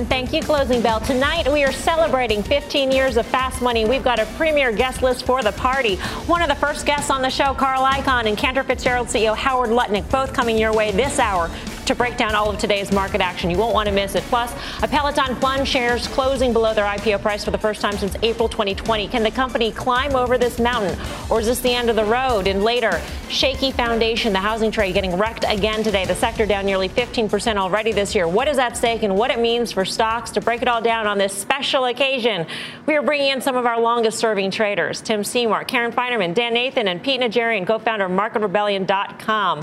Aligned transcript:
And 0.00 0.08
thank 0.08 0.32
you, 0.32 0.40
Closing 0.40 0.80
Bell. 0.80 0.98
Tonight, 0.98 1.52
we 1.52 1.62
are 1.62 1.72
celebrating 1.72 2.42
15 2.42 2.90
years 2.90 3.18
of 3.18 3.26
Fast 3.26 3.60
Money. 3.60 3.84
We've 3.84 4.02
got 4.02 4.18
a 4.18 4.24
premier 4.38 4.72
guest 4.72 5.02
list 5.02 5.26
for 5.26 5.42
the 5.42 5.52
party. 5.52 5.96
One 6.24 6.40
of 6.40 6.48
the 6.48 6.54
first 6.54 6.86
guests 6.86 7.10
on 7.10 7.20
the 7.20 7.28
show, 7.28 7.52
Carl 7.52 7.82
Icahn, 7.82 8.24
and 8.24 8.34
Cantor 8.34 8.64
Fitzgerald 8.64 9.08
CEO 9.08 9.36
Howard 9.36 9.68
Lutnick, 9.68 10.10
both 10.10 10.32
coming 10.32 10.56
your 10.56 10.72
way 10.72 10.90
this 10.90 11.18
hour 11.18 11.50
to 11.90 11.96
break 11.96 12.16
down 12.16 12.36
all 12.36 12.48
of 12.48 12.56
today's 12.56 12.92
market 12.92 13.20
action. 13.20 13.50
You 13.50 13.58
won't 13.58 13.74
want 13.74 13.88
to 13.88 13.92
miss 13.92 14.14
it. 14.14 14.22
Plus, 14.24 14.54
a 14.80 14.86
Peloton 14.86 15.34
plunge 15.36 15.66
shares 15.66 16.06
closing 16.06 16.52
below 16.52 16.72
their 16.72 16.84
IPO 16.84 17.20
price 17.20 17.44
for 17.44 17.50
the 17.50 17.58
first 17.58 17.80
time 17.80 17.98
since 17.98 18.14
April 18.22 18.48
2020. 18.48 19.08
Can 19.08 19.24
the 19.24 19.30
company 19.32 19.72
climb 19.72 20.14
over 20.14 20.38
this 20.38 20.60
mountain, 20.60 20.96
or 21.28 21.40
is 21.40 21.46
this 21.46 21.58
the 21.58 21.74
end 21.74 21.90
of 21.90 21.96
the 21.96 22.04
road? 22.04 22.46
And 22.46 22.62
later, 22.62 23.00
shaky 23.28 23.72
foundation, 23.72 24.32
the 24.32 24.38
housing 24.38 24.70
trade 24.70 24.94
getting 24.94 25.18
wrecked 25.18 25.44
again 25.48 25.82
today. 25.82 26.04
The 26.04 26.14
sector 26.14 26.46
down 26.46 26.64
nearly 26.64 26.88
15% 26.88 27.56
already 27.56 27.90
this 27.90 28.14
year. 28.14 28.28
What 28.28 28.46
is 28.46 28.58
at 28.58 28.76
stake 28.76 29.02
and 29.02 29.16
what 29.16 29.32
it 29.32 29.40
means 29.40 29.72
for 29.72 29.84
stocks? 29.84 30.30
To 30.32 30.40
break 30.40 30.62
it 30.62 30.68
all 30.68 30.80
down 30.80 31.08
on 31.08 31.18
this 31.18 31.36
special 31.36 31.86
occasion, 31.86 32.46
we 32.86 32.94
are 32.94 33.02
bringing 33.02 33.32
in 33.32 33.40
some 33.40 33.56
of 33.56 33.66
our 33.66 33.80
longest 33.80 34.20
serving 34.20 34.52
traders 34.52 35.00
Tim 35.00 35.24
Seymour, 35.24 35.64
Karen 35.64 35.90
Finerman, 35.90 36.34
Dan 36.34 36.54
Nathan, 36.54 36.86
and 36.86 37.02
Pete 37.02 37.20
Najarian, 37.20 37.66
co 37.66 37.80
founder 37.80 38.04
of 38.04 38.12
MarketRebellion.com. 38.12 39.62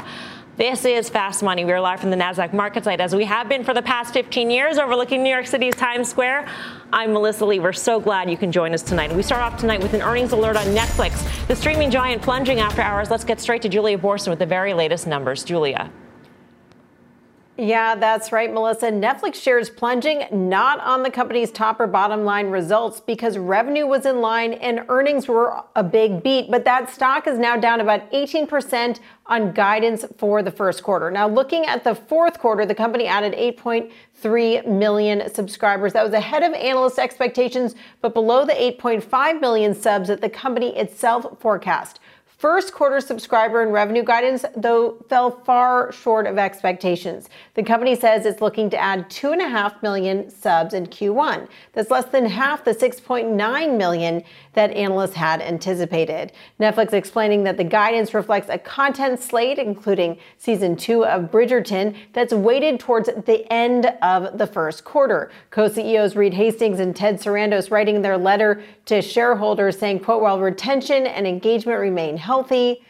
This 0.57 0.85
is 0.85 1.07
Fast 1.07 1.43
Money. 1.43 1.65
We 1.65 1.71
are 1.73 1.79
live 1.79 1.99
from 1.99 2.09
the 2.09 2.15
NASDAQ 2.15 2.51
market 2.51 2.83
site 2.83 2.99
as 2.99 3.15
we 3.15 3.25
have 3.25 3.47
been 3.47 3.63
for 3.63 3.75
the 3.75 3.81
past 3.83 4.11
15 4.11 4.49
years 4.49 4.79
overlooking 4.79 5.21
New 5.21 5.29
York 5.29 5.45
City's 5.45 5.75
Times 5.75 6.09
Square. 6.09 6.47
I'm 6.91 7.13
Melissa 7.13 7.45
Lee. 7.45 7.59
We're 7.59 7.73
so 7.73 7.99
glad 7.99 8.27
you 8.27 8.37
can 8.37 8.51
join 8.51 8.73
us 8.73 8.81
tonight. 8.81 9.15
We 9.15 9.21
start 9.21 9.43
off 9.43 9.59
tonight 9.59 9.83
with 9.83 9.93
an 9.93 10.01
earnings 10.01 10.31
alert 10.31 10.55
on 10.55 10.65
Netflix. 10.65 11.23
The 11.45 11.55
streaming 11.55 11.91
giant 11.91 12.23
plunging 12.23 12.59
after 12.59 12.81
hours. 12.81 13.11
Let's 13.11 13.23
get 13.23 13.39
straight 13.39 13.61
to 13.61 13.69
Julia 13.69 13.99
Boorstin 13.99 14.29
with 14.29 14.39
the 14.39 14.47
very 14.47 14.73
latest 14.73 15.05
numbers. 15.05 15.43
Julia. 15.43 15.91
Yeah, 17.59 17.95
that's 17.95 18.31
right, 18.31 18.53
Melissa. 18.53 18.91
Netflix 18.91 19.35
shares 19.35 19.67
plunging 19.67 20.27
not 20.31 20.79
on 20.79 21.01
the 21.01 21.09
company's 21.09 21.49
top 21.49 21.79
or 21.79 21.87
bottom 21.87 22.23
line 22.23 22.51
results 22.51 22.99
because 22.99 23.35
revenue 23.35 23.87
was 23.87 24.05
in 24.05 24.21
line 24.21 24.53
and 24.53 24.85
earnings 24.89 25.27
were 25.27 25.63
a 25.75 25.83
big 25.83 26.21
beat. 26.21 26.51
But 26.51 26.65
that 26.65 26.91
stock 26.91 27.25
is 27.25 27.39
now 27.39 27.57
down 27.57 27.81
about 27.81 28.11
18% 28.11 28.99
on 29.25 29.53
guidance 29.53 30.05
for 30.19 30.43
the 30.43 30.51
first 30.51 30.83
quarter. 30.83 31.09
Now, 31.09 31.27
looking 31.27 31.65
at 31.65 31.83
the 31.83 31.95
fourth 31.95 32.37
quarter, 32.37 32.63
the 32.63 32.75
company 32.75 33.07
added 33.07 33.33
8.3 33.33 34.67
million 34.67 35.33
subscribers. 35.33 35.93
That 35.93 36.03
was 36.03 36.13
ahead 36.13 36.43
of 36.43 36.53
analyst 36.53 36.99
expectations, 36.99 37.73
but 38.01 38.13
below 38.13 38.45
the 38.45 38.53
8.5 38.53 39.41
million 39.41 39.73
subs 39.73 40.09
that 40.09 40.21
the 40.21 40.29
company 40.29 40.77
itself 40.77 41.39
forecast. 41.39 41.99
First 42.37 42.71
quarter 42.71 43.01
subscriber 43.01 43.63
and 43.63 43.73
revenue 43.73 44.03
guidance, 44.03 44.45
though, 44.55 45.03
fell 45.09 45.31
far 45.31 45.91
short 45.91 46.27
of 46.27 46.37
expectations. 46.37 47.29
The 47.55 47.63
company 47.63 47.95
says 47.95 48.27
it's 48.27 48.41
looking 48.41 48.69
to 48.69 48.77
add 48.77 49.09
2.5 49.09 49.81
million 49.81 50.29
subs 50.29 50.75
in 50.75 50.85
Q1. 50.85 51.47
That's 51.73 51.89
less 51.89 52.05
than 52.05 52.27
half 52.27 52.63
the 52.63 52.75
6.9 52.75 53.77
million 53.77 54.23
that 54.57 54.71
analysts 54.71 55.13
had 55.13 55.39
anticipated. 55.39 56.31
Netflix 56.59 56.91
explaining 56.91 57.43
that 57.43 57.57
the 57.57 57.63
guidance 57.63 58.15
reflects 58.15 58.49
a 58.49 58.57
content 58.57 59.19
slate, 59.19 59.59
including 59.59 60.17
season 60.39 60.75
two 60.75 61.05
of 61.05 61.29
Bridgerton, 61.29 61.95
that's 62.11 62.33
weighted 62.33 62.79
towards 62.79 63.07
the 63.27 63.45
end 63.53 63.85
of 64.01 64.39
the 64.39 64.47
first 64.47 64.83
quarter. 64.83 65.29
Co-CEOs 65.51 66.15
Reed 66.15 66.33
Hastings 66.33 66.79
and 66.79 66.95
Ted 66.95 67.19
Sarandos 67.21 67.69
writing 67.69 68.01
their 68.01 68.17
letter 68.17 68.63
to 68.85 68.99
shareholders 68.99 69.77
saying, 69.77 69.99
quote, 69.99 70.23
while 70.23 70.39
retention 70.39 71.05
and 71.05 71.27
engagement 71.27 71.79
remain 71.79 72.17
healthy. 72.17 72.81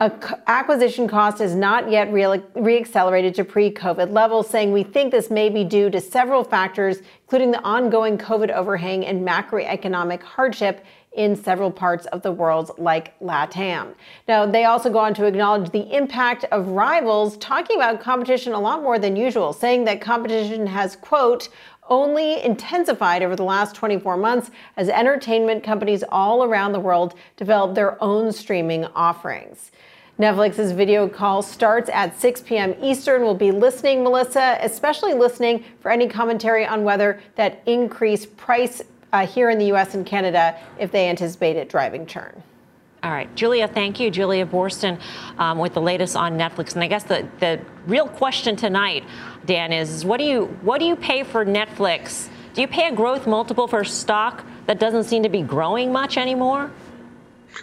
Acquisition 0.00 1.08
cost 1.08 1.40
is 1.40 1.56
not 1.56 1.90
yet 1.90 2.12
re- 2.12 2.22
reaccelerated 2.54 3.34
to 3.34 3.44
pre-COVID 3.44 4.12
levels, 4.12 4.48
saying 4.48 4.72
we 4.72 4.84
think 4.84 5.10
this 5.10 5.28
may 5.28 5.48
be 5.48 5.64
due 5.64 5.90
to 5.90 6.00
several 6.00 6.44
factors, 6.44 6.98
including 7.24 7.50
the 7.50 7.60
ongoing 7.62 8.16
COVID 8.16 8.50
overhang 8.50 9.04
and 9.04 9.26
macroeconomic 9.26 10.22
hardship 10.22 10.84
in 11.14 11.34
several 11.34 11.72
parts 11.72 12.06
of 12.06 12.22
the 12.22 12.30
world, 12.30 12.70
like 12.78 13.18
LATAM. 13.18 13.94
Now, 14.28 14.46
they 14.46 14.66
also 14.66 14.88
go 14.88 14.98
on 14.98 15.14
to 15.14 15.24
acknowledge 15.24 15.70
the 15.70 15.92
impact 15.92 16.44
of 16.52 16.68
rivals, 16.68 17.36
talking 17.38 17.76
about 17.76 18.00
competition 18.00 18.52
a 18.52 18.60
lot 18.60 18.82
more 18.82 19.00
than 19.00 19.16
usual, 19.16 19.52
saying 19.52 19.82
that 19.84 20.00
competition 20.00 20.64
has, 20.68 20.94
quote, 20.94 21.48
only 21.88 22.40
intensified 22.42 23.22
over 23.22 23.34
the 23.34 23.42
last 23.42 23.74
24 23.74 24.16
months 24.16 24.50
as 24.76 24.88
entertainment 24.88 25.64
companies 25.64 26.04
all 26.10 26.44
around 26.44 26.72
the 26.72 26.78
world 26.80 27.14
develop 27.36 27.74
their 27.74 28.00
own 28.02 28.30
streaming 28.30 28.84
offerings. 28.94 29.72
Netflix's 30.18 30.72
video 30.72 31.08
call 31.08 31.42
starts 31.42 31.88
at 31.92 32.20
6 32.20 32.40
p.m. 32.42 32.74
Eastern. 32.82 33.22
We'll 33.22 33.34
be 33.34 33.52
listening, 33.52 34.02
Melissa, 34.02 34.58
especially 34.60 35.14
listening 35.14 35.64
for 35.80 35.92
any 35.92 36.08
commentary 36.08 36.66
on 36.66 36.82
whether 36.82 37.20
that 37.36 37.62
increased 37.66 38.36
price 38.36 38.82
uh, 39.12 39.26
here 39.26 39.48
in 39.48 39.58
the 39.58 39.66
U.S. 39.66 39.94
and 39.94 40.04
Canada 40.04 40.58
if 40.78 40.90
they 40.90 41.08
anticipate 41.08 41.54
it 41.54 41.68
driving 41.68 42.04
churn. 42.04 42.42
All 43.04 43.12
right, 43.12 43.32
Julia, 43.36 43.68
thank 43.68 44.00
you. 44.00 44.10
Julia 44.10 44.44
Boorstin 44.44 45.00
um, 45.38 45.58
with 45.58 45.74
the 45.74 45.80
latest 45.80 46.16
on 46.16 46.36
Netflix. 46.36 46.74
And 46.74 46.82
I 46.82 46.88
guess 46.88 47.04
the, 47.04 47.28
the 47.38 47.60
real 47.86 48.08
question 48.08 48.56
tonight, 48.56 49.04
Dan, 49.46 49.72
is 49.72 50.04
what 50.04 50.18
do 50.18 50.24
you 50.24 50.46
what 50.62 50.80
do 50.80 50.84
you 50.84 50.96
pay 50.96 51.22
for 51.22 51.46
Netflix? 51.46 52.28
Do 52.54 52.60
you 52.60 52.66
pay 52.66 52.88
a 52.88 52.92
growth 52.92 53.28
multiple 53.28 53.68
for 53.68 53.84
stock 53.84 54.44
that 54.66 54.80
doesn't 54.80 55.04
seem 55.04 55.22
to 55.22 55.28
be 55.28 55.42
growing 55.42 55.92
much 55.92 56.16
anymore? 56.16 56.72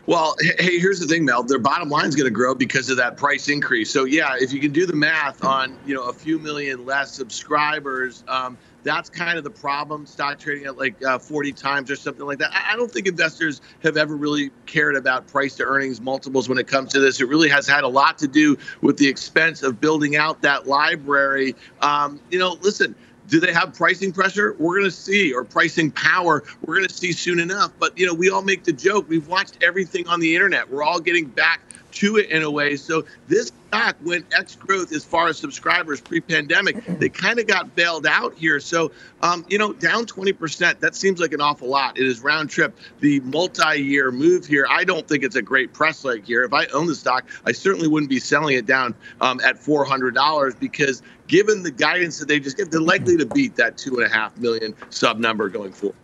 Well, 0.06 0.36
hey, 0.60 0.80
here's 0.80 1.00
the 1.00 1.08
thing, 1.08 1.26
Mel. 1.26 1.44
Their 1.44 1.60
bottom 1.60 1.90
line 1.90 2.06
is 2.06 2.16
going 2.16 2.26
to 2.28 2.32
grow 2.32 2.56
because 2.56 2.90
of 2.90 2.98
that 2.98 3.18
price 3.18 3.48
increase. 3.50 3.92
So 3.92 4.06
yeah, 4.06 4.36
if 4.40 4.52
you 4.52 4.60
can 4.60 4.72
do 4.72 4.86
the 4.86 4.96
math 4.96 5.44
on 5.44 5.78
you 5.86 5.96
know 5.96 6.04
a 6.04 6.14
few 6.14 6.40
million 6.40 6.86
less 6.86 7.12
subscribers, 7.12 8.24
um, 8.28 8.58
that's 8.86 9.10
kind 9.10 9.38
of 9.38 9.44
the 9.44 9.50
problem. 9.50 10.06
Stock 10.06 10.40
trading 10.40 10.66
at 10.66 10.78
like 10.78 11.04
uh, 11.04 11.18
40 11.18 11.52
times 11.54 11.92
or 11.92 11.96
something 11.96 12.26
like 12.26 12.38
that. 12.38 12.52
I, 12.54 12.74
I 12.74 12.76
don't 12.76 12.90
think 12.90 13.08
investors 13.08 13.62
have 13.84 13.98
ever 13.98 14.16
really 14.16 14.52
cared 14.68 14.96
about 14.96 15.28
price 15.28 15.56
to 15.56 15.64
earnings 15.64 16.00
multiples 16.00 16.48
when 16.48 16.58
it 16.58 16.68
comes 16.68 16.94
to 16.94 17.00
this. 17.00 17.20
It 17.20 17.28
really 17.28 17.50
has 17.50 17.68
had 17.68 17.84
a 17.84 17.88
lot 17.88 18.18
to 18.20 18.28
do 18.28 18.58
with 18.82 18.98
the 18.98 19.08
expense 19.08 19.64
of 19.64 19.82
building 19.82 20.16
out 20.16 20.42
that 20.44 20.68
library. 20.68 21.56
Um, 21.82 22.20
you 22.30 22.38
know, 22.38 22.58
listen, 22.62 22.96
do 23.28 23.40
they 23.40 23.54
have 23.54 23.74
pricing 23.74 24.12
pressure? 24.12 24.56
We're 24.60 24.80
going 24.80 24.90
to 24.90 24.96
see, 24.96 25.34
or 25.34 25.44
pricing 25.44 25.92
power. 25.92 26.44
We're 26.66 26.76
going 26.76 26.88
to 26.88 26.94
see 26.94 27.12
soon 27.12 27.40
enough. 27.40 27.72
But 27.80 27.98
you 27.98 28.06
know, 28.06 28.14
we 28.14 28.30
all 28.30 28.42
make 28.42 28.64
the 28.64 28.74
joke. 28.74 29.10
We've 29.10 29.28
watched 29.28 29.58
everything 29.64 30.08
on 30.08 30.20
the 30.20 30.36
internet. 30.36 30.70
We're 30.70 30.84
all 30.84 31.00
getting 31.00 31.26
back 31.26 31.65
to 31.96 32.18
it 32.18 32.30
in 32.30 32.44
a 32.44 32.52
way. 32.52 32.76
So 32.76 33.06
this 33.28 33.52
stock 33.68 33.98
went 34.04 34.26
X 34.34 34.56
growth 34.56 34.92
as 34.92 35.04
far 35.04 35.28
as 35.28 35.38
subscribers 35.38 36.00
pre-pandemic. 36.00 36.86
They 36.86 37.10
kind 37.10 37.40
of 37.40 37.48
got 37.48 37.76
bailed 37.76 38.06
out 38.06 38.34
here. 38.36 38.60
So, 38.60 38.92
um, 39.22 39.46
you 39.50 39.58
know, 39.58 39.74
down 39.74 40.06
20%, 40.06 40.80
that 40.80 40.96
seems 40.96 41.20
like 41.20 41.34
an 41.34 41.42
awful 41.42 41.68
lot. 41.68 41.98
It 41.98 42.06
is 42.06 42.22
round 42.22 42.50
trip. 42.50 42.78
The 43.00 43.20
multi-year 43.22 44.12
move 44.12 44.46
here, 44.46 44.68
I 44.70 44.84
don't 44.84 45.08
think 45.08 45.24
it's 45.24 45.36
a 45.36 45.42
great 45.42 45.74
press 45.74 46.06
leg 46.06 46.26
here. 46.26 46.44
If 46.44 46.54
I 46.54 46.66
own 46.68 46.88
the 46.88 46.96
stock, 46.96 47.26
I 47.46 47.52
certainly 47.52 47.88
wouldn't 47.88 48.10
be 48.10 48.20
selling 48.20 48.56
it 48.56 48.66
down 48.66 48.96
um, 49.22 49.40
at 49.42 49.56
$400 49.56 50.60
because 50.60 51.02
given 51.28 51.64
the 51.64 51.72
guidance 51.72 52.20
that 52.20 52.28
they 52.28 52.40
just 52.40 52.58
give, 52.58 52.70
they're 52.70 52.82
likely 52.82 53.18
to 53.18 53.26
beat 53.26 53.56
that 53.56 53.78
two 53.78 53.96
and 53.96 54.06
a 54.06 54.10
half 54.10 54.38
million 54.38 54.74
sub 54.90 55.18
number 55.18 55.50
going 55.50 55.72
forward. 55.72 55.98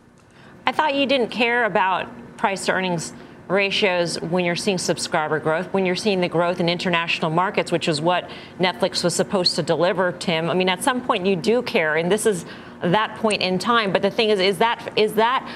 I 0.66 0.72
thought 0.72 0.94
you 0.96 1.06
didn't 1.06 1.30
care 1.30 1.66
about 1.66 2.08
price 2.38 2.70
earnings 2.70 3.14
ratios 3.52 4.20
when 4.22 4.46
you're 4.46 4.56
seeing 4.56 4.78
subscriber 4.78 5.40
growth, 5.40 5.68
when 5.74 5.86
you're 5.86 5.96
seeing 5.96 6.22
the 6.22 6.30
growth 6.30 6.60
in 6.60 6.70
international 6.70 7.30
markets, 7.30 7.72
which 7.72 7.88
is 7.88 8.02
what 8.02 8.30
Netflix 8.60 9.04
was 9.04 9.14
supposed 9.14 9.56
to 9.56 9.64
deliver, 9.64 10.12
Tim. 10.12 10.50
I 10.50 10.54
mean, 10.54 10.70
at 10.70 10.84
some 10.84 11.02
point 11.02 11.26
you 11.26 11.36
do 11.36 11.62
care, 11.62 11.96
and 11.96 12.12
this 12.12 12.26
is 12.26 12.46
that 12.82 13.16
point 13.18 13.42
in 13.42 13.60
time. 13.60 13.92
But 13.92 14.02
the 14.02 14.12
thing 14.12 14.30
is, 14.30 14.40
is 14.40 14.58
that 14.58 14.94
is 14.96 15.14
that 15.14 15.48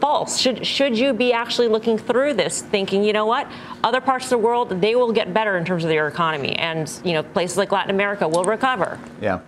false? 0.00 0.38
Should 0.38 0.66
should 0.66 0.96
you 0.96 1.12
be 1.12 1.32
actually 1.32 1.68
looking 1.68 1.98
through 1.98 2.34
this, 2.34 2.62
thinking, 2.62 3.04
you 3.04 3.12
know 3.12 3.26
what, 3.26 3.50
other 3.84 4.00
parts 4.00 4.26
of 4.26 4.30
the 4.30 4.38
world 4.38 4.80
they 4.80 4.94
will 4.94 5.12
get 5.12 5.34
better 5.34 5.56
in 5.56 5.64
terms 5.64 5.84
of 5.84 5.90
their 5.90 6.08
economy, 6.08 6.56
and 6.56 6.90
you 7.04 7.12
know 7.12 7.22
places 7.22 7.56
like 7.56 7.72
Latin 7.72 7.90
America 7.90 8.26
will 8.26 8.44
recover. 8.44 8.98
Yeah. 9.20 9.40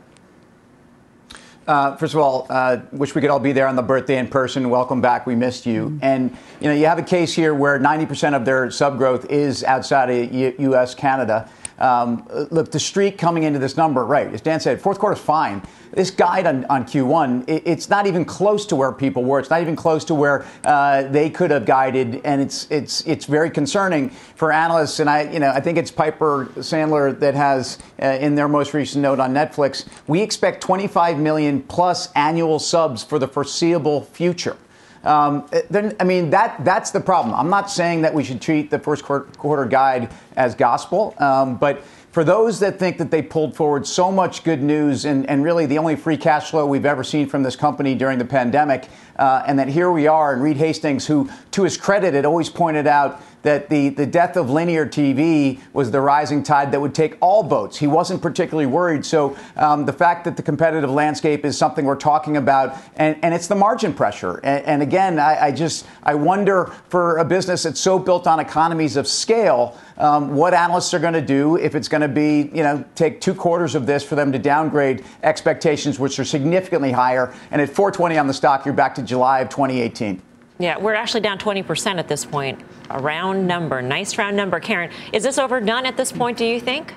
Uh, 1.68 1.94
first 1.96 2.14
of 2.14 2.20
all, 2.20 2.46
uh, 2.48 2.78
wish 2.92 3.14
we 3.14 3.20
could 3.20 3.28
all 3.28 3.38
be 3.38 3.52
there 3.52 3.68
on 3.68 3.76
the 3.76 3.82
birthday 3.82 4.16
in 4.16 4.26
person. 4.26 4.70
Welcome 4.70 5.02
back. 5.02 5.26
We 5.26 5.34
missed 5.34 5.66
you. 5.66 5.90
Mm-hmm. 5.90 5.98
And 6.00 6.36
you 6.60 6.68
know, 6.68 6.72
you 6.72 6.86
have 6.86 6.98
a 6.98 7.02
case 7.02 7.34
here 7.34 7.52
where 7.52 7.78
90% 7.78 8.34
of 8.34 8.46
their 8.46 8.70
sub 8.70 8.96
growth 8.96 9.30
is 9.30 9.62
outside 9.64 10.08
of 10.08 10.32
U- 10.32 10.54
U.S. 10.60 10.94
Canada. 10.94 11.50
Um, 11.78 12.26
look, 12.50 12.70
the 12.70 12.80
streak 12.80 13.18
coming 13.18 13.44
into 13.44 13.58
this 13.58 13.76
number, 13.76 14.04
right? 14.04 14.32
As 14.32 14.40
Dan 14.40 14.60
said, 14.60 14.80
fourth 14.80 14.98
quarter 14.98 15.16
is 15.16 15.22
fine 15.22 15.62
this 15.92 16.10
guide 16.10 16.46
on, 16.46 16.64
on 16.66 16.84
Q1, 16.84 17.48
it, 17.48 17.62
it's 17.66 17.88
not 17.88 18.06
even 18.06 18.24
close 18.24 18.66
to 18.66 18.76
where 18.76 18.92
people 18.92 19.24
were. 19.24 19.38
It's 19.38 19.50
not 19.50 19.60
even 19.62 19.76
close 19.76 20.04
to 20.06 20.14
where 20.14 20.44
uh, 20.64 21.02
they 21.02 21.30
could 21.30 21.50
have 21.50 21.66
guided, 21.66 22.20
and 22.24 22.40
it's 22.40 22.66
it's 22.70 23.06
it's 23.06 23.24
very 23.24 23.50
concerning 23.50 24.10
for 24.10 24.52
analysts. 24.52 25.00
And 25.00 25.08
I, 25.08 25.22
you 25.22 25.40
know, 25.40 25.50
I 25.50 25.60
think 25.60 25.78
it's 25.78 25.90
Piper 25.90 26.46
Sandler 26.56 27.18
that 27.20 27.34
has 27.34 27.78
uh, 28.02 28.06
in 28.20 28.34
their 28.34 28.48
most 28.48 28.74
recent 28.74 29.02
note 29.02 29.20
on 29.20 29.32
Netflix, 29.32 29.86
we 30.06 30.22
expect 30.22 30.60
25 30.62 31.18
million 31.18 31.62
plus 31.62 32.12
annual 32.12 32.58
subs 32.58 33.02
for 33.02 33.18
the 33.18 33.28
foreseeable 33.28 34.02
future. 34.02 34.56
Um, 35.04 35.48
then, 35.70 35.96
I 36.00 36.04
mean, 36.04 36.30
that 36.30 36.64
that's 36.64 36.90
the 36.90 37.00
problem. 37.00 37.34
I'm 37.34 37.50
not 37.50 37.70
saying 37.70 38.02
that 38.02 38.12
we 38.12 38.24
should 38.24 38.40
treat 38.40 38.70
the 38.70 38.78
first 38.78 39.04
quarter 39.04 39.64
guide 39.64 40.10
as 40.36 40.54
gospel, 40.54 41.14
um, 41.18 41.56
but 41.56 41.82
for 42.10 42.24
those 42.24 42.58
that 42.60 42.78
think 42.78 42.98
that 42.98 43.10
they 43.10 43.22
pulled 43.22 43.54
forward 43.54 43.86
so 43.86 44.10
much 44.10 44.42
good 44.42 44.62
news 44.62 45.04
and, 45.04 45.28
and 45.28 45.44
really 45.44 45.66
the 45.66 45.78
only 45.78 45.94
free 45.94 46.16
cash 46.16 46.50
flow 46.50 46.66
we've 46.66 46.86
ever 46.86 47.04
seen 47.04 47.28
from 47.28 47.42
this 47.42 47.54
company 47.54 47.94
during 47.94 48.18
the 48.18 48.24
pandemic, 48.24 48.88
uh, 49.18 49.44
and 49.46 49.58
that 49.58 49.68
here 49.68 49.90
we 49.92 50.06
are, 50.06 50.32
and 50.32 50.42
Reed 50.42 50.56
Hastings, 50.56 51.06
who, 51.06 51.30
to 51.52 51.62
his 51.62 51.76
credit, 51.76 52.14
had 52.14 52.24
always 52.24 52.48
pointed 52.48 52.86
out 52.86 53.22
that 53.42 53.68
the, 53.68 53.90
the 53.90 54.06
death 54.06 54.36
of 54.36 54.50
linear 54.50 54.86
TV 54.86 55.60
was 55.72 55.90
the 55.90 56.00
rising 56.00 56.42
tide 56.42 56.72
that 56.72 56.80
would 56.80 56.94
take 56.94 57.16
all 57.20 57.42
boats. 57.42 57.76
He 57.76 57.86
wasn't 57.86 58.22
particularly 58.22 58.66
worried. 58.66 59.04
So 59.04 59.36
um, 59.56 59.86
the 59.86 59.92
fact 59.92 60.24
that 60.24 60.36
the 60.36 60.42
competitive 60.42 60.90
landscape 60.90 61.44
is 61.44 61.56
something 61.56 61.84
we're 61.84 61.96
talking 61.96 62.36
about, 62.36 62.76
and, 62.96 63.16
and 63.22 63.34
it's 63.34 63.46
the 63.46 63.54
margin 63.54 63.94
pressure. 63.94 64.38
And, 64.38 64.64
and 64.64 64.82
again, 64.82 65.18
I, 65.18 65.46
I, 65.46 65.52
just 65.52 65.86
I 66.02 66.14
wonder 66.14 66.72
for 66.88 67.18
a 67.18 67.24
business 67.24 67.62
that's 67.62 67.80
so 67.80 67.98
built 67.98 68.26
on 68.26 68.40
economies 68.40 68.96
of 68.96 69.06
scale, 69.06 69.78
um, 69.96 70.34
what 70.34 70.54
analysts 70.54 70.94
are 70.94 70.98
going 70.98 71.14
to 71.14 71.22
do 71.22 71.56
if 71.56 71.74
it's 71.74 71.88
going 71.88 72.00
to 72.02 72.08
be, 72.08 72.50
you 72.54 72.62
know, 72.62 72.84
take 72.94 73.20
two 73.20 73.34
quarters 73.34 73.74
of 73.74 73.86
this 73.86 74.04
for 74.04 74.14
them 74.14 74.32
to 74.32 74.38
downgrade 74.38 75.04
expectations, 75.22 75.98
which 75.98 76.18
are 76.18 76.24
significantly 76.24 76.92
higher. 76.92 77.34
And 77.50 77.60
at 77.60 77.68
420 77.68 78.18
on 78.18 78.26
the 78.26 78.34
stock, 78.34 78.64
you're 78.64 78.74
back 78.74 78.94
to 78.96 79.02
July 79.02 79.40
of 79.40 79.48
2018. 79.48 80.22
Yeah, 80.58 80.76
we're 80.78 80.94
actually 80.94 81.20
down 81.20 81.38
20% 81.38 81.98
at 81.98 82.08
this 82.08 82.24
point. 82.24 82.60
A 82.90 83.00
round 83.00 83.46
number, 83.46 83.80
nice 83.80 84.18
round 84.18 84.36
number. 84.36 84.58
Karen, 84.58 84.90
is 85.12 85.22
this 85.22 85.38
overdone 85.38 85.86
at 85.86 85.96
this 85.96 86.10
point, 86.10 86.36
do 86.36 86.44
you 86.44 86.60
think? 86.60 86.94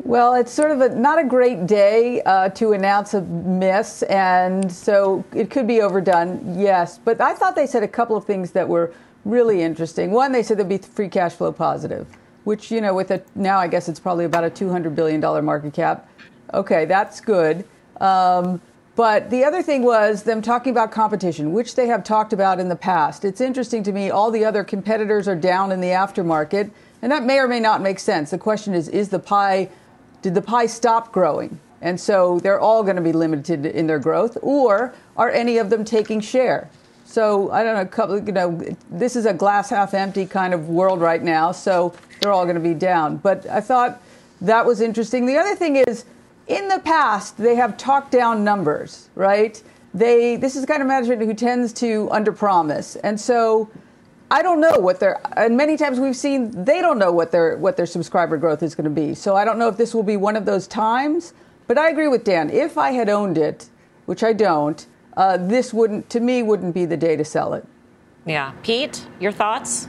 Well, 0.00 0.34
it's 0.34 0.52
sort 0.52 0.70
of 0.70 0.82
a, 0.82 0.94
not 0.94 1.18
a 1.18 1.24
great 1.24 1.66
day 1.66 2.20
uh, 2.22 2.50
to 2.50 2.74
announce 2.74 3.14
a 3.14 3.22
miss, 3.22 4.02
and 4.02 4.70
so 4.70 5.24
it 5.34 5.48
could 5.48 5.66
be 5.66 5.80
overdone, 5.80 6.58
yes. 6.58 6.98
But 7.02 7.22
I 7.22 7.32
thought 7.32 7.56
they 7.56 7.66
said 7.66 7.82
a 7.82 7.88
couple 7.88 8.14
of 8.14 8.26
things 8.26 8.50
that 8.50 8.68
were 8.68 8.92
really 9.24 9.62
interesting. 9.62 10.10
One, 10.10 10.30
they 10.30 10.42
said 10.42 10.58
they'd 10.58 10.68
be 10.68 10.76
free 10.76 11.08
cash 11.08 11.32
flow 11.32 11.52
positive, 11.52 12.06
which, 12.44 12.70
you 12.70 12.82
know, 12.82 12.92
with 12.92 13.10
a 13.12 13.22
now 13.34 13.58
I 13.58 13.66
guess 13.66 13.88
it's 13.88 13.98
probably 13.98 14.26
about 14.26 14.44
a 14.44 14.50
$200 14.50 14.94
billion 14.94 15.20
market 15.42 15.72
cap. 15.72 16.06
Okay, 16.52 16.84
that's 16.84 17.22
good. 17.22 17.64
Um, 17.98 18.60
but 18.96 19.30
the 19.30 19.44
other 19.44 19.62
thing 19.62 19.82
was 19.82 20.22
them 20.22 20.40
talking 20.40 20.70
about 20.70 20.92
competition, 20.92 21.52
which 21.52 21.74
they 21.74 21.86
have 21.86 22.04
talked 22.04 22.32
about 22.32 22.60
in 22.60 22.68
the 22.68 22.76
past. 22.76 23.24
It's 23.24 23.40
interesting 23.40 23.82
to 23.84 23.92
me, 23.92 24.10
all 24.10 24.30
the 24.30 24.44
other 24.44 24.62
competitors 24.62 25.26
are 25.26 25.36
down 25.36 25.72
in 25.72 25.80
the 25.80 25.88
aftermarket, 25.88 26.70
and 27.02 27.10
that 27.10 27.24
may 27.24 27.38
or 27.38 27.48
may 27.48 27.60
not 27.60 27.82
make 27.82 27.98
sense. 27.98 28.30
The 28.30 28.38
question 28.38 28.72
is, 28.72 28.88
is 28.88 29.08
the 29.08 29.18
pie, 29.18 29.68
did 30.22 30.34
the 30.34 30.42
pie 30.42 30.66
stop 30.66 31.12
growing? 31.12 31.58
And 31.82 32.00
so 32.00 32.40
they're 32.40 32.60
all 32.60 32.82
going 32.82 32.96
to 32.96 33.02
be 33.02 33.12
limited 33.12 33.66
in 33.66 33.86
their 33.86 33.98
growth, 33.98 34.38
or 34.42 34.94
are 35.16 35.30
any 35.30 35.58
of 35.58 35.70
them 35.70 35.84
taking 35.84 36.20
share? 36.20 36.70
So 37.04 37.50
I 37.50 37.62
don't 37.62 37.74
know, 37.74 37.84
couple, 37.84 38.18
you 38.24 38.32
know, 38.32 38.58
this 38.90 39.16
is 39.16 39.26
a 39.26 39.34
glass 39.34 39.70
half 39.70 39.92
empty 39.92 40.24
kind 40.24 40.54
of 40.54 40.68
world 40.68 41.00
right 41.00 41.22
now, 41.22 41.52
so 41.52 41.92
they're 42.20 42.32
all 42.32 42.44
going 42.44 42.56
to 42.56 42.60
be 42.60 42.74
down. 42.74 43.18
But 43.18 43.46
I 43.46 43.60
thought 43.60 44.00
that 44.40 44.64
was 44.64 44.80
interesting. 44.80 45.26
The 45.26 45.36
other 45.36 45.54
thing 45.54 45.76
is, 45.76 46.04
in 46.46 46.68
the 46.68 46.80
past, 46.80 47.36
they 47.38 47.54
have 47.54 47.76
talked 47.76 48.10
down 48.10 48.44
numbers, 48.44 49.08
right? 49.14 49.62
They 49.92 50.36
this 50.36 50.56
is 50.56 50.62
the 50.62 50.66
kind 50.66 50.82
of 50.82 50.88
management 50.88 51.22
who 51.22 51.34
tends 51.34 51.72
to 51.74 52.08
underpromise, 52.08 52.96
and 53.04 53.20
so 53.20 53.70
I 54.30 54.42
don't 54.42 54.60
know 54.60 54.78
what 54.78 55.00
their 55.00 55.20
and 55.38 55.56
many 55.56 55.76
times 55.76 56.00
we've 56.00 56.16
seen 56.16 56.64
they 56.64 56.80
don't 56.80 56.98
know 56.98 57.12
what 57.12 57.30
their 57.30 57.56
what 57.56 57.76
their 57.76 57.86
subscriber 57.86 58.36
growth 58.36 58.62
is 58.62 58.74
going 58.74 58.84
to 58.84 58.90
be. 58.90 59.14
So 59.14 59.36
I 59.36 59.44
don't 59.44 59.58
know 59.58 59.68
if 59.68 59.76
this 59.76 59.94
will 59.94 60.02
be 60.02 60.16
one 60.16 60.36
of 60.36 60.44
those 60.44 60.66
times. 60.66 61.32
But 61.66 61.78
I 61.78 61.88
agree 61.88 62.08
with 62.08 62.24
Dan. 62.24 62.50
If 62.50 62.76
I 62.76 62.90
had 62.90 63.08
owned 63.08 63.38
it, 63.38 63.70
which 64.06 64.22
I 64.22 64.32
don't, 64.32 64.86
uh, 65.16 65.38
this 65.38 65.72
wouldn't 65.72 66.10
to 66.10 66.20
me 66.20 66.42
wouldn't 66.42 66.74
be 66.74 66.84
the 66.84 66.96
day 66.96 67.16
to 67.16 67.24
sell 67.24 67.54
it. 67.54 67.66
Yeah, 68.26 68.52
Pete, 68.62 69.06
your 69.20 69.32
thoughts? 69.32 69.88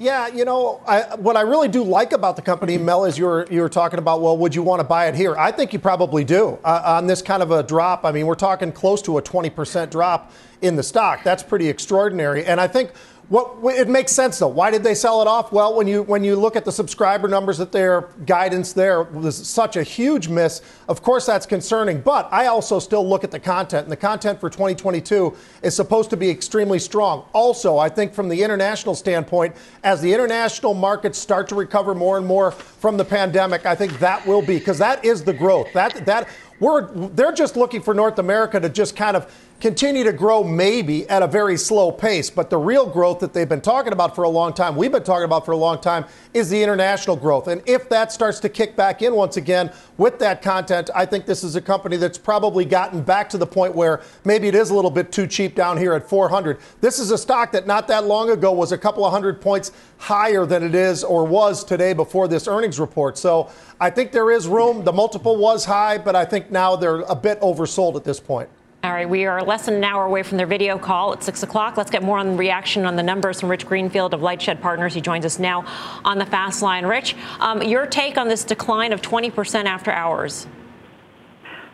Yeah, 0.00 0.28
you 0.28 0.46
know, 0.46 0.80
I, 0.86 1.14
what 1.16 1.36
I 1.36 1.42
really 1.42 1.68
do 1.68 1.84
like 1.84 2.12
about 2.12 2.34
the 2.34 2.40
company, 2.40 2.78
Mel, 2.78 3.04
is 3.04 3.18
you're 3.18 3.46
you're 3.50 3.68
talking 3.68 3.98
about. 3.98 4.22
Well, 4.22 4.34
would 4.38 4.54
you 4.54 4.62
want 4.62 4.80
to 4.80 4.84
buy 4.84 5.08
it 5.08 5.14
here? 5.14 5.36
I 5.36 5.52
think 5.52 5.74
you 5.74 5.78
probably 5.78 6.24
do 6.24 6.58
uh, 6.64 6.80
on 6.86 7.06
this 7.06 7.20
kind 7.20 7.42
of 7.42 7.50
a 7.50 7.62
drop. 7.62 8.06
I 8.06 8.10
mean, 8.10 8.24
we're 8.24 8.34
talking 8.34 8.72
close 8.72 9.02
to 9.02 9.18
a 9.18 9.22
20% 9.22 9.90
drop 9.90 10.32
in 10.62 10.74
the 10.74 10.82
stock. 10.82 11.22
That's 11.22 11.42
pretty 11.42 11.68
extraordinary. 11.68 12.46
And 12.46 12.58
I 12.58 12.66
think 12.66 12.92
what 13.30 13.76
it 13.76 13.88
makes 13.88 14.10
sense 14.10 14.40
though. 14.40 14.48
Why 14.48 14.72
did 14.72 14.82
they 14.82 14.94
sell 14.94 15.22
it 15.22 15.28
off? 15.28 15.52
Well, 15.52 15.76
when 15.76 15.86
you 15.86 16.02
when 16.02 16.24
you 16.24 16.34
look 16.34 16.56
at 16.56 16.64
the 16.64 16.72
subscriber 16.72 17.28
numbers 17.28 17.58
that 17.58 17.70
their 17.70 18.08
guidance 18.26 18.72
there 18.72 19.04
was 19.04 19.36
such 19.46 19.76
a 19.76 19.84
huge 19.84 20.26
miss. 20.26 20.62
Of 20.88 21.02
course, 21.02 21.26
that's 21.26 21.46
concerning. 21.46 22.00
But 22.00 22.28
I 22.32 22.46
also 22.46 22.80
still 22.80 23.08
look 23.08 23.22
at 23.22 23.30
the 23.30 23.38
content, 23.38 23.84
and 23.84 23.92
the 23.92 23.96
content 23.96 24.40
for 24.40 24.50
2022 24.50 25.36
is 25.62 25.76
supposed 25.76 26.10
to 26.10 26.16
be 26.16 26.28
extremely 26.28 26.80
strong. 26.80 27.24
Also, 27.32 27.78
I 27.78 27.88
think 27.88 28.14
from 28.14 28.28
the 28.28 28.42
international 28.42 28.96
standpoint, 28.96 29.54
as 29.84 30.02
the 30.02 30.12
international 30.12 30.74
markets 30.74 31.16
start 31.16 31.48
to 31.50 31.54
recover 31.54 31.94
more 31.94 32.18
and 32.18 32.26
more 32.26 32.50
from 32.50 32.96
the 32.96 33.04
pandemic, 33.04 33.64
I 33.64 33.76
think 33.76 33.96
that 34.00 34.26
will 34.26 34.42
be 34.42 34.58
because 34.58 34.78
that 34.78 35.04
is 35.04 35.22
the 35.22 35.32
growth. 35.32 35.72
That 35.72 36.04
that 36.06 36.28
we're 36.58 36.90
they're 37.10 37.32
just 37.32 37.56
looking 37.56 37.80
for 37.80 37.94
North 37.94 38.18
America 38.18 38.58
to 38.58 38.68
just 38.68 38.96
kind 38.96 39.16
of 39.16 39.32
continue 39.60 40.02
to 40.04 40.12
grow 40.12 40.42
maybe 40.42 41.08
at 41.10 41.22
a 41.22 41.26
very 41.26 41.56
slow 41.56 41.92
pace. 41.92 42.30
But 42.30 42.48
the 42.48 42.56
real 42.56 42.86
growth 42.86 43.20
that 43.20 43.34
they've 43.34 43.48
been 43.48 43.60
talking 43.60 43.92
about 43.92 44.14
for 44.14 44.24
a 44.24 44.28
long 44.28 44.54
time, 44.54 44.74
we've 44.74 44.90
been 44.90 45.04
talking 45.04 45.24
about 45.24 45.44
for 45.44 45.52
a 45.52 45.56
long 45.56 45.80
time, 45.80 46.06
is 46.32 46.48
the 46.48 46.62
international 46.62 47.16
growth. 47.16 47.46
And 47.48 47.62
if 47.66 47.88
that 47.90 48.10
starts 48.10 48.40
to 48.40 48.48
kick 48.48 48.74
back 48.74 49.02
in 49.02 49.14
once 49.14 49.36
again 49.36 49.70
with 49.98 50.18
that 50.20 50.40
content, 50.40 50.88
I 50.94 51.04
think 51.04 51.26
this 51.26 51.44
is 51.44 51.56
a 51.56 51.60
company 51.60 51.98
that's 51.98 52.16
probably 52.16 52.64
gotten 52.64 53.02
back 53.02 53.28
to 53.30 53.38
the 53.38 53.46
point 53.46 53.74
where 53.74 54.00
maybe 54.24 54.48
it 54.48 54.54
is 54.54 54.70
a 54.70 54.74
little 54.74 54.90
bit 54.90 55.12
too 55.12 55.26
cheap 55.26 55.54
down 55.54 55.76
here 55.76 55.92
at 55.92 56.08
400. 56.08 56.58
This 56.80 56.98
is 56.98 57.10
a 57.10 57.18
stock 57.18 57.52
that 57.52 57.66
not 57.66 57.86
that 57.88 58.06
long 58.06 58.30
ago 58.30 58.52
was 58.52 58.72
a 58.72 58.78
couple 58.78 59.04
of 59.04 59.12
hundred 59.12 59.40
points 59.40 59.72
higher 59.98 60.46
than 60.46 60.62
it 60.62 60.74
is 60.74 61.04
or 61.04 61.26
was 61.26 61.64
today 61.64 61.92
before 61.92 62.28
this 62.28 62.48
earnings 62.48 62.80
report. 62.80 63.18
So 63.18 63.50
I 63.78 63.90
think 63.90 64.12
there 64.12 64.30
is 64.30 64.48
room. 64.48 64.84
The 64.84 64.92
multiple 64.92 65.36
was 65.36 65.66
high, 65.66 65.98
but 65.98 66.16
I 66.16 66.24
think 66.24 66.50
now 66.50 66.76
they're 66.76 67.00
a 67.00 67.14
bit 67.14 67.38
oversold 67.40 67.96
at 67.96 68.04
this 68.04 68.20
point. 68.20 68.48
All 68.82 68.92
right, 68.92 69.08
we 69.08 69.26
are 69.26 69.42
less 69.42 69.66
than 69.66 69.74
an 69.74 69.84
hour 69.84 70.06
away 70.06 70.22
from 70.22 70.38
their 70.38 70.46
video 70.46 70.78
call 70.78 71.12
at 71.12 71.22
6 71.22 71.42
o'clock. 71.42 71.76
Let's 71.76 71.90
get 71.90 72.02
more 72.02 72.16
on 72.16 72.30
the 72.30 72.36
reaction 72.38 72.86
on 72.86 72.96
the 72.96 73.02
numbers 73.02 73.38
from 73.38 73.50
Rich 73.50 73.66
Greenfield 73.66 74.14
of 74.14 74.20
Lightshed 74.20 74.58
Partners. 74.62 74.94
He 74.94 75.02
joins 75.02 75.26
us 75.26 75.38
now 75.38 75.66
on 76.02 76.16
the 76.16 76.24
fast 76.24 76.62
line. 76.62 76.86
Rich, 76.86 77.14
um, 77.40 77.62
your 77.62 77.84
take 77.84 78.16
on 78.16 78.28
this 78.28 78.42
decline 78.42 78.94
of 78.94 79.02
20% 79.02 79.66
after 79.66 79.92
hours? 79.92 80.46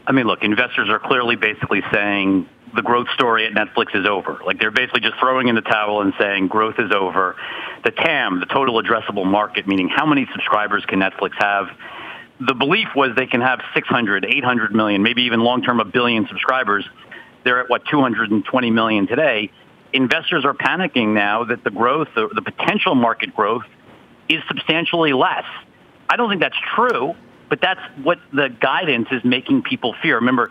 I 0.05 0.11
mean, 0.11 0.27
look, 0.27 0.43
investors 0.43 0.89
are 0.89 0.99
clearly 0.99 1.37
basically 1.37 1.81
saying 1.93 2.49
the 2.75 2.83
growth 2.83 3.09
story 3.15 3.47
at 3.47 3.53
Netflix 3.53 3.95
is 3.95 4.05
over. 4.05 4.41
Like 4.45 4.59
they're 4.59 4.73
basically 4.73 5.03
just 5.03 5.15
throwing 5.21 5.47
in 5.47 5.55
the 5.55 5.61
towel 5.61 6.01
and 6.01 6.13
saying 6.19 6.49
growth 6.49 6.75
is 6.81 6.91
over. 6.91 7.37
The 7.85 7.93
TAM, 7.93 8.41
the 8.41 8.47
total 8.47 8.83
addressable 8.83 9.25
market, 9.25 9.69
meaning 9.69 9.89
how 9.89 10.07
many 10.07 10.27
subscribers 10.33 10.85
can 10.87 10.99
Netflix 10.99 11.35
have? 11.39 11.69
The 12.41 12.55
belief 12.55 12.89
was 12.95 13.17
they 13.17 13.27
can 13.27 13.41
have 13.41 13.61
600, 13.75 14.25
800 14.25 14.75
million, 14.75 15.03
maybe 15.03 15.23
even 15.23 15.41
long-term 15.41 15.81
a 15.81 15.85
billion 15.85 16.27
subscribers. 16.29 16.85
They're 17.45 17.61
at 17.61 17.71
what 17.71 17.85
220 17.87 18.71
million 18.71 19.07
today. 19.07 19.51
Investors 19.93 20.45
are 20.45 20.55
panicking 20.55 21.15
now 21.15 21.45
that 21.45 21.65
the 21.65 21.71
growth, 21.71 22.09
the, 22.15 22.29
the 22.35 22.43
potential 22.43 22.95
market 22.95 23.35
growth, 23.35 23.65
is 24.29 24.43
substantially 24.49 25.13
less. 25.13 25.45
I 26.11 26.17
don't 26.17 26.29
think 26.29 26.41
that's 26.41 26.59
true, 26.75 27.15
but 27.49 27.61
that's 27.61 27.81
what 28.03 28.19
the 28.33 28.49
guidance 28.49 29.09
is 29.11 29.25
making 29.25 29.63
people 29.63 29.95
fear. 30.03 30.17
Remember, 30.17 30.51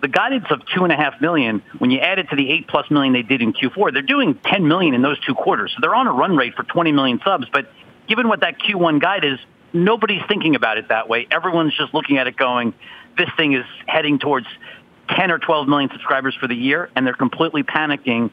the 0.00 0.08
guidance 0.08 0.46
of 0.50 0.62
two 0.74 0.84
and 0.84 0.92
a 0.92 0.96
half 0.96 1.20
million, 1.20 1.62
when 1.78 1.90
you 1.90 1.98
add 1.98 2.18
it 2.18 2.30
to 2.30 2.36
the 2.36 2.50
eight 2.50 2.68
plus 2.68 2.90
million 2.90 3.12
they 3.12 3.22
did 3.22 3.42
in 3.42 3.52
Q4, 3.52 3.92
they're 3.92 4.02
doing 4.02 4.38
10 4.44 4.68
million 4.68 4.94
in 4.94 5.02
those 5.02 5.18
two 5.20 5.34
quarters. 5.34 5.72
So 5.74 5.78
they're 5.80 5.94
on 5.94 6.06
a 6.06 6.12
run 6.12 6.36
rate 6.36 6.54
for 6.54 6.62
20 6.62 6.92
million 6.92 7.20
subs. 7.24 7.46
But 7.52 7.70
given 8.06 8.28
what 8.28 8.40
that 8.40 8.60
Q1 8.60 9.00
guide 9.00 9.24
is, 9.24 9.38
nobody's 9.72 10.22
thinking 10.28 10.54
about 10.54 10.78
it 10.78 10.88
that 10.88 11.08
way. 11.08 11.26
Everyone's 11.30 11.76
just 11.76 11.94
looking 11.94 12.18
at 12.18 12.26
it 12.26 12.36
going, 12.36 12.74
this 13.16 13.28
thing 13.36 13.54
is 13.54 13.64
heading 13.86 14.18
towards 14.18 14.46
10 15.10 15.30
or 15.30 15.38
12 15.38 15.68
million 15.68 15.90
subscribers 15.90 16.34
for 16.34 16.48
the 16.48 16.54
year, 16.54 16.90
and 16.96 17.06
they're 17.06 17.14
completely 17.14 17.62
panicking 17.62 18.30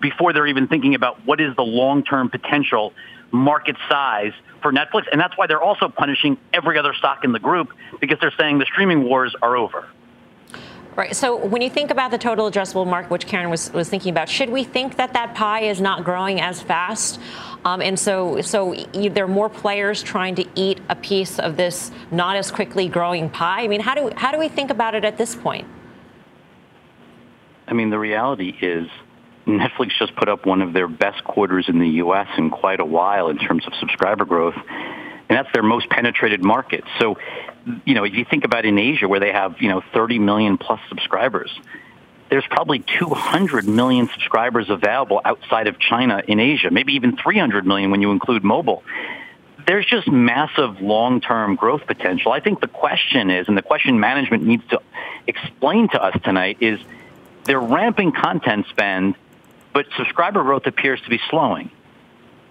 before 0.00 0.32
they're 0.32 0.46
even 0.46 0.68
thinking 0.68 0.94
about 0.94 1.24
what 1.26 1.40
is 1.40 1.54
the 1.56 1.62
long-term 1.62 2.28
potential 2.28 2.92
market 3.30 3.76
size 3.88 4.32
for 4.60 4.72
Netflix. 4.72 5.04
And 5.10 5.20
that's 5.20 5.36
why 5.36 5.46
they're 5.46 5.62
also 5.62 5.88
punishing 5.88 6.38
every 6.52 6.78
other 6.78 6.92
stock 6.94 7.24
in 7.24 7.32
the 7.32 7.38
group 7.38 7.70
because 8.00 8.18
they're 8.20 8.34
saying 8.38 8.58
the 8.58 8.66
streaming 8.66 9.04
wars 9.04 9.34
are 9.40 9.56
over. 9.56 9.88
Right. 10.94 11.16
So 11.16 11.36
when 11.36 11.62
you 11.62 11.70
think 11.70 11.90
about 11.90 12.10
the 12.10 12.18
total 12.18 12.50
addressable 12.50 12.86
market, 12.86 13.10
which 13.10 13.26
Karen 13.26 13.48
was, 13.48 13.72
was 13.72 13.88
thinking 13.88 14.10
about, 14.10 14.28
should 14.28 14.50
we 14.50 14.62
think 14.62 14.96
that 14.96 15.14
that 15.14 15.34
pie 15.34 15.62
is 15.62 15.80
not 15.80 16.04
growing 16.04 16.38
as 16.38 16.60
fast? 16.60 17.18
Um, 17.64 17.80
and 17.80 17.98
so, 17.98 18.42
so 18.42 18.74
there 18.92 19.24
are 19.24 19.28
more 19.28 19.48
players 19.48 20.02
trying 20.02 20.34
to 20.34 20.44
eat 20.54 20.80
a 20.90 20.96
piece 20.96 21.38
of 21.38 21.56
this 21.56 21.90
not 22.10 22.36
as 22.36 22.50
quickly 22.50 22.88
growing 22.88 23.30
pie. 23.30 23.62
I 23.62 23.68
mean, 23.68 23.80
how 23.80 23.94
do 23.94 24.10
how 24.16 24.32
do 24.32 24.38
we 24.38 24.48
think 24.48 24.70
about 24.70 24.94
it 24.94 25.04
at 25.04 25.16
this 25.16 25.34
point? 25.34 25.66
I 27.66 27.72
mean, 27.72 27.88
the 27.88 27.98
reality 27.98 28.52
is 28.60 28.86
Netflix 29.46 29.92
just 29.98 30.14
put 30.16 30.28
up 30.28 30.44
one 30.44 30.60
of 30.60 30.72
their 30.72 30.88
best 30.88 31.24
quarters 31.24 31.66
in 31.68 31.78
the 31.78 31.88
U.S. 31.88 32.28
in 32.36 32.50
quite 32.50 32.80
a 32.80 32.84
while 32.84 33.28
in 33.28 33.38
terms 33.38 33.66
of 33.66 33.72
subscriber 33.80 34.24
growth, 34.24 34.56
and 35.32 35.38
that's 35.38 35.52
their 35.54 35.62
most 35.62 35.88
penetrated 35.88 36.44
market. 36.44 36.84
So, 36.98 37.16
you 37.86 37.94
know, 37.94 38.04
if 38.04 38.12
you 38.12 38.26
think 38.26 38.44
about 38.44 38.66
in 38.66 38.78
Asia 38.78 39.08
where 39.08 39.18
they 39.18 39.32
have, 39.32 39.62
you 39.62 39.68
know, 39.68 39.82
30 39.94 40.18
million 40.18 40.58
plus 40.58 40.78
subscribers, 40.90 41.50
there's 42.28 42.44
probably 42.50 42.80
200 42.80 43.66
million 43.66 44.10
subscribers 44.12 44.68
available 44.68 45.22
outside 45.24 45.68
of 45.68 45.78
China 45.78 46.22
in 46.28 46.38
Asia, 46.38 46.70
maybe 46.70 46.96
even 46.96 47.16
300 47.16 47.66
million 47.66 47.90
when 47.90 48.02
you 48.02 48.10
include 48.10 48.44
mobile. 48.44 48.82
There's 49.66 49.86
just 49.86 50.06
massive 50.06 50.82
long-term 50.82 51.56
growth 51.56 51.86
potential. 51.86 52.30
I 52.32 52.40
think 52.40 52.60
the 52.60 52.68
question 52.68 53.30
is, 53.30 53.48
and 53.48 53.56
the 53.56 53.62
question 53.62 53.98
management 53.98 54.44
needs 54.44 54.66
to 54.68 54.82
explain 55.26 55.88
to 55.90 56.02
us 56.02 56.14
tonight 56.24 56.58
is, 56.60 56.78
they're 57.44 57.58
ramping 57.58 58.12
content 58.12 58.66
spend 58.68 59.14
but 59.72 59.86
subscriber 59.96 60.42
growth 60.42 60.66
appears 60.66 61.00
to 61.00 61.08
be 61.08 61.18
slowing. 61.30 61.70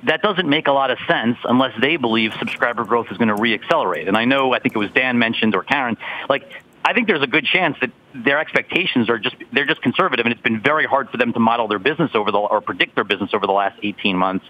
That 0.03 0.22
doesn't 0.22 0.50
make 0.50 0.67
a 0.67 0.72
lot 0.72 0.89
of 0.89 0.98
sense 1.08 1.38
unless 1.43 1.79
they 1.79 1.98
believe 1.98 2.34
subscriber 2.39 2.84
growth 2.86 3.08
is 3.12 3.17
going 3.17 3.27
to 3.27 3.36
reaccelerate. 3.36 4.08
And 4.08 4.17
I 4.17 4.25
know, 4.25 4.53
I 4.53 4.60
think 4.60 4.75
it 4.75 4.79
was 4.79 4.91
Dan 4.91 5.20
mentioned 5.20 5.55
or 5.55 5.63
Karen, 5.63 5.98
like 6.27 6.51
I 6.84 6.93
think 6.93 7.08
there's 7.08 7.22
a 7.22 7.27
good 7.27 7.46
chance 7.46 7.77
that 7.81 7.91
their 8.13 8.39
expectations 8.39 9.10
are 9.10 9.20
just 9.20 9.36
they're 9.53 9.65
just 9.65 9.81
conservative, 9.81 10.25
and 10.25 10.34
it's 10.34 10.41
been 10.41 10.62
very 10.62 10.86
hard 10.86 11.10
for 11.10 11.17
them 11.17 11.34
to 11.34 11.39
model 11.39 11.67
their 11.67 11.79
business 11.79 12.12
over 12.15 12.31
the 12.31 12.39
or 12.39 12.62
predict 12.62 12.96
their 12.96 13.03
business 13.03 13.31
over 13.34 13.46
the 13.46 13.53
last 13.53 13.79
18 13.84 14.17
months. 14.17 14.46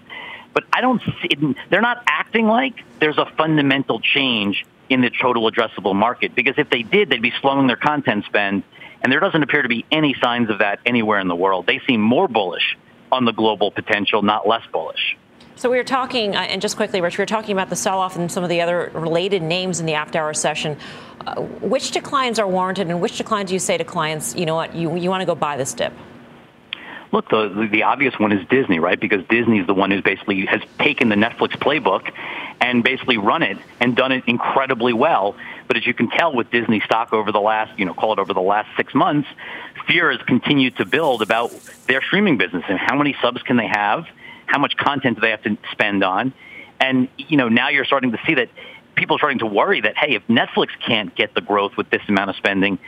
But 0.54 0.64
I 0.72 0.80
don't 0.80 1.02
see 1.20 1.54
they're 1.70 1.82
not 1.82 2.02
acting 2.06 2.46
like 2.46 2.82
there's 3.00 3.18
a 3.18 3.26
fundamental 3.36 4.00
change 4.00 4.64
in 4.88 5.00
the 5.00 5.10
total 5.10 5.50
addressable 5.50 5.94
market 5.94 6.34
because 6.34 6.54
if 6.58 6.68
they 6.70 6.82
did, 6.82 7.10
they'd 7.10 7.22
be 7.22 7.32
slowing 7.40 7.66
their 7.66 7.76
content 7.76 8.24
spend 8.26 8.62
and 9.02 9.10
there 9.10 9.20
doesn't 9.20 9.42
appear 9.42 9.62
to 9.62 9.68
be 9.68 9.84
any 9.90 10.14
signs 10.22 10.48
of 10.48 10.58
that 10.58 10.78
anywhere 10.86 11.18
in 11.18 11.28
the 11.28 11.36
world. 11.36 11.66
They 11.66 11.80
seem 11.86 12.00
more 12.00 12.28
bullish 12.28 12.76
on 13.10 13.24
the 13.24 13.32
global 13.32 13.70
potential, 13.70 14.22
not 14.22 14.46
less 14.46 14.62
bullish. 14.72 15.16
So 15.56 15.70
we 15.70 15.76
were 15.76 15.84
talking, 15.84 16.34
uh, 16.34 16.40
and 16.40 16.60
just 16.62 16.76
quickly, 16.76 17.00
Rich, 17.00 17.18
we 17.18 17.22
were 17.22 17.26
talking 17.26 17.52
about 17.52 17.70
the 17.70 17.76
sell-off 17.76 18.16
and 18.16 18.32
some 18.32 18.42
of 18.42 18.48
the 18.48 18.60
other 18.62 18.90
related 18.94 19.42
names 19.42 19.80
in 19.80 19.86
the 19.86 19.94
after-hour 19.94 20.34
session. 20.34 20.76
Uh, 21.26 21.40
which 21.42 21.92
declines 21.92 22.38
are 22.38 22.48
warranted, 22.48 22.88
and 22.88 23.00
which 23.00 23.18
declines 23.18 23.48
do 23.48 23.54
you 23.54 23.60
say 23.60 23.76
to 23.78 23.84
clients, 23.84 24.34
you 24.34 24.44
know 24.44 24.56
what, 24.56 24.74
you, 24.74 24.96
you 24.96 25.08
want 25.08 25.20
to 25.20 25.26
go 25.26 25.34
buy 25.34 25.56
this 25.56 25.72
dip? 25.72 25.92
Look, 27.12 27.28
the, 27.28 27.68
the 27.70 27.82
obvious 27.82 28.18
one 28.18 28.32
is 28.32 28.48
Disney, 28.48 28.78
right? 28.78 28.98
Because 28.98 29.22
Disney 29.28 29.60
is 29.60 29.66
the 29.66 29.74
one 29.74 29.90
who's 29.90 30.02
basically 30.02 30.46
has 30.46 30.62
taken 30.78 31.10
the 31.10 31.14
Netflix 31.14 31.50
playbook 31.50 32.10
and 32.60 32.82
basically 32.82 33.18
run 33.18 33.42
it 33.42 33.58
and 33.80 33.94
done 33.94 34.12
it 34.12 34.24
incredibly 34.26 34.94
well. 34.94 35.36
But 35.68 35.76
as 35.76 35.86
you 35.86 35.92
can 35.92 36.08
tell 36.08 36.34
with 36.34 36.50
Disney 36.50 36.80
stock 36.80 37.12
over 37.12 37.30
the 37.30 37.40
last, 37.40 37.78
you 37.78 37.84
know, 37.84 37.92
call 37.92 38.14
it 38.14 38.18
over 38.18 38.32
the 38.32 38.40
last 38.40 38.74
six 38.78 38.94
months, 38.94 39.28
fear 39.86 40.10
has 40.10 40.22
continued 40.22 40.78
to 40.78 40.86
build 40.86 41.20
about 41.20 41.52
their 41.86 42.02
streaming 42.02 42.38
business 42.38 42.64
and 42.66 42.78
how 42.78 42.96
many 42.96 43.14
subs 43.20 43.42
can 43.42 43.58
they 43.58 43.68
have, 43.68 44.06
how 44.52 44.58
much 44.58 44.76
content 44.76 45.16
do 45.16 45.22
they 45.22 45.30
have 45.30 45.42
to 45.42 45.56
spend 45.72 46.04
on, 46.04 46.34
and 46.78 47.08
you 47.16 47.38
know 47.38 47.48
now 47.48 47.70
you're 47.70 47.86
starting 47.86 48.12
to 48.12 48.18
see 48.26 48.34
that 48.34 48.50
people 48.94 49.16
are 49.16 49.18
starting 49.18 49.38
to 49.38 49.46
worry 49.46 49.80
that 49.80 49.96
hey, 49.96 50.14
if 50.14 50.22
Netflix 50.28 50.68
can't 50.86 51.14
get 51.16 51.34
the 51.34 51.40
growth 51.40 51.72
with 51.76 51.88
this 51.88 52.02
amount 52.06 52.28
of 52.28 52.36
spending, 52.36 52.78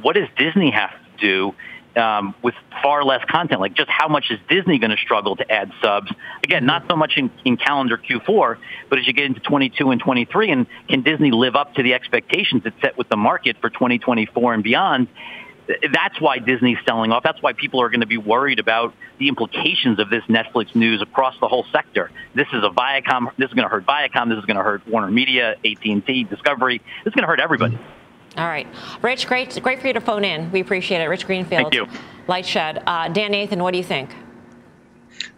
what 0.00 0.14
does 0.14 0.28
Disney 0.38 0.70
have 0.70 0.90
to 0.90 1.20
do? 1.20 1.54
um, 1.96 2.34
with 2.42 2.54
far 2.82 3.04
less 3.04 3.22
content. 3.28 3.60
Like 3.60 3.74
just 3.74 3.90
how 3.90 4.08
much 4.08 4.30
is 4.30 4.38
Disney 4.48 4.78
going 4.78 4.90
to 4.90 4.96
struggle 4.96 5.36
to 5.36 5.52
add 5.52 5.72
subs? 5.82 6.10
Again, 6.42 6.64
not 6.64 6.84
so 6.88 6.96
much 6.96 7.12
in, 7.16 7.30
in 7.44 7.56
calendar 7.56 7.98
Q4, 7.98 8.56
but 8.88 8.98
as 8.98 9.06
you 9.06 9.12
get 9.12 9.26
into 9.26 9.40
22 9.40 9.90
and 9.90 10.00
23, 10.00 10.50
and 10.50 10.66
can 10.88 11.02
Disney 11.02 11.30
live 11.30 11.54
up 11.54 11.74
to 11.74 11.82
the 11.82 11.94
expectations 11.94 12.62
it 12.64 12.74
set 12.80 12.96
with 12.96 13.08
the 13.08 13.16
market 13.16 13.56
for 13.60 13.68
2024 13.68 14.54
and 14.54 14.62
beyond? 14.62 15.08
That's 15.66 16.20
why 16.20 16.38
Disney's 16.38 16.78
selling 16.86 17.12
off. 17.12 17.22
That's 17.22 17.40
why 17.40 17.52
people 17.52 17.80
are 17.82 17.88
going 17.88 18.00
to 18.00 18.06
be 18.06 18.16
worried 18.16 18.58
about 18.58 18.94
the 19.18 19.28
implications 19.28 19.98
of 20.00 20.10
this 20.10 20.24
Netflix 20.24 20.74
news 20.74 21.00
across 21.00 21.38
the 21.40 21.48
whole 21.48 21.64
sector. 21.72 22.10
This 22.34 22.48
is 22.52 22.64
a 22.64 22.70
Viacom. 22.70 23.30
This 23.36 23.48
is 23.48 23.54
going 23.54 23.64
to 23.64 23.68
hurt 23.68 23.86
Viacom. 23.86 24.28
This 24.28 24.38
is 24.38 24.44
going 24.44 24.56
to 24.56 24.62
hurt 24.62 24.86
Warner 24.88 25.10
Media, 25.10 25.56
AT&T, 25.64 26.24
Discovery. 26.24 26.78
This 27.04 27.12
is 27.12 27.14
going 27.14 27.22
to 27.22 27.28
hurt 27.28 27.40
everybody. 27.40 27.78
All 28.36 28.48
right. 28.48 28.66
Rich, 29.02 29.26
great, 29.26 29.60
great 29.62 29.80
for 29.80 29.86
you 29.86 29.92
to 29.92 30.00
phone 30.00 30.24
in. 30.24 30.50
We 30.50 30.60
appreciate 30.60 31.00
it. 31.00 31.06
Rich 31.06 31.26
Greenfield. 31.26 31.72
Thank 31.72 31.74
you. 31.74 31.86
Lightshed. 32.26 32.82
Uh, 32.86 33.08
Dan 33.08 33.30
Nathan, 33.30 33.62
what 33.62 33.72
do 33.72 33.78
you 33.78 33.84
think? 33.84 34.10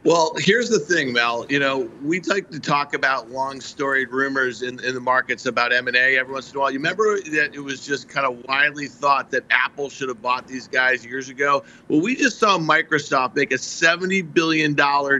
Well, 0.05 0.35
here's 0.37 0.69
the 0.69 0.81
thing, 0.81 1.15
Mel. 1.15 1.47
You 1.49 1.59
know, 1.59 1.91
we 2.03 2.21
like 2.21 2.51
to 2.51 2.61
talk 2.61 2.93
about 2.93 3.31
long 3.31 3.63
storied 3.63 4.11
rumors 4.11 4.61
in, 4.61 4.79
in 4.85 4.93
the 4.95 5.01
markets 5.01 5.47
about 5.47 5.73
M&A 5.73 6.19
every 6.19 6.31
once 6.31 6.51
in 6.51 6.59
a 6.59 6.61
while. 6.61 6.71
You 6.71 6.79
remember 6.79 7.19
that 7.23 7.55
it 7.55 7.61
was 7.61 7.87
just 7.87 8.07
kind 8.07 8.27
of 8.27 8.45
widely 8.45 8.87
thought 8.87 9.31
that 9.31 9.45
Apple 9.49 9.89
should 9.89 10.11
have 10.11 10.21
bought 10.21 10.47
these 10.47 10.69
guys 10.69 11.07
years 11.07 11.31
ago? 11.31 11.65
Well, 11.89 12.03
we 12.03 12.17
just 12.17 12.39
saw 12.39 12.59
Microsoft 12.59 13.35
make 13.35 13.51
a 13.51 13.57
$70 13.57 14.35
billion 14.35 14.75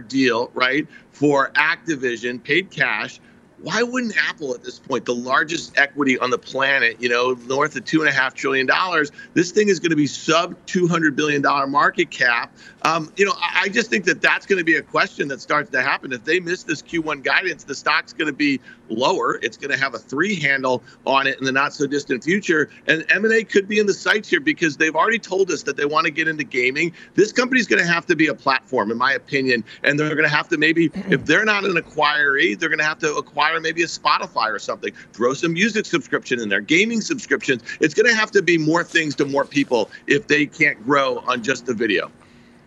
deal, 0.07 0.51
right, 0.53 0.87
for 1.09 1.49
Activision, 1.55 2.43
paid 2.43 2.69
cash 2.69 3.19
why 3.65 3.81
wouldn't 3.83 4.15
Apple 4.29 4.53
at 4.53 4.63
this 4.63 4.79
point, 4.79 5.05
the 5.05 5.15
largest 5.15 5.77
equity 5.77 6.19
on 6.19 6.29
the 6.29 6.37
planet, 6.37 6.97
you 6.99 7.09
know, 7.09 7.33
north 7.47 7.75
of 7.75 7.85
two 7.85 8.01
and 8.01 8.09
a 8.09 8.11
half 8.11 8.33
trillion 8.33 8.67
dollars, 8.67 9.11
this 9.33 9.51
thing 9.51 9.69
is 9.69 9.79
going 9.79 9.89
to 9.89 9.95
be 9.95 10.07
sub 10.07 10.55
two 10.65 10.87
hundred 10.87 11.15
billion 11.15 11.41
dollar 11.41 11.65
market 11.65 12.11
cap. 12.11 12.55
Um, 12.85 13.11
you 13.17 13.25
know, 13.25 13.33
I 13.39 13.67
just 13.69 13.89
think 13.89 14.05
that 14.05 14.21
that's 14.21 14.45
going 14.45 14.59
to 14.59 14.63
be 14.63 14.75
a 14.75 14.81
question 14.83 15.27
that 15.29 15.41
starts 15.41 15.71
to 15.71 15.81
happen. 15.81 16.13
If 16.13 16.23
they 16.23 16.39
miss 16.39 16.61
this 16.61 16.83
Q1 16.83 17.23
guidance, 17.23 17.63
the 17.63 17.73
stock's 17.73 18.13
going 18.13 18.27
to 18.27 18.33
be 18.33 18.61
lower. 18.89 19.39
It's 19.41 19.57
going 19.57 19.71
to 19.71 19.77
have 19.77 19.95
a 19.95 19.97
three 19.97 20.39
handle 20.39 20.83
on 21.07 21.25
it 21.25 21.39
in 21.39 21.45
the 21.45 21.51
not 21.51 21.73
so 21.73 21.87
distant 21.87 22.23
future. 22.23 22.69
And 22.85 23.03
M&A 23.09 23.43
could 23.43 23.67
be 23.67 23.79
in 23.79 23.87
the 23.87 23.93
sights 23.93 24.29
here 24.29 24.39
because 24.39 24.77
they've 24.77 24.95
already 24.95 25.17
told 25.17 25.49
us 25.49 25.63
that 25.63 25.77
they 25.77 25.85
want 25.85 26.05
to 26.05 26.11
get 26.11 26.27
into 26.27 26.43
gaming. 26.43 26.93
This 27.15 27.31
company's 27.31 27.65
going 27.65 27.81
to 27.81 27.91
have 27.91 28.05
to 28.05 28.15
be 28.15 28.27
a 28.27 28.35
platform, 28.35 28.91
in 28.91 28.99
my 28.99 29.13
opinion. 29.13 29.63
And 29.81 29.99
they're 29.99 30.09
going 30.09 30.29
to 30.29 30.35
have 30.35 30.47
to 30.49 30.57
maybe, 30.59 30.91
if 31.09 31.25
they're 31.25 31.43
not 31.43 31.65
an 31.65 31.77
acquiree, 31.77 32.59
they're 32.59 32.69
going 32.69 32.77
to 32.77 32.85
have 32.85 32.99
to 32.99 33.15
acquire 33.15 33.59
maybe 33.59 33.81
a 33.81 33.87
Spotify 33.87 34.53
or 34.53 34.59
something, 34.59 34.93
throw 35.11 35.33
some 35.33 35.53
music 35.53 35.87
subscription 35.87 36.39
in 36.39 36.49
there, 36.49 36.61
gaming 36.61 37.01
subscriptions. 37.01 37.63
It's 37.79 37.95
going 37.95 38.07
to 38.07 38.15
have 38.15 38.29
to 38.29 38.43
be 38.43 38.59
more 38.59 38.83
things 38.83 39.15
to 39.15 39.25
more 39.25 39.43
people 39.43 39.89
if 40.05 40.27
they 40.27 40.45
can't 40.45 40.85
grow 40.85 41.23
on 41.25 41.41
just 41.41 41.65
the 41.65 41.73
video. 41.73 42.11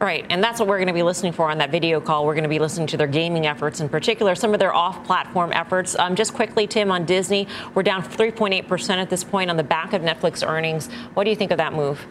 Right, 0.00 0.24
and 0.30 0.42
that's 0.42 0.60
what 0.60 0.68
we're 0.68 0.78
going 0.78 0.86
to 0.86 0.92
be 0.92 1.02
listening 1.02 1.32
for 1.32 1.50
on 1.50 1.58
that 1.58 1.72
video 1.72 2.00
call. 2.00 2.24
We're 2.24 2.34
going 2.34 2.44
to 2.44 2.48
be 2.48 2.60
listening 2.60 2.86
to 2.88 2.96
their 2.96 3.08
gaming 3.08 3.46
efforts, 3.48 3.80
in 3.80 3.88
particular, 3.88 4.36
some 4.36 4.54
of 4.54 4.60
their 4.60 4.72
off-platform 4.72 5.52
efforts. 5.52 5.98
Um, 5.98 6.14
just 6.14 6.34
quickly, 6.34 6.68
Tim, 6.68 6.92
on 6.92 7.04
Disney, 7.04 7.48
we're 7.74 7.82
down 7.82 8.04
3.8% 8.04 8.90
at 8.90 9.10
this 9.10 9.24
point 9.24 9.50
on 9.50 9.56
the 9.56 9.64
back 9.64 9.94
of 9.94 10.02
Netflix 10.02 10.46
earnings. 10.46 10.86
What 11.14 11.24
do 11.24 11.30
you 11.30 11.36
think 11.36 11.50
of 11.50 11.58
that 11.58 11.72
move? 11.72 12.06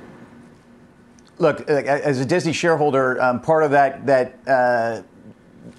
Look, 1.38 1.62
as 1.70 2.20
a 2.20 2.26
Disney 2.26 2.52
shareholder, 2.52 3.22
um, 3.22 3.40
part 3.40 3.64
of 3.64 3.72
that 3.72 4.06
that 4.06 4.40
uh, 4.48 5.04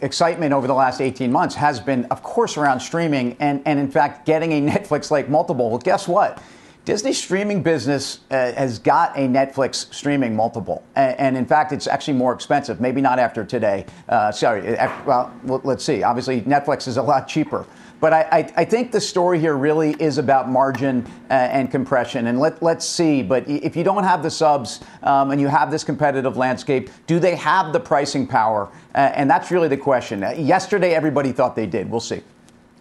excitement 0.00 0.54
over 0.54 0.66
the 0.66 0.74
last 0.74 1.02
18 1.02 1.30
months 1.30 1.54
has 1.56 1.78
been, 1.78 2.06
of 2.06 2.22
course, 2.22 2.56
around 2.56 2.80
streaming 2.80 3.36
and, 3.40 3.60
and 3.66 3.78
in 3.78 3.90
fact, 3.90 4.24
getting 4.24 4.52
a 4.52 4.60
Netflix-like 4.70 5.28
multiple. 5.28 5.68
Well, 5.68 5.78
guess 5.78 6.08
what? 6.08 6.42
Disney's 6.88 7.22
streaming 7.22 7.62
business 7.62 8.20
uh, 8.30 8.50
has 8.52 8.78
got 8.78 9.14
a 9.14 9.28
Netflix 9.28 9.92
streaming 9.92 10.34
multiple, 10.34 10.82
and, 10.96 11.20
and, 11.20 11.36
in 11.36 11.44
fact, 11.44 11.70
it's 11.70 11.86
actually 11.86 12.14
more 12.14 12.32
expensive. 12.32 12.80
Maybe 12.80 13.02
not 13.02 13.18
after 13.18 13.44
today. 13.44 13.84
Uh, 14.08 14.32
sorry. 14.32 14.62
Well, 15.04 15.30
let's 15.64 15.84
see. 15.84 16.02
Obviously, 16.02 16.40
Netflix 16.40 16.88
is 16.88 16.96
a 16.96 17.02
lot 17.02 17.28
cheaper. 17.28 17.66
But 18.00 18.14
I, 18.14 18.22
I, 18.32 18.52
I 18.56 18.64
think 18.64 18.90
the 18.90 19.02
story 19.02 19.38
here 19.38 19.54
really 19.54 19.96
is 19.98 20.16
about 20.16 20.48
margin 20.48 21.06
uh, 21.28 21.34
and 21.34 21.70
compression. 21.70 22.28
And 22.28 22.40
let, 22.40 22.62
let's 22.62 22.86
see. 22.86 23.22
But 23.22 23.46
if 23.46 23.76
you 23.76 23.84
don't 23.84 24.04
have 24.04 24.22
the 24.22 24.30
subs 24.30 24.80
um, 25.02 25.30
and 25.30 25.38
you 25.38 25.48
have 25.48 25.70
this 25.70 25.84
competitive 25.84 26.38
landscape, 26.38 26.88
do 27.06 27.18
they 27.18 27.34
have 27.34 27.74
the 27.74 27.80
pricing 27.80 28.26
power? 28.26 28.70
Uh, 28.94 29.12
and 29.14 29.28
that's 29.28 29.50
really 29.50 29.68
the 29.68 29.76
question. 29.76 30.24
Uh, 30.24 30.30
yesterday, 30.30 30.94
everybody 30.94 31.32
thought 31.32 31.54
they 31.54 31.66
did. 31.66 31.90
We'll 31.90 32.00
see. 32.00 32.22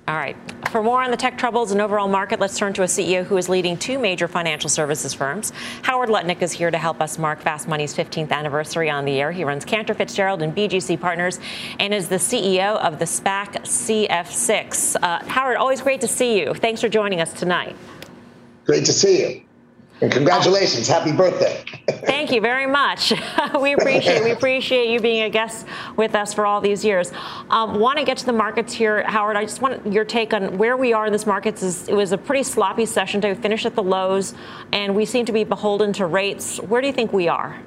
All 0.07 0.15
right. 0.15 0.37
For 0.69 0.81
more 0.81 1.03
on 1.03 1.11
the 1.11 1.17
tech 1.17 1.37
troubles 1.37 1.71
and 1.71 1.81
overall 1.81 2.07
market, 2.07 2.39
let's 2.39 2.57
turn 2.57 2.71
to 2.73 2.83
a 2.83 2.85
CEO 2.85 3.25
who 3.25 3.35
is 3.35 3.49
leading 3.49 3.75
two 3.77 3.99
major 3.99 4.29
financial 4.29 4.69
services 4.69 5.13
firms. 5.13 5.51
Howard 5.81 6.07
Lutnick 6.07 6.41
is 6.41 6.53
here 6.53 6.71
to 6.71 6.77
help 6.77 7.01
us 7.01 7.17
mark 7.17 7.41
Fast 7.41 7.67
Money's 7.67 7.93
15th 7.93 8.31
anniversary 8.31 8.89
on 8.89 9.03
the 9.03 9.19
air. 9.19 9.33
He 9.33 9.43
runs 9.43 9.65
Cantor 9.65 9.93
Fitzgerald 9.93 10.41
and 10.41 10.55
BGC 10.55 10.99
Partners 10.99 11.41
and 11.79 11.93
is 11.93 12.07
the 12.07 12.15
CEO 12.15 12.77
of 12.77 12.99
the 12.99 13.05
SPAC 13.05 13.63
CF6. 13.63 14.95
Uh, 15.01 15.25
Howard, 15.25 15.57
always 15.57 15.81
great 15.81 15.99
to 15.99 16.07
see 16.07 16.39
you. 16.39 16.53
Thanks 16.53 16.79
for 16.79 16.87
joining 16.87 17.19
us 17.19 17.33
tonight. 17.33 17.75
Great 18.65 18.85
to 18.85 18.93
see 18.93 19.19
you. 19.21 19.46
And 19.99 20.11
congratulations. 20.11 20.87
Happy 20.87 21.11
birthday. 21.11 21.63
Thank 21.89 22.31
you 22.31 22.39
very 22.39 22.67
much. 22.67 23.13
we 23.59 23.73
appreciate 23.73 24.23
we 24.23 24.31
appreciate 24.31 24.89
you 24.89 24.99
being 24.99 25.23
a 25.23 25.29
guest 25.29 25.65
with 25.95 26.13
us 26.13 26.33
for 26.33 26.45
all 26.45 26.61
these 26.61 26.85
years. 26.85 27.11
Um, 27.49 27.79
want 27.79 27.97
to 27.97 28.05
get 28.05 28.17
to 28.17 28.25
the 28.25 28.33
markets 28.33 28.73
here, 28.73 29.03
Howard. 29.03 29.35
I 29.35 29.43
just 29.43 29.61
want 29.61 29.91
your 29.91 30.05
take 30.05 30.33
on 30.33 30.57
where 30.57 30.77
we 30.77 30.93
are 30.93 31.07
in 31.07 31.11
this 31.11 31.25
markets. 31.25 31.63
Is, 31.63 31.87
it 31.87 31.95
was 31.95 32.11
a 32.11 32.17
pretty 32.17 32.43
sloppy 32.43 32.85
session 32.85 33.21
to 33.21 33.33
finish 33.35 33.65
at 33.65 33.75
the 33.75 33.83
lows, 33.83 34.35
and 34.71 34.95
we 34.95 35.05
seem 35.05 35.25
to 35.25 35.31
be 35.31 35.43
beholden 35.43 35.93
to 35.93 36.05
rates. 36.05 36.59
Where 36.59 36.81
do 36.81 36.87
you 36.87 36.93
think 36.93 37.11
we 37.11 37.27
are? 37.27 37.59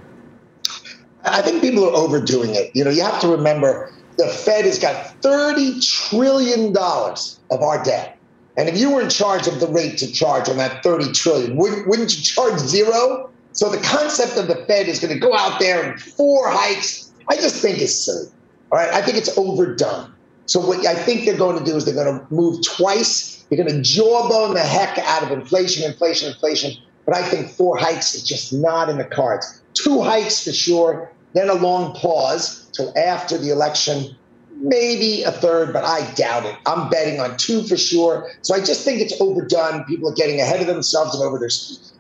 I 1.25 1.43
think 1.43 1.61
people 1.61 1.85
are 1.85 1.95
overdoing 1.95 2.55
it. 2.55 2.71
You 2.75 2.85
know, 2.85 2.91
you 2.91 3.03
have 3.03 3.21
to 3.21 3.29
remember 3.29 3.93
the 4.17 4.29
Fed 4.29 4.65
has 4.67 4.79
got 4.79 5.21
$30 5.23 6.11
trillion 6.11 6.77
of 6.77 7.63
our 7.63 7.83
debt. 7.83 8.19
And 8.61 8.69
if 8.69 8.77
you 8.77 8.91
were 8.91 9.01
in 9.01 9.09
charge 9.09 9.47
of 9.47 9.59
the 9.59 9.67
rate 9.69 9.97
to 9.99 10.13
charge 10.13 10.47
on 10.51 10.59
that 10.59 10.83
30 10.83 11.13
trillion, 11.13 11.57
wouldn't, 11.57 11.89
wouldn't 11.89 12.15
you 12.15 12.23
charge 12.23 12.59
zero? 12.59 13.31
So 13.53 13.71
the 13.71 13.79
concept 13.79 14.37
of 14.37 14.49
the 14.49 14.67
Fed 14.67 14.87
is 14.87 15.01
going 15.01 15.15
to 15.15 15.19
go 15.19 15.35
out 15.35 15.59
there 15.59 15.83
and 15.83 15.99
four 15.99 16.51
hikes, 16.51 17.11
I 17.31 17.37
just 17.37 17.57
think 17.57 17.79
is 17.79 18.05
silly. 18.05 18.29
All 18.71 18.79
right. 18.79 18.93
I 18.93 19.01
think 19.01 19.17
it's 19.17 19.37
overdone. 19.39 20.13
So 20.45 20.61
what 20.61 20.87
I 20.87 20.95
think 20.95 21.25
they're 21.25 21.39
going 21.39 21.59
to 21.59 21.65
do 21.65 21.75
is 21.75 21.87
they're 21.87 21.95
going 21.95 22.21
to 22.21 22.27
move 22.29 22.63
twice. 22.63 23.47
They're 23.49 23.57
going 23.57 23.75
to 23.75 23.81
jawbone 23.81 24.53
the 24.53 24.61
heck 24.61 24.99
out 24.99 25.23
of 25.23 25.31
inflation, 25.31 25.91
inflation, 25.91 26.31
inflation. 26.31 26.73
But 27.07 27.17
I 27.17 27.23
think 27.23 27.49
four 27.49 27.79
hikes 27.79 28.15
is 28.15 28.23
just 28.23 28.53
not 28.53 28.91
in 28.91 28.99
the 28.99 29.05
cards. 29.05 29.63
Two 29.73 30.03
hikes 30.03 30.45
for 30.45 30.53
sure, 30.53 31.11
then 31.33 31.49
a 31.49 31.55
long 31.55 31.95
pause 31.95 32.69
till 32.75 32.93
after 32.99 33.39
the 33.39 33.51
election 33.51 34.15
maybe 34.61 35.23
a 35.23 35.33
third, 35.33 35.73
but 35.73 35.85
I 35.85 36.11
doubt 36.15 36.45
it. 36.45 36.57
I'm 36.67 36.89
betting 36.91 37.21
on 37.21 37.37
two 37.37 37.63
for 37.67 37.77
sure. 37.77 38.31
So 38.43 38.55
I 38.55 38.59
just 38.59 38.85
think 38.85 39.01
it's 39.01 39.19
overdone. 39.21 39.85
People 39.85 40.11
are 40.11 40.15
getting 40.15 40.41
ahead 40.41 40.61
of 40.61 40.67
themselves 40.67 41.15
and 41.15 41.25
over 41.25 41.39
their 41.39 41.51
skis. 41.51 41.93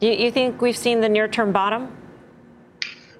You, 0.00 0.10
you 0.10 0.30
think 0.30 0.60
we've 0.60 0.76
seen 0.76 1.00
the 1.00 1.08
near 1.08 1.28
term 1.28 1.52
bottom? 1.52 1.94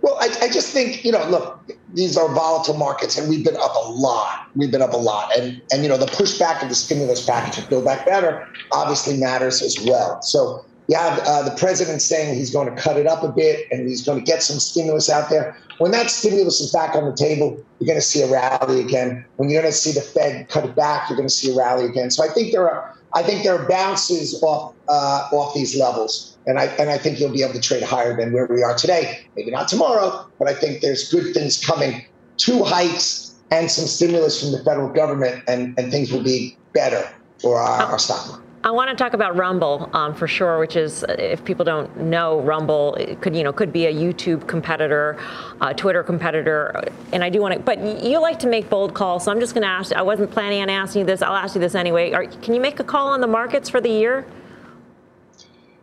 Well, 0.02 0.16
I, 0.20 0.28
I, 0.42 0.48
just 0.48 0.72
think, 0.72 1.04
you 1.04 1.10
know, 1.10 1.28
look, 1.28 1.72
these 1.94 2.16
are 2.16 2.32
volatile 2.32 2.76
markets 2.76 3.18
and 3.18 3.28
we've 3.28 3.44
been 3.44 3.56
up 3.56 3.74
a 3.74 3.88
lot. 3.88 4.48
We've 4.54 4.70
been 4.70 4.82
up 4.82 4.92
a 4.92 4.98
lot. 4.98 5.36
And, 5.36 5.60
and 5.72 5.82
you 5.82 5.88
know, 5.88 5.96
the 5.96 6.06
pushback 6.06 6.62
of 6.62 6.68
the 6.68 6.76
stimulus 6.76 7.24
package 7.26 7.64
to 7.64 7.68
Build 7.68 7.86
Back 7.86 8.06
Better 8.06 8.46
obviously 8.70 9.16
matters 9.16 9.62
as 9.62 9.80
well. 9.84 10.22
So 10.22 10.64
have 10.94 11.18
uh, 11.20 11.42
the 11.42 11.56
president 11.56 12.00
saying 12.00 12.34
he's 12.34 12.50
going 12.50 12.72
to 12.72 12.80
cut 12.80 12.96
it 12.96 13.06
up 13.06 13.22
a 13.22 13.28
bit 13.28 13.66
and 13.72 13.88
he's 13.88 14.04
going 14.04 14.18
to 14.18 14.24
get 14.24 14.42
some 14.42 14.58
stimulus 14.60 15.10
out 15.10 15.28
there. 15.30 15.56
When 15.78 15.90
that 15.90 16.10
stimulus 16.10 16.60
is 16.60 16.72
back 16.72 16.94
on 16.94 17.04
the 17.04 17.16
table, 17.16 17.62
you're 17.78 17.86
going 17.86 17.98
to 17.98 18.06
see 18.06 18.22
a 18.22 18.30
rally 18.30 18.80
again. 18.80 19.24
When 19.36 19.48
you're 19.50 19.60
going 19.60 19.72
to 19.72 19.76
see 19.76 19.92
the 19.92 20.00
Fed 20.00 20.48
cut 20.48 20.64
it 20.64 20.76
back, 20.76 21.10
you're 21.10 21.16
going 21.16 21.28
to 21.28 21.34
see 21.34 21.52
a 21.52 21.56
rally 21.56 21.86
again. 21.86 22.10
So 22.10 22.24
I 22.24 22.28
think 22.28 22.52
there 22.52 22.70
are, 22.70 22.94
I 23.14 23.22
think 23.22 23.42
there 23.42 23.58
are 23.58 23.68
bounces 23.68 24.40
off 24.42 24.74
uh, 24.88 25.28
off 25.32 25.54
these 25.54 25.76
levels, 25.78 26.38
and 26.46 26.58
I 26.58 26.66
and 26.78 26.90
I 26.90 26.98
think 26.98 27.18
you'll 27.18 27.32
be 27.32 27.42
able 27.42 27.54
to 27.54 27.60
trade 27.60 27.82
higher 27.82 28.16
than 28.16 28.32
where 28.32 28.46
we 28.46 28.62
are 28.62 28.74
today. 28.74 29.26
Maybe 29.36 29.50
not 29.50 29.68
tomorrow, 29.68 30.26
but 30.38 30.48
I 30.48 30.54
think 30.54 30.80
there's 30.80 31.10
good 31.10 31.34
things 31.34 31.62
coming. 31.64 32.04
Two 32.36 32.62
hikes 32.64 33.34
and 33.50 33.70
some 33.70 33.86
stimulus 33.86 34.40
from 34.40 34.52
the 34.52 34.62
federal 34.64 34.92
government, 34.92 35.42
and, 35.48 35.78
and 35.78 35.90
things 35.90 36.12
will 36.12 36.22
be 36.22 36.56
better 36.72 37.08
for 37.40 37.58
our, 37.58 37.82
our 37.84 37.98
stock 37.98 38.26
market. 38.28 38.45
I 38.66 38.72
want 38.72 38.90
to 38.90 38.96
talk 38.96 39.12
about 39.12 39.36
Rumble 39.36 39.88
um, 39.92 40.12
for 40.12 40.26
sure, 40.26 40.58
which 40.58 40.74
is 40.74 41.04
if 41.08 41.44
people 41.44 41.64
don't 41.64 41.96
know, 41.98 42.40
Rumble 42.40 42.98
could 43.20 43.36
you 43.36 43.44
know 43.44 43.52
could 43.52 43.72
be 43.72 43.86
a 43.86 43.94
YouTube 43.94 44.48
competitor, 44.48 45.16
a 45.60 45.72
Twitter 45.72 46.02
competitor, 46.02 46.82
and 47.12 47.22
I 47.22 47.30
do 47.30 47.40
want 47.40 47.54
to. 47.54 47.60
But 47.60 47.78
you 48.02 48.20
like 48.20 48.40
to 48.40 48.48
make 48.48 48.68
bold 48.68 48.92
calls, 48.92 49.22
so 49.22 49.30
I'm 49.30 49.38
just 49.38 49.54
going 49.54 49.62
to 49.62 49.68
ask. 49.68 49.92
I 49.92 50.02
wasn't 50.02 50.32
planning 50.32 50.62
on 50.62 50.68
asking 50.68 51.02
you 51.02 51.06
this. 51.06 51.22
I'll 51.22 51.36
ask 51.36 51.54
you 51.54 51.60
this 51.60 51.76
anyway. 51.76 52.10
Are, 52.10 52.26
can 52.26 52.54
you 52.54 52.60
make 52.60 52.80
a 52.80 52.84
call 52.84 53.06
on 53.06 53.20
the 53.20 53.28
markets 53.28 53.70
for 53.70 53.80
the 53.80 53.88
year? 53.88 54.26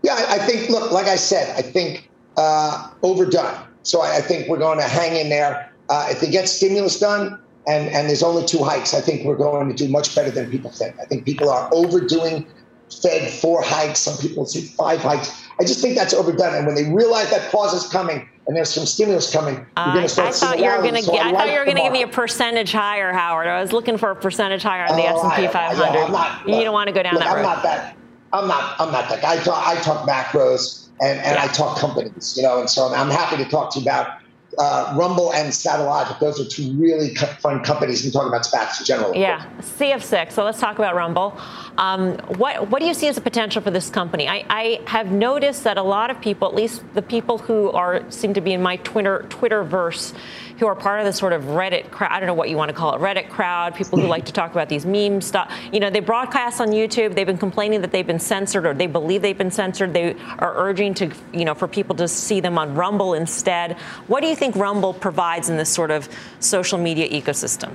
Yeah, 0.01 0.15
I 0.27 0.37
think. 0.39 0.69
Look, 0.69 0.91
like 0.91 1.07
I 1.07 1.15
said, 1.15 1.55
I 1.57 1.61
think 1.61 2.09
uh, 2.35 2.89
overdone. 3.01 3.65
So 3.83 4.01
I, 4.01 4.17
I, 4.17 4.19
think 4.19 4.49
we're 4.49 4.57
going 4.57 4.79
to 4.79 4.87
hang 4.87 5.15
in 5.15 5.29
there. 5.29 5.71
Uh, 5.87 6.07
if 6.09 6.19
they 6.19 6.29
get 6.29 6.49
stimulus 6.49 6.99
done, 6.99 7.39
and 7.65 7.87
and 7.87 8.09
there's 8.09 8.23
only 8.23 8.45
two 8.45 8.61
hikes, 8.61 8.93
I 8.93 8.99
think 8.99 9.25
we're 9.25 9.37
going 9.37 9.69
to 9.69 9.73
do 9.73 9.89
much 9.89 10.13
better 10.13 10.31
than 10.31 10.51
people 10.51 10.69
think. 10.69 10.99
I 10.99 11.05
think 11.05 11.23
people 11.23 11.49
are 11.49 11.69
overdoing 11.71 12.45
Fed 13.01 13.31
four 13.31 13.61
hikes. 13.61 13.99
Some 13.99 14.17
people 14.17 14.45
say 14.45 14.61
five 14.61 14.99
hikes. 14.99 15.43
I 15.59 15.63
just 15.63 15.81
think 15.81 15.95
that's 15.95 16.13
overdone. 16.13 16.55
And 16.55 16.65
when 16.65 16.75
they 16.75 16.89
realize 16.91 17.29
that 17.29 17.51
pause 17.51 17.73
is 17.73 17.91
coming 17.91 18.27
and 18.47 18.55
there's 18.55 18.69
some 18.69 18.85
stimulus 18.85 19.31
coming, 19.31 19.55
you're 19.55 19.65
uh, 19.77 19.93
going 19.93 20.03
to 20.03 20.09
start. 20.09 20.29
I 20.29 20.31
thought 20.31 20.59
you 20.59 20.65
were 20.65 20.81
going 20.81 20.95
to. 20.95 21.03
So 21.03 21.15
I, 21.15 21.29
I 21.29 21.31
thought 21.31 21.47
you 21.51 21.59
were 21.59 21.65
going 21.65 21.77
to 21.77 21.83
give 21.83 21.93
me 21.93 22.01
a 22.01 22.07
percentage 22.07 22.71
higher, 22.71 23.13
Howard. 23.13 23.47
I 23.47 23.61
was 23.61 23.71
looking 23.71 23.97
for 23.97 24.11
a 24.11 24.15
percentage 24.15 24.63
higher 24.63 24.85
on 24.85 24.95
the 24.95 25.03
oh, 25.03 25.17
S 25.17 25.23
and 25.23 25.33
P 25.33 25.47
500. 25.47 25.93
Yeah, 25.93 26.07
not, 26.07 26.47
you 26.47 26.63
don't 26.63 26.73
want 26.73 26.87
to 26.87 26.93
go 26.93 27.03
down 27.03 27.13
look, 27.13 27.23
that 27.23 27.35
road. 27.35 27.37
I'm 27.37 27.43
not 27.43 27.63
that. 27.63 27.97
I'm 28.33 28.47
not. 28.47 28.75
I'm 28.79 28.91
not 28.91 29.09
that 29.09 29.21
guy. 29.21 29.33
I 29.33 29.37
talk. 29.37 29.67
I 29.67 29.81
talk 29.81 30.07
macros 30.07 30.87
and, 31.01 31.19
and 31.19 31.35
yeah. 31.35 31.43
I 31.43 31.47
talk 31.47 31.77
companies. 31.77 32.35
You 32.35 32.43
know, 32.43 32.59
and 32.59 32.69
so 32.69 32.93
I'm 32.93 33.09
happy 33.09 33.37
to 33.43 33.49
talk 33.49 33.71
to 33.73 33.79
you 33.79 33.85
about 33.85 34.19
uh, 34.57 34.95
Rumble 34.97 35.33
and 35.33 35.51
Satellogic. 35.51 36.19
Those 36.19 36.39
are 36.39 36.45
two 36.45 36.73
really 36.73 37.15
fun 37.15 37.63
companies. 37.63 38.03
And 38.03 38.13
talking 38.13 38.29
about 38.29 38.43
SPACs 38.43 38.79
in 38.79 38.85
general. 38.85 39.15
Yeah, 39.15 39.45
CF6. 39.59 40.31
So 40.31 40.43
let's 40.43 40.59
talk 40.59 40.77
about 40.77 40.95
Rumble. 40.95 41.37
Um, 41.77 42.17
what 42.37 42.69
what 42.69 42.79
do 42.79 42.87
you 42.87 42.93
see 42.93 43.07
as 43.07 43.17
a 43.17 43.21
potential 43.21 43.61
for 43.61 43.71
this 43.71 43.89
company? 43.89 44.27
I, 44.27 44.45
I, 44.49 44.81
have 44.85 45.11
noticed 45.11 45.63
that 45.63 45.77
a 45.77 45.83
lot 45.83 46.11
of 46.11 46.21
people, 46.21 46.47
at 46.47 46.53
least 46.53 46.83
the 46.93 47.01
people 47.01 47.39
who 47.39 47.71
are 47.71 48.09
seem 48.11 48.33
to 48.35 48.41
be 48.41 48.53
in 48.53 48.61
my 48.61 48.77
Twitter 48.77 49.25
Twitterverse, 49.29 50.13
who 50.59 50.67
are 50.67 50.75
part 50.75 50.99
of 50.99 51.05
the 51.05 51.13
sort 51.13 51.33
of 51.33 51.43
Reddit 51.43 51.91
crowd. 51.91 52.11
I 52.11 52.19
don't 52.19 52.27
know 52.27 52.33
what 52.33 52.49
you 52.49 52.57
want 52.57 52.69
to 52.69 52.75
call 52.75 52.95
it, 52.95 52.99
Reddit 52.99 53.29
crowd. 53.29 53.75
People 53.75 53.99
who 53.99 54.07
like 54.07 54.25
to 54.25 54.33
talk 54.33 54.51
about 54.51 54.69
these 54.69 54.85
meme 54.85 55.21
stuff. 55.21 55.53
You 55.71 55.79
know, 55.79 55.89
they 55.89 55.99
broadcast 55.99 56.61
on 56.61 56.69
YouTube. 56.69 57.15
They've 57.15 57.27
been 57.27 57.37
complaining 57.37 57.81
that 57.81 57.91
they've 57.91 58.05
been 58.05 58.19
censored, 58.19 58.65
or 58.65 58.73
they 58.73 58.87
believe 58.87 59.21
they've 59.21 59.37
been 59.37 59.51
censored. 59.51 59.93
They 59.93 60.15
are 60.39 60.53
urging 60.55 60.93
to, 60.95 61.11
you 61.31 61.45
know, 61.45 61.53
for 61.53 61.67
people 61.67 61.95
to 61.95 62.07
see 62.07 62.39
them 62.39 62.57
on 62.57 62.75
Rumble 62.75 63.13
instead. 63.13 63.77
What 64.07 64.21
do 64.21 64.27
you 64.27 64.35
think 64.35 64.55
Rumble 64.55 64.93
provides 64.93 65.49
in 65.49 65.57
this 65.57 65.69
sort 65.69 65.91
of 65.91 66.09
social 66.39 66.77
media 66.77 67.09
ecosystem? 67.09 67.73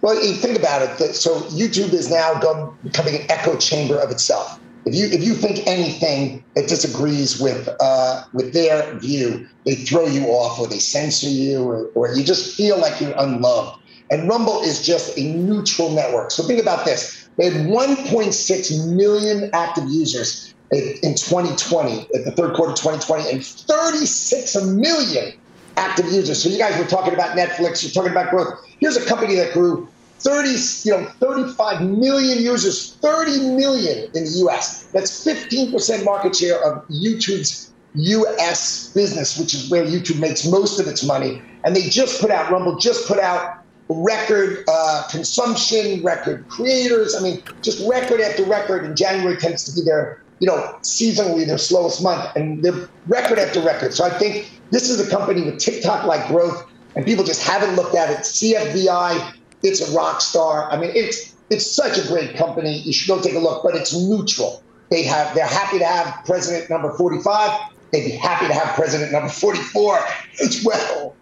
Well, 0.00 0.14
you 0.24 0.34
think 0.34 0.56
about 0.56 0.82
it. 0.82 1.14
So 1.14 1.40
YouTube 1.40 1.92
is 1.92 2.08
now 2.10 2.76
becoming 2.84 3.16
an 3.16 3.30
echo 3.30 3.56
chamber 3.56 3.98
of 3.98 4.10
itself. 4.10 4.60
If 4.88 4.94
you 4.94 5.06
if 5.08 5.22
you 5.22 5.34
think 5.34 5.66
anything 5.66 6.42
that 6.54 6.66
disagrees 6.66 7.38
with 7.38 7.68
uh, 7.78 8.24
with 8.32 8.54
their 8.54 8.98
view, 8.98 9.46
they 9.66 9.74
throw 9.74 10.06
you 10.06 10.28
off, 10.28 10.58
or 10.58 10.66
they 10.66 10.78
censor 10.78 11.28
you, 11.28 11.62
or, 11.62 11.90
or 11.94 12.14
you 12.14 12.24
just 12.24 12.56
feel 12.56 12.78
like 12.78 12.98
you're 12.98 13.14
unloved. 13.18 13.82
And 14.10 14.26
Rumble 14.26 14.62
is 14.62 14.80
just 14.80 15.18
a 15.18 15.22
neutral 15.34 15.90
network. 15.90 16.30
So 16.30 16.42
think 16.42 16.62
about 16.62 16.86
this: 16.86 17.28
they 17.36 17.50
had 17.50 17.66
1.6 17.66 18.96
million 18.96 19.50
active 19.52 19.84
users 19.90 20.54
in 20.70 21.14
2020, 21.14 22.08
at 22.14 22.24
the 22.24 22.30
third 22.30 22.54
quarter 22.54 22.72
of 22.72 22.78
2020, 22.78 23.30
and 23.30 23.44
36 23.44 24.56
million 24.64 25.34
active 25.76 26.06
users. 26.06 26.42
So 26.42 26.48
you 26.48 26.56
guys 26.56 26.78
were 26.78 26.88
talking 26.88 27.12
about 27.12 27.36
Netflix, 27.36 27.82
you're 27.82 27.92
talking 27.92 28.10
about 28.10 28.30
growth. 28.30 28.66
Here's 28.80 28.96
a 28.96 29.04
company 29.04 29.34
that 29.34 29.52
grew 29.52 29.86
30, 30.20 30.48
you 30.84 30.92
know, 30.92 31.06
35 31.20 31.82
million 31.82 32.38
users, 32.38 32.94
30 32.94 33.54
million 33.56 34.10
in 34.14 34.24
the 34.24 34.44
US. 34.46 34.84
That's 34.86 35.24
15% 35.24 36.04
market 36.04 36.36
share 36.36 36.62
of 36.62 36.86
YouTube's 36.88 37.72
US 37.94 38.92
business, 38.92 39.38
which 39.38 39.54
is 39.54 39.70
where 39.70 39.84
YouTube 39.84 40.18
makes 40.20 40.46
most 40.46 40.78
of 40.80 40.86
its 40.86 41.04
money. 41.04 41.42
And 41.64 41.74
they 41.74 41.88
just 41.88 42.20
put 42.20 42.30
out, 42.30 42.50
Rumble 42.50 42.76
just 42.76 43.06
put 43.06 43.18
out 43.18 43.64
record 43.88 44.64
uh, 44.68 45.04
consumption, 45.10 46.02
record 46.02 46.46
creators. 46.48 47.14
I 47.14 47.20
mean, 47.20 47.42
just 47.62 47.86
record 47.88 48.20
after 48.20 48.44
record. 48.44 48.84
And 48.84 48.96
January 48.96 49.36
tends 49.36 49.64
to 49.64 49.72
be 49.72 49.84
their, 49.84 50.22
you 50.40 50.46
know, 50.46 50.76
seasonally 50.82 51.46
their 51.46 51.58
slowest 51.58 52.02
month. 52.02 52.36
And 52.36 52.62
they're 52.62 52.88
record 53.06 53.38
after 53.38 53.60
record. 53.60 53.94
So 53.94 54.04
I 54.04 54.10
think 54.10 54.60
this 54.70 54.90
is 54.90 55.00
a 55.00 55.08
company 55.10 55.42
with 55.42 55.58
TikTok 55.58 56.04
like 56.04 56.26
growth, 56.28 56.70
and 56.94 57.04
people 57.04 57.24
just 57.24 57.42
haven't 57.42 57.74
looked 57.76 57.94
at 57.94 58.10
it. 58.10 58.18
CFVI, 58.18 59.34
it's 59.62 59.80
a 59.80 59.92
rock 59.92 60.20
star. 60.20 60.70
I 60.70 60.78
mean, 60.78 60.90
it's 60.94 61.34
it's 61.50 61.70
such 61.70 61.98
a 61.98 62.06
great 62.06 62.36
company. 62.36 62.78
You 62.78 62.92
should 62.92 63.08
go 63.08 63.20
take 63.20 63.34
a 63.34 63.38
look, 63.38 63.62
but 63.62 63.74
it's 63.74 63.94
neutral. 63.94 64.62
They 64.90 65.02
have 65.04 65.34
they're 65.34 65.46
happy 65.46 65.78
to 65.78 65.84
have 65.84 66.24
president 66.24 66.70
number 66.70 66.90
45. 66.92 67.72
They'd 67.92 68.04
be 68.04 68.10
happy 68.10 68.46
to 68.46 68.54
have 68.54 68.74
president 68.74 69.12
number 69.12 69.30
44 69.30 69.98
as 70.42 70.62
well. 70.64 71.14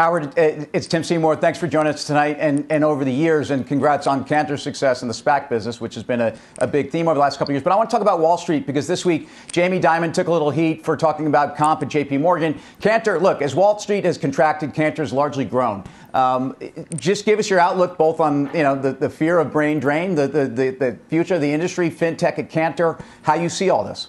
Howard, 0.00 0.28
uh, 0.38 0.64
it's 0.72 0.86
Tim 0.86 1.04
Seymour. 1.04 1.36
Thanks 1.36 1.58
for 1.58 1.68
joining 1.68 1.92
us 1.92 2.06
tonight 2.06 2.38
and, 2.40 2.64
and 2.70 2.82
over 2.82 3.04
the 3.04 3.12
years, 3.12 3.50
and 3.50 3.66
congrats 3.66 4.06
on 4.06 4.24
Cantor's 4.24 4.62
success 4.62 5.02
in 5.02 5.08
the 5.08 5.12
SPAC 5.12 5.50
business, 5.50 5.78
which 5.78 5.94
has 5.94 6.02
been 6.02 6.22
a, 6.22 6.34
a 6.56 6.66
big 6.66 6.90
theme 6.90 7.06
over 7.06 7.16
the 7.16 7.20
last 7.20 7.38
couple 7.38 7.52
of 7.52 7.56
years. 7.56 7.62
But 7.62 7.74
I 7.74 7.76
want 7.76 7.90
to 7.90 7.94
talk 7.94 8.00
about 8.00 8.18
Wall 8.18 8.38
Street 8.38 8.66
because 8.66 8.86
this 8.86 9.04
week 9.04 9.28
Jamie 9.52 9.78
Dimon 9.78 10.14
took 10.14 10.28
a 10.28 10.32
little 10.32 10.50
heat 10.50 10.86
for 10.86 10.96
talking 10.96 11.26
about 11.26 11.54
comp 11.54 11.82
at 11.82 11.88
JP 11.90 12.18
Morgan. 12.22 12.58
Cantor, 12.80 13.20
look, 13.20 13.42
as 13.42 13.54
Wall 13.54 13.78
Street 13.78 14.06
has 14.06 14.16
contracted, 14.16 14.72
Cantor's 14.72 15.12
largely 15.12 15.44
grown. 15.44 15.84
Um, 16.14 16.56
just 16.96 17.26
give 17.26 17.38
us 17.38 17.50
your 17.50 17.60
outlook 17.60 17.98
both 17.98 18.20
on 18.20 18.46
you 18.54 18.62
know 18.62 18.80
the, 18.80 18.92
the 18.92 19.10
fear 19.10 19.38
of 19.38 19.52
brain 19.52 19.80
drain, 19.80 20.14
the, 20.14 20.26
the, 20.26 20.46
the, 20.46 20.70
the 20.70 20.98
future 21.10 21.34
of 21.34 21.42
the 21.42 21.52
industry, 21.52 21.90
fintech 21.90 22.38
at 22.38 22.48
Cantor, 22.48 22.98
how 23.20 23.34
you 23.34 23.50
see 23.50 23.68
all 23.68 23.84
this. 23.84 24.08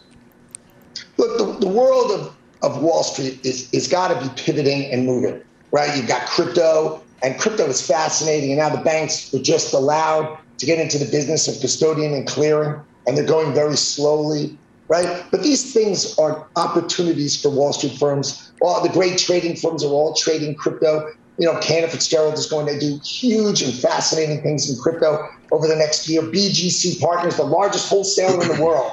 Look, 1.17 1.38
the, 1.38 1.67
the 1.67 1.73
world 1.73 2.12
of, 2.12 2.36
of 2.62 2.82
Wall 2.82 3.04
Street 3.04 3.45
is, 3.45 3.69
is 3.73 3.89
got 3.89 4.17
to 4.17 4.25
be 4.25 4.34
pivoting 4.41 4.86
and 4.86 5.06
moving, 5.06 5.41
right? 5.71 5.95
You've 5.95 6.07
got 6.07 6.27
crypto, 6.27 7.01
and 7.23 7.39
crypto 7.39 7.65
is 7.65 7.86
fascinating. 7.86 8.51
And 8.51 8.60
now 8.60 8.69
the 8.69 8.84
banks 8.84 9.34
are 9.34 9.41
just 9.41 9.73
allowed 9.73 10.38
to 10.57 10.65
get 10.65 10.79
into 10.79 10.97
the 10.97 11.10
business 11.10 11.47
of 11.47 11.60
custodian 11.62 12.13
and 12.13 12.27
clearing, 12.27 12.79
and 13.07 13.17
they're 13.17 13.25
going 13.25 13.53
very 13.53 13.77
slowly, 13.77 14.57
right? 14.88 15.25
But 15.31 15.43
these 15.43 15.73
things 15.73 16.17
are 16.17 16.45
opportunities 16.55 17.41
for 17.41 17.49
Wall 17.49 17.73
Street 17.73 17.97
firms. 17.97 18.51
All 18.62 18.81
the 18.81 18.89
great 18.89 19.17
trading 19.17 19.55
firms 19.55 19.84
are 19.84 19.89
all 19.89 20.13
trading 20.13 20.55
crypto 20.55 21.12
you 21.41 21.51
know, 21.51 21.60
Cantor 21.60 21.89
Fitzgerald 21.89 22.36
is 22.36 22.45
going 22.45 22.67
to 22.67 22.79
do 22.79 22.99
huge 23.03 23.63
and 23.63 23.73
fascinating 23.73 24.43
things 24.43 24.69
in 24.69 24.79
crypto 24.79 25.27
over 25.51 25.67
the 25.67 25.75
next 25.75 26.07
year. 26.07 26.21
BGC 26.21 27.01
Partners, 27.01 27.38
the 27.38 27.43
largest 27.43 27.89
wholesaler 27.89 28.41
in 28.43 28.55
the 28.55 28.63
world, 28.63 28.91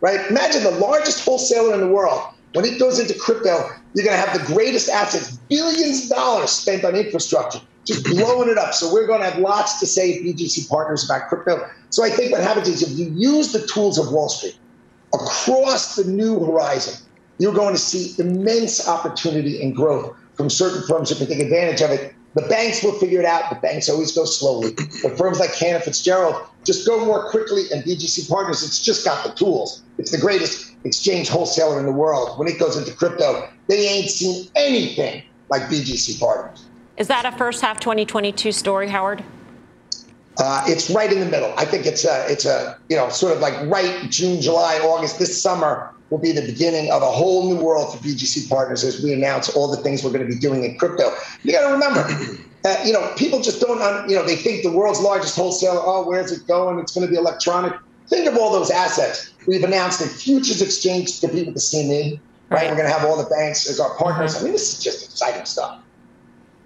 right? 0.00 0.30
Imagine 0.30 0.62
the 0.62 0.70
largest 0.70 1.22
wholesaler 1.22 1.74
in 1.74 1.80
the 1.80 1.88
world. 1.88 2.22
When 2.52 2.64
it 2.64 2.78
goes 2.78 2.98
into 2.98 3.16
crypto, 3.18 3.68
you're 3.94 4.04
going 4.04 4.20
to 4.20 4.26
have 4.26 4.38
the 4.38 4.52
greatest 4.52 4.88
assets, 4.88 5.36
billions 5.48 6.04
of 6.04 6.16
dollars 6.16 6.50
spent 6.50 6.84
on 6.84 6.96
infrastructure, 6.96 7.60
just 7.84 8.04
blowing 8.04 8.48
it 8.48 8.58
up. 8.58 8.74
So 8.74 8.92
we're 8.92 9.06
going 9.06 9.20
to 9.20 9.30
have 9.30 9.38
lots 9.38 9.78
to 9.80 9.86
say 9.86 10.22
BGC 10.22 10.68
Partners 10.68 11.04
about 11.04 11.28
crypto. 11.28 11.68
So 11.90 12.04
I 12.04 12.10
think 12.10 12.32
what 12.32 12.42
happens 12.42 12.68
is 12.68 12.82
if 12.82 12.98
you 12.98 13.12
use 13.16 13.52
the 13.52 13.66
tools 13.66 13.98
of 13.98 14.12
Wall 14.12 14.28
Street 14.28 14.58
across 15.14 15.96
the 15.96 16.04
new 16.04 16.44
horizon, 16.44 17.04
you're 17.38 17.54
going 17.54 17.74
to 17.74 17.80
see 17.80 18.20
immense 18.20 18.86
opportunity 18.86 19.62
and 19.62 19.74
growth 19.74 20.16
from 20.34 20.50
certain 20.50 20.86
firms 20.86 21.10
who 21.10 21.16
can 21.16 21.26
take 21.26 21.40
advantage 21.40 21.80
of 21.80 21.90
it. 21.90 22.14
The 22.34 22.42
banks 22.42 22.82
will 22.84 22.92
figure 22.92 23.18
it 23.18 23.26
out. 23.26 23.50
The 23.50 23.56
banks 23.56 23.88
always 23.88 24.12
go 24.12 24.24
slowly. 24.24 24.74
But 25.02 25.18
firms 25.18 25.40
like 25.40 25.52
Cantor 25.52 25.80
Fitzgerald 25.80 26.46
just 26.64 26.86
go 26.86 27.04
more 27.04 27.28
quickly, 27.28 27.64
and 27.72 27.82
BGC 27.82 28.28
Partners, 28.28 28.62
it's 28.62 28.80
just 28.80 29.04
got 29.04 29.24
the 29.24 29.32
tools. 29.32 29.82
It's 29.98 30.10
the 30.12 30.18
greatest 30.18 30.69
exchange 30.84 31.28
wholesaler 31.28 31.78
in 31.78 31.86
the 31.86 31.92
world. 31.92 32.38
When 32.38 32.48
it 32.48 32.58
goes 32.58 32.76
into 32.76 32.92
crypto, 32.92 33.48
they 33.66 33.86
ain't 33.88 34.10
seen 34.10 34.48
anything 34.56 35.22
like 35.48 35.62
BGC 35.62 36.18
Partners. 36.20 36.64
Is 36.96 37.08
that 37.08 37.24
a 37.24 37.32
first 37.32 37.60
half 37.60 37.80
2022 37.80 38.52
story, 38.52 38.88
Howard? 38.88 39.24
Uh, 40.38 40.64
it's 40.66 40.90
right 40.90 41.12
in 41.12 41.20
the 41.20 41.26
middle. 41.26 41.52
I 41.56 41.64
think 41.64 41.86
it's 41.86 42.04
a, 42.04 42.26
it's 42.30 42.46
a, 42.46 42.78
you 42.88 42.96
know, 42.96 43.08
sort 43.08 43.34
of 43.34 43.40
like 43.40 43.54
right 43.70 44.10
June, 44.10 44.40
July, 44.40 44.78
August. 44.78 45.18
This 45.18 45.40
summer, 45.40 45.92
will 46.10 46.18
be 46.18 46.32
the 46.32 46.42
beginning 46.42 46.90
of 46.90 47.02
a 47.02 47.06
whole 47.06 47.48
new 47.48 47.60
world 47.62 47.92
for 47.96 48.04
BGC 48.04 48.48
partners 48.48 48.84
as 48.84 49.02
we 49.02 49.12
announce 49.12 49.48
all 49.50 49.70
the 49.70 49.76
things 49.76 50.02
we're 50.04 50.10
going 50.10 50.26
to 50.26 50.32
be 50.32 50.38
doing 50.38 50.64
in 50.64 50.76
crypto. 50.76 51.12
You 51.44 51.52
got 51.52 51.66
to 51.68 51.72
remember, 51.72 52.00
uh, 52.64 52.76
you 52.84 52.92
know, 52.92 53.12
people 53.16 53.40
just 53.40 53.60
don't, 53.60 54.10
you 54.10 54.16
know, 54.16 54.24
they 54.24 54.36
think 54.36 54.64
the 54.64 54.72
world's 54.72 55.00
largest 55.00 55.36
wholesaler, 55.36 55.80
oh, 55.80 56.06
where's 56.06 56.32
it 56.32 56.46
going? 56.46 56.78
It's 56.80 56.92
going 56.92 57.06
to 57.06 57.10
be 57.10 57.16
electronic. 57.16 57.72
Think 58.10 58.26
of 58.26 58.36
all 58.36 58.52
those 58.52 58.70
assets. 58.70 59.32
We've 59.46 59.62
announced 59.62 60.00
a 60.00 60.08
futures 60.08 60.60
exchange 60.60 61.20
to 61.20 61.28
compete 61.28 61.46
with 61.46 61.54
the 61.54 61.60
CME, 61.60 62.18
right? 62.50 62.68
We're 62.68 62.76
going 62.76 62.88
to 62.88 62.92
have 62.92 63.08
all 63.08 63.16
the 63.16 63.30
banks 63.30 63.70
as 63.70 63.78
our 63.78 63.96
partners. 63.96 64.36
I 64.36 64.42
mean, 64.42 64.52
this 64.52 64.76
is 64.76 64.82
just 64.82 65.04
exciting 65.04 65.46
stuff. 65.46 65.80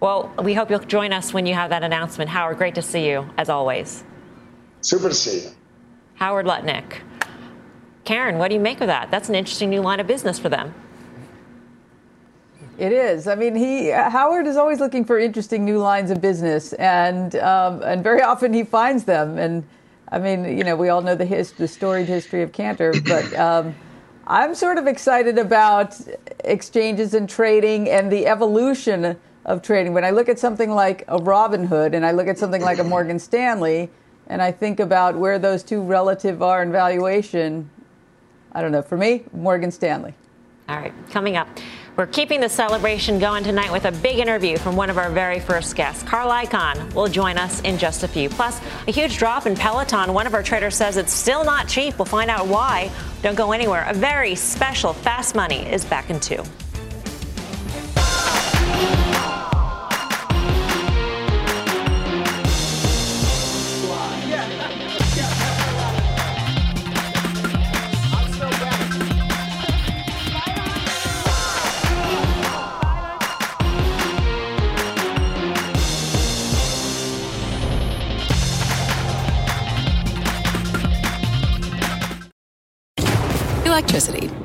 Well, 0.01 0.33
we 0.43 0.55
hope 0.55 0.71
you'll 0.71 0.81
join 0.81 1.13
us 1.13 1.35
when 1.35 1.45
you 1.45 1.55
have 1.55 1.69
that 1.71 1.83
announcement. 1.83 2.31
Howard, 2.31 2.57
great 2.57 2.75
to 2.77 2.83
see 2.83 3.09
you, 3.09 3.29
as 3.37 3.51
always. 3.51 4.05
Super 4.81 5.11
to 5.11 5.15
see 5.15 5.43
you. 5.43 5.51
Howard 6.15 6.47
Lutnick. 6.47 7.01
Karen, 8.05 8.39
what 8.39 8.49
do 8.49 8.55
you 8.55 8.61
make 8.61 8.81
of 8.81 8.87
that? 8.87 9.11
That's 9.11 9.29
an 9.29 9.35
interesting 9.35 9.71
new 9.71 9.83
line 9.83 10.01
of 10.01 10.07
business 10.07 10.39
for 10.39 10.49
them. 10.49 10.75
It 12.79 12.93
is. 12.93 13.29
I 13.29 13.35
mean, 13.35 13.55
he 13.55 13.91
Howard 13.91 14.47
is 14.47 14.57
always 14.57 14.81
looking 14.81 15.05
for 15.05 15.19
interesting 15.19 15.65
new 15.65 15.79
lines 15.79 16.11
of 16.11 16.21
business, 16.21 16.73
and 16.75 17.37
um, 17.37 17.83
and 17.83 18.03
very 18.03 18.21
often 18.21 18.53
he 18.53 18.65
finds 18.65 19.05
them. 19.05 19.39
And 19.39 19.65
I 20.09 20.19
mean, 20.19 20.57
you 20.57 20.65
know, 20.65 20.77
we 20.77 20.89
all 20.89 21.03
know 21.03 21.15
the 21.15 21.25
his, 21.25 21.53
the 21.53 21.69
storied 21.69 22.07
history 22.07 22.43
of 22.43 22.53
Cantor, 22.53 22.95
but 23.07 23.33
um, 23.39 23.75
I'm 24.27 24.55
sort 24.55 24.79
of 24.79 24.87
excited 24.87 25.39
about 25.39 25.97
exchanges 26.45 27.15
and 27.15 27.29
trading 27.29 27.89
and 27.91 28.11
the 28.11 28.27
evolution 28.27 29.17
of 29.45 29.63
trading. 29.63 29.93
When 29.93 30.05
I 30.05 30.11
look 30.11 30.29
at 30.29 30.39
something 30.39 30.71
like 30.71 31.03
a 31.09 31.19
Robinhood 31.19 31.95
and 31.95 32.07
I 32.07 32.13
look 32.13 32.29
at 32.29 32.39
something 32.39 32.63
like 32.63 32.79
a 32.79 32.85
Morgan 32.85 33.19
Stanley, 33.19 33.91
and 34.27 34.41
I 34.41 34.53
think 34.53 34.81
about 34.81 35.17
where 35.17 35.39
those 35.39 35.63
two 35.63 35.83
relative 35.83 36.43
are 36.43 36.63
in 36.63 36.73
valuation, 36.73 37.69
I 38.53 38.63
don't 38.63 38.73
know. 38.73 38.83
For 38.83 38.97
me, 38.97 39.25
Morgan 39.33 39.71
Stanley. 39.71 40.15
All 40.69 40.77
right, 40.77 40.95
coming 41.11 41.37
up. 41.37 41.49
We're 41.97 42.07
keeping 42.07 42.41
the 42.41 42.49
celebration 42.49 43.21
going 43.21 43.45
tonight 43.45 43.71
with 43.71 43.85
a 43.85 43.93
big 43.93 44.19
interview 44.19 44.59
from 44.59 44.75
one 44.75 44.91
of 44.91 44.99
our 44.99 45.11
very 45.11 45.39
first 45.39 45.77
guests. 45.77 46.03
Carl 46.03 46.29
Icahn 46.29 46.93
will 46.93 47.07
join 47.07 47.39
us 47.39 47.61
in 47.61 47.79
just 47.79 48.03
a 48.03 48.09
few. 48.09 48.29
Plus, 48.29 48.61
a 48.89 48.91
huge 48.91 49.17
drop 49.17 49.47
in 49.47 49.55
Peloton. 49.55 50.13
One 50.13 50.27
of 50.27 50.35
our 50.35 50.43
traders 50.43 50.75
says 50.75 50.97
it's 50.97 51.13
still 51.13 51.45
not 51.45 51.69
cheap. 51.69 51.97
We'll 51.97 52.07
find 52.07 52.31
out 52.31 52.49
why. 52.49 52.91
Don't 53.23 53.37
go 53.37 53.53
anywhere. 53.53 53.85
A 53.89 53.95
very 53.95 54.35
special 54.35 54.93
Fast 54.93 55.37
Money 55.37 55.71
is 55.71 55.85
back 55.85 56.11
in 56.11 56.19
two. 56.19 56.43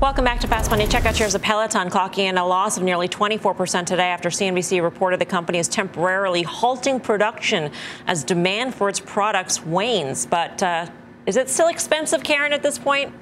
Welcome 0.00 0.24
back 0.24 0.38
to 0.42 0.46
Fast 0.46 0.70
Money. 0.70 0.86
Check 0.86 1.06
out 1.06 1.16
shares 1.16 1.34
of 1.34 1.42
Peloton 1.42 1.90
clocking 1.90 2.28
in 2.28 2.38
a 2.38 2.46
loss 2.46 2.76
of 2.76 2.84
nearly 2.84 3.08
24% 3.08 3.84
today 3.84 4.10
after 4.10 4.28
CNBC 4.28 4.80
reported 4.80 5.18
the 5.18 5.26
company 5.26 5.58
is 5.58 5.66
temporarily 5.66 6.44
halting 6.44 7.00
production 7.00 7.72
as 8.06 8.22
demand 8.22 8.76
for 8.76 8.88
its 8.88 9.00
products 9.00 9.66
wanes. 9.66 10.24
But 10.24 10.62
uh, 10.62 10.86
is 11.26 11.36
it 11.36 11.50
still 11.50 11.66
expensive, 11.66 12.22
Karen, 12.22 12.52
at 12.52 12.62
this 12.62 12.78
point? 12.78 13.12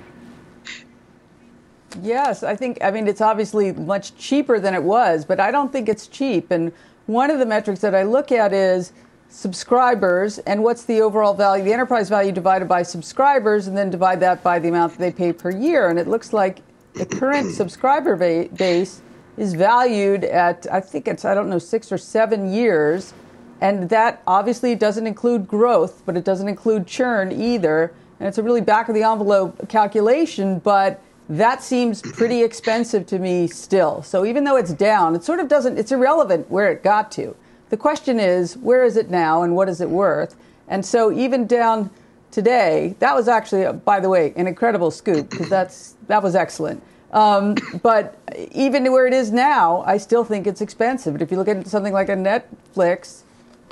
Yes, 2.02 2.42
I 2.42 2.54
think, 2.54 2.76
I 2.82 2.90
mean, 2.90 3.08
it's 3.08 3.22
obviously 3.22 3.72
much 3.72 4.14
cheaper 4.18 4.60
than 4.60 4.74
it 4.74 4.82
was, 4.82 5.24
but 5.24 5.40
I 5.40 5.50
don't 5.50 5.72
think 5.72 5.88
it's 5.88 6.06
cheap. 6.06 6.50
And 6.50 6.72
one 7.06 7.30
of 7.30 7.38
the 7.38 7.46
metrics 7.46 7.80
that 7.80 7.94
I 7.94 8.02
look 8.02 8.30
at 8.30 8.52
is 8.52 8.92
subscribers 9.28 10.38
and 10.38 10.62
what's 10.62 10.84
the 10.84 11.00
overall 11.00 11.34
value, 11.34 11.64
the 11.64 11.72
enterprise 11.72 12.08
value 12.08 12.32
divided 12.32 12.68
by 12.68 12.82
subscribers, 12.82 13.66
and 13.66 13.76
then 13.76 13.90
divide 13.90 14.20
that 14.20 14.42
by 14.42 14.58
the 14.58 14.68
amount 14.68 14.92
that 14.92 14.98
they 14.98 15.12
pay 15.12 15.32
per 15.32 15.50
year. 15.50 15.88
And 15.88 15.98
it 15.98 16.06
looks 16.06 16.32
like 16.32 16.60
the 16.94 17.06
current 17.06 17.50
subscriber 17.54 18.16
base 18.16 19.02
is 19.36 19.54
valued 19.54 20.24
at, 20.24 20.66
I 20.72 20.80
think 20.80 21.08
it's, 21.08 21.24
I 21.24 21.34
don't 21.34 21.50
know, 21.50 21.58
six 21.58 21.92
or 21.92 21.98
seven 21.98 22.52
years. 22.52 23.12
And 23.60 23.88
that 23.90 24.22
obviously 24.26 24.74
doesn't 24.74 25.06
include 25.06 25.46
growth, 25.46 26.02
but 26.06 26.16
it 26.16 26.24
doesn't 26.24 26.48
include 26.48 26.86
churn 26.86 27.32
either. 27.32 27.92
And 28.18 28.28
it's 28.28 28.38
a 28.38 28.42
really 28.42 28.60
back 28.60 28.88
of 28.88 28.94
the 28.94 29.02
envelope 29.02 29.68
calculation, 29.68 30.58
but 30.58 31.02
that 31.28 31.62
seems 31.62 32.00
pretty 32.00 32.42
expensive 32.44 33.06
to 33.06 33.18
me 33.18 33.46
still. 33.48 34.02
So 34.02 34.24
even 34.24 34.44
though 34.44 34.56
it's 34.56 34.72
down, 34.72 35.14
it 35.14 35.24
sort 35.24 35.40
of 35.40 35.48
doesn't, 35.48 35.78
it's 35.78 35.92
irrelevant 35.92 36.50
where 36.50 36.70
it 36.70 36.82
got 36.82 37.10
to. 37.12 37.36
The 37.68 37.76
question 37.76 38.20
is, 38.20 38.56
where 38.56 38.84
is 38.84 38.96
it 38.96 39.10
now 39.10 39.42
and 39.42 39.54
what 39.56 39.68
is 39.68 39.80
it 39.80 39.90
worth? 39.90 40.36
And 40.68 40.84
so 40.84 41.12
even 41.12 41.46
down 41.46 41.90
today, 42.30 42.94
that 42.98 43.14
was 43.14 43.28
actually, 43.28 43.70
by 43.72 44.00
the 44.00 44.08
way, 44.08 44.32
an 44.36 44.46
incredible 44.46 44.90
scoop 44.90 45.30
because 45.30 45.48
that's, 45.48 45.94
that 46.06 46.22
was 46.22 46.34
excellent. 46.34 46.82
Um, 47.12 47.56
but 47.82 48.18
even 48.52 48.90
where 48.92 49.06
it 49.06 49.12
is 49.12 49.32
now, 49.32 49.82
I 49.86 49.96
still 49.96 50.24
think 50.24 50.46
it's 50.46 50.60
expensive. 50.60 51.14
But 51.14 51.22
if 51.22 51.30
you 51.30 51.36
look 51.36 51.48
at 51.48 51.66
something 51.66 51.92
like 51.92 52.08
a 52.08 52.16
Netflix, 52.16 53.22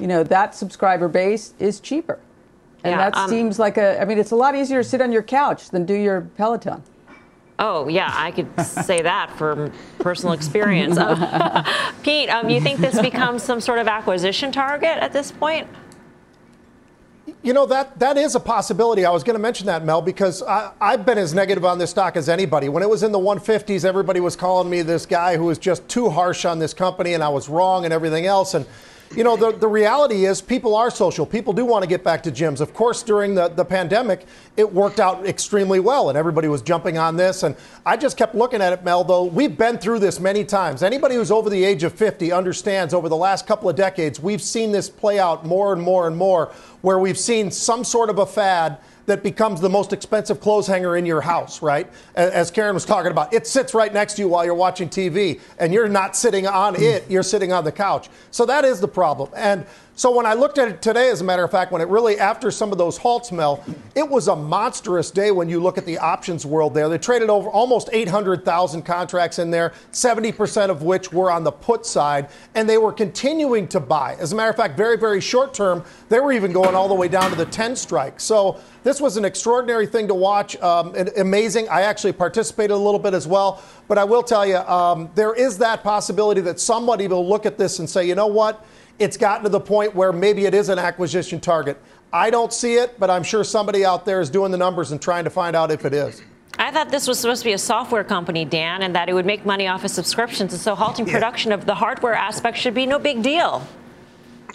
you 0.00 0.06
know, 0.06 0.22
that 0.24 0.54
subscriber 0.54 1.08
base 1.08 1.54
is 1.58 1.80
cheaper. 1.80 2.18
And 2.82 2.92
Yeah, 2.92 3.10
that 3.10 3.16
um, 3.16 3.30
seems 3.30 3.58
like 3.58 3.76
a, 3.76 4.00
I 4.00 4.04
mean, 4.04 4.18
it's 4.18 4.30
a 4.30 4.36
lot 4.36 4.54
easier 4.54 4.82
to 4.82 4.88
sit 4.88 5.00
on 5.00 5.12
your 5.12 5.22
couch 5.22 5.70
than 5.70 5.84
do 5.84 5.94
your 5.94 6.22
Peloton. 6.36 6.82
Oh, 7.58 7.86
yeah, 7.86 8.12
I 8.12 8.32
could 8.32 8.60
say 8.60 9.02
that 9.02 9.30
from 9.36 9.72
personal 10.00 10.32
experience. 10.32 10.98
Pete, 12.02 12.28
um, 12.28 12.48
you 12.50 12.60
think 12.60 12.80
this 12.80 13.00
becomes 13.00 13.44
some 13.44 13.60
sort 13.60 13.78
of 13.78 13.86
acquisition 13.86 14.50
target 14.50 14.98
at 14.98 15.12
this 15.12 15.30
point? 15.30 15.68
You 17.42 17.52
know 17.52 17.66
that 17.66 17.98
that 17.98 18.16
is 18.16 18.34
a 18.34 18.40
possibility. 18.40 19.04
I 19.04 19.10
was 19.10 19.22
going 19.22 19.34
to 19.34 19.40
mention 19.40 19.66
that, 19.66 19.84
Mel, 19.84 20.02
because 20.02 20.42
I, 20.42 20.72
I've 20.80 21.06
been 21.06 21.18
as 21.18 21.32
negative 21.34 21.64
on 21.64 21.78
this 21.78 21.90
stock 21.90 22.16
as 22.16 22.28
anybody. 22.28 22.68
When 22.68 22.82
it 22.82 22.88
was 22.88 23.02
in 23.02 23.12
the 23.12 23.18
150s, 23.18 23.84
everybody 23.84 24.18
was 24.18 24.34
calling 24.34 24.68
me 24.68 24.82
this 24.82 25.06
guy 25.06 25.36
who 25.36 25.44
was 25.44 25.58
just 25.58 25.86
too 25.88 26.10
harsh 26.10 26.44
on 26.44 26.58
this 26.58 26.74
company, 26.74 27.14
and 27.14 27.22
I 27.22 27.28
was 27.28 27.48
wrong 27.48 27.84
and 27.84 27.92
everything 27.92 28.26
else. 28.26 28.54
And 28.54 28.66
you 29.16 29.22
know, 29.22 29.36
the, 29.36 29.52
the 29.52 29.68
reality 29.68 30.26
is 30.26 30.40
people 30.40 30.74
are 30.74 30.90
social. 30.90 31.24
People 31.24 31.52
do 31.52 31.64
want 31.64 31.82
to 31.82 31.88
get 31.88 32.02
back 32.02 32.22
to 32.24 32.32
gyms. 32.32 32.60
Of 32.60 32.74
course, 32.74 33.02
during 33.02 33.34
the, 33.34 33.48
the 33.48 33.64
pandemic, 33.64 34.26
it 34.56 34.72
worked 34.72 35.00
out 35.00 35.26
extremely 35.26 35.80
well, 35.80 36.08
and 36.08 36.18
everybody 36.18 36.48
was 36.48 36.62
jumping 36.62 36.98
on 36.98 37.16
this. 37.16 37.42
And 37.42 37.54
I 37.86 37.96
just 37.96 38.16
kept 38.16 38.34
looking 38.34 38.60
at 38.60 38.72
it, 38.72 38.84
Mel, 38.84 39.04
though. 39.04 39.24
We've 39.24 39.56
been 39.56 39.78
through 39.78 40.00
this 40.00 40.18
many 40.18 40.44
times. 40.44 40.82
Anybody 40.82 41.14
who's 41.14 41.30
over 41.30 41.48
the 41.48 41.64
age 41.64 41.84
of 41.84 41.92
50 41.92 42.32
understands 42.32 42.92
over 42.92 43.08
the 43.08 43.16
last 43.16 43.46
couple 43.46 43.68
of 43.68 43.76
decades, 43.76 44.18
we've 44.18 44.42
seen 44.42 44.72
this 44.72 44.88
play 44.88 45.18
out 45.18 45.44
more 45.44 45.72
and 45.72 45.82
more 45.82 46.06
and 46.06 46.16
more, 46.16 46.52
where 46.80 46.98
we've 46.98 47.18
seen 47.18 47.50
some 47.50 47.84
sort 47.84 48.10
of 48.10 48.18
a 48.18 48.26
fad 48.26 48.78
that 49.06 49.22
becomes 49.22 49.60
the 49.60 49.68
most 49.68 49.92
expensive 49.92 50.40
clothes 50.40 50.66
hanger 50.66 50.96
in 50.96 51.06
your 51.06 51.20
house, 51.20 51.62
right? 51.62 51.90
As 52.14 52.50
Karen 52.50 52.74
was 52.74 52.84
talking 52.84 53.10
about, 53.10 53.32
it 53.32 53.46
sits 53.46 53.74
right 53.74 53.92
next 53.92 54.14
to 54.14 54.22
you 54.22 54.28
while 54.28 54.44
you're 54.44 54.54
watching 54.54 54.88
TV, 54.88 55.40
and 55.58 55.72
you're 55.72 55.88
not 55.88 56.16
sitting 56.16 56.46
on 56.46 56.74
it, 56.76 57.04
you're 57.10 57.22
sitting 57.22 57.52
on 57.52 57.64
the 57.64 57.72
couch. 57.72 58.08
So 58.30 58.46
that 58.46 58.64
is 58.64 58.80
the 58.80 58.88
problem. 58.88 59.30
And 59.36 59.66
so 59.96 60.10
when 60.10 60.26
I 60.26 60.34
looked 60.34 60.58
at 60.58 60.66
it 60.66 60.82
today, 60.82 61.10
as 61.10 61.20
a 61.20 61.24
matter 61.24 61.44
of 61.44 61.52
fact, 61.52 61.70
when 61.70 61.80
it 61.80 61.86
really, 61.88 62.18
after 62.18 62.50
some 62.50 62.72
of 62.72 62.78
those 62.78 62.96
halts, 62.96 63.30
Mel, 63.30 63.64
it 63.94 64.08
was 64.08 64.26
a 64.26 64.34
monstrous 64.34 65.12
day 65.12 65.30
when 65.30 65.48
you 65.48 65.60
look 65.60 65.78
at 65.78 65.86
the 65.86 65.98
options 65.98 66.44
world 66.44 66.74
there. 66.74 66.88
They 66.88 66.98
traded 66.98 67.30
over 67.30 67.48
almost 67.48 67.88
800,000 67.92 68.82
contracts 68.82 69.38
in 69.38 69.52
there, 69.52 69.72
70% 69.92 70.68
of 70.68 70.82
which 70.82 71.12
were 71.12 71.30
on 71.30 71.44
the 71.44 71.52
put 71.52 71.86
side, 71.86 72.28
and 72.56 72.68
they 72.68 72.76
were 72.76 72.92
continuing 72.92 73.68
to 73.68 73.78
buy. 73.78 74.16
As 74.18 74.32
a 74.32 74.36
matter 74.36 74.50
of 74.50 74.56
fact, 74.56 74.76
very, 74.76 74.96
very 74.96 75.20
short 75.20 75.54
term, 75.54 75.84
they 76.08 76.18
were 76.18 76.32
even 76.32 76.52
going 76.52 76.74
all 76.74 76.88
the 76.88 76.94
way 76.94 77.06
down 77.06 77.30
to 77.30 77.36
the 77.36 77.46
10 77.46 77.76
strike. 77.76 78.18
So 78.18 78.60
this 78.82 79.00
was 79.00 79.16
an 79.16 79.24
extraordinary 79.24 79.86
thing 79.86 80.08
to 80.08 80.14
watch. 80.14 80.56
Um, 80.56 80.94
amazing. 81.16 81.68
I 81.68 81.82
actually 81.82 82.12
participated 82.12 82.72
a 82.72 82.76
little 82.76 82.98
bit 82.98 83.14
as 83.14 83.28
well. 83.28 83.62
But 83.86 83.98
I 83.98 84.04
will 84.04 84.22
tell 84.22 84.44
you, 84.44 84.56
um, 84.56 85.10
there 85.14 85.34
is 85.34 85.58
that 85.58 85.82
possibility 85.82 86.40
that 86.42 86.58
somebody 86.58 87.06
will 87.06 87.26
look 87.26 87.46
at 87.46 87.58
this 87.58 87.78
and 87.78 87.88
say, 87.88 88.08
you 88.08 88.14
know 88.14 88.26
what? 88.26 88.64
It's 88.98 89.16
gotten 89.16 89.42
to 89.44 89.48
the 89.48 89.60
point 89.60 89.94
where 89.94 90.12
maybe 90.12 90.46
it 90.46 90.54
is 90.54 90.68
an 90.68 90.78
acquisition 90.78 91.40
target. 91.40 91.80
I 92.12 92.30
don't 92.30 92.52
see 92.52 92.74
it, 92.74 92.98
but 93.00 93.10
I'm 93.10 93.24
sure 93.24 93.42
somebody 93.42 93.84
out 93.84 94.04
there 94.04 94.20
is 94.20 94.30
doing 94.30 94.52
the 94.52 94.58
numbers 94.58 94.92
and 94.92 95.02
trying 95.02 95.24
to 95.24 95.30
find 95.30 95.56
out 95.56 95.72
if 95.72 95.84
it 95.84 95.92
is. 95.92 96.22
I 96.56 96.70
thought 96.70 96.90
this 96.90 97.08
was 97.08 97.18
supposed 97.18 97.42
to 97.42 97.48
be 97.48 97.52
a 97.54 97.58
software 97.58 98.04
company, 98.04 98.44
Dan, 98.44 98.82
and 98.82 98.94
that 98.94 99.08
it 99.08 99.12
would 99.14 99.26
make 99.26 99.44
money 99.44 99.66
off 99.66 99.84
of 99.84 99.90
subscriptions. 99.90 100.52
And 100.52 100.62
so 100.62 100.76
halting 100.76 101.06
production 101.06 101.50
of 101.50 101.66
the 101.66 101.74
hardware 101.74 102.14
aspect 102.14 102.56
should 102.56 102.74
be 102.74 102.86
no 102.86 103.00
big 103.00 103.22
deal. 103.22 103.66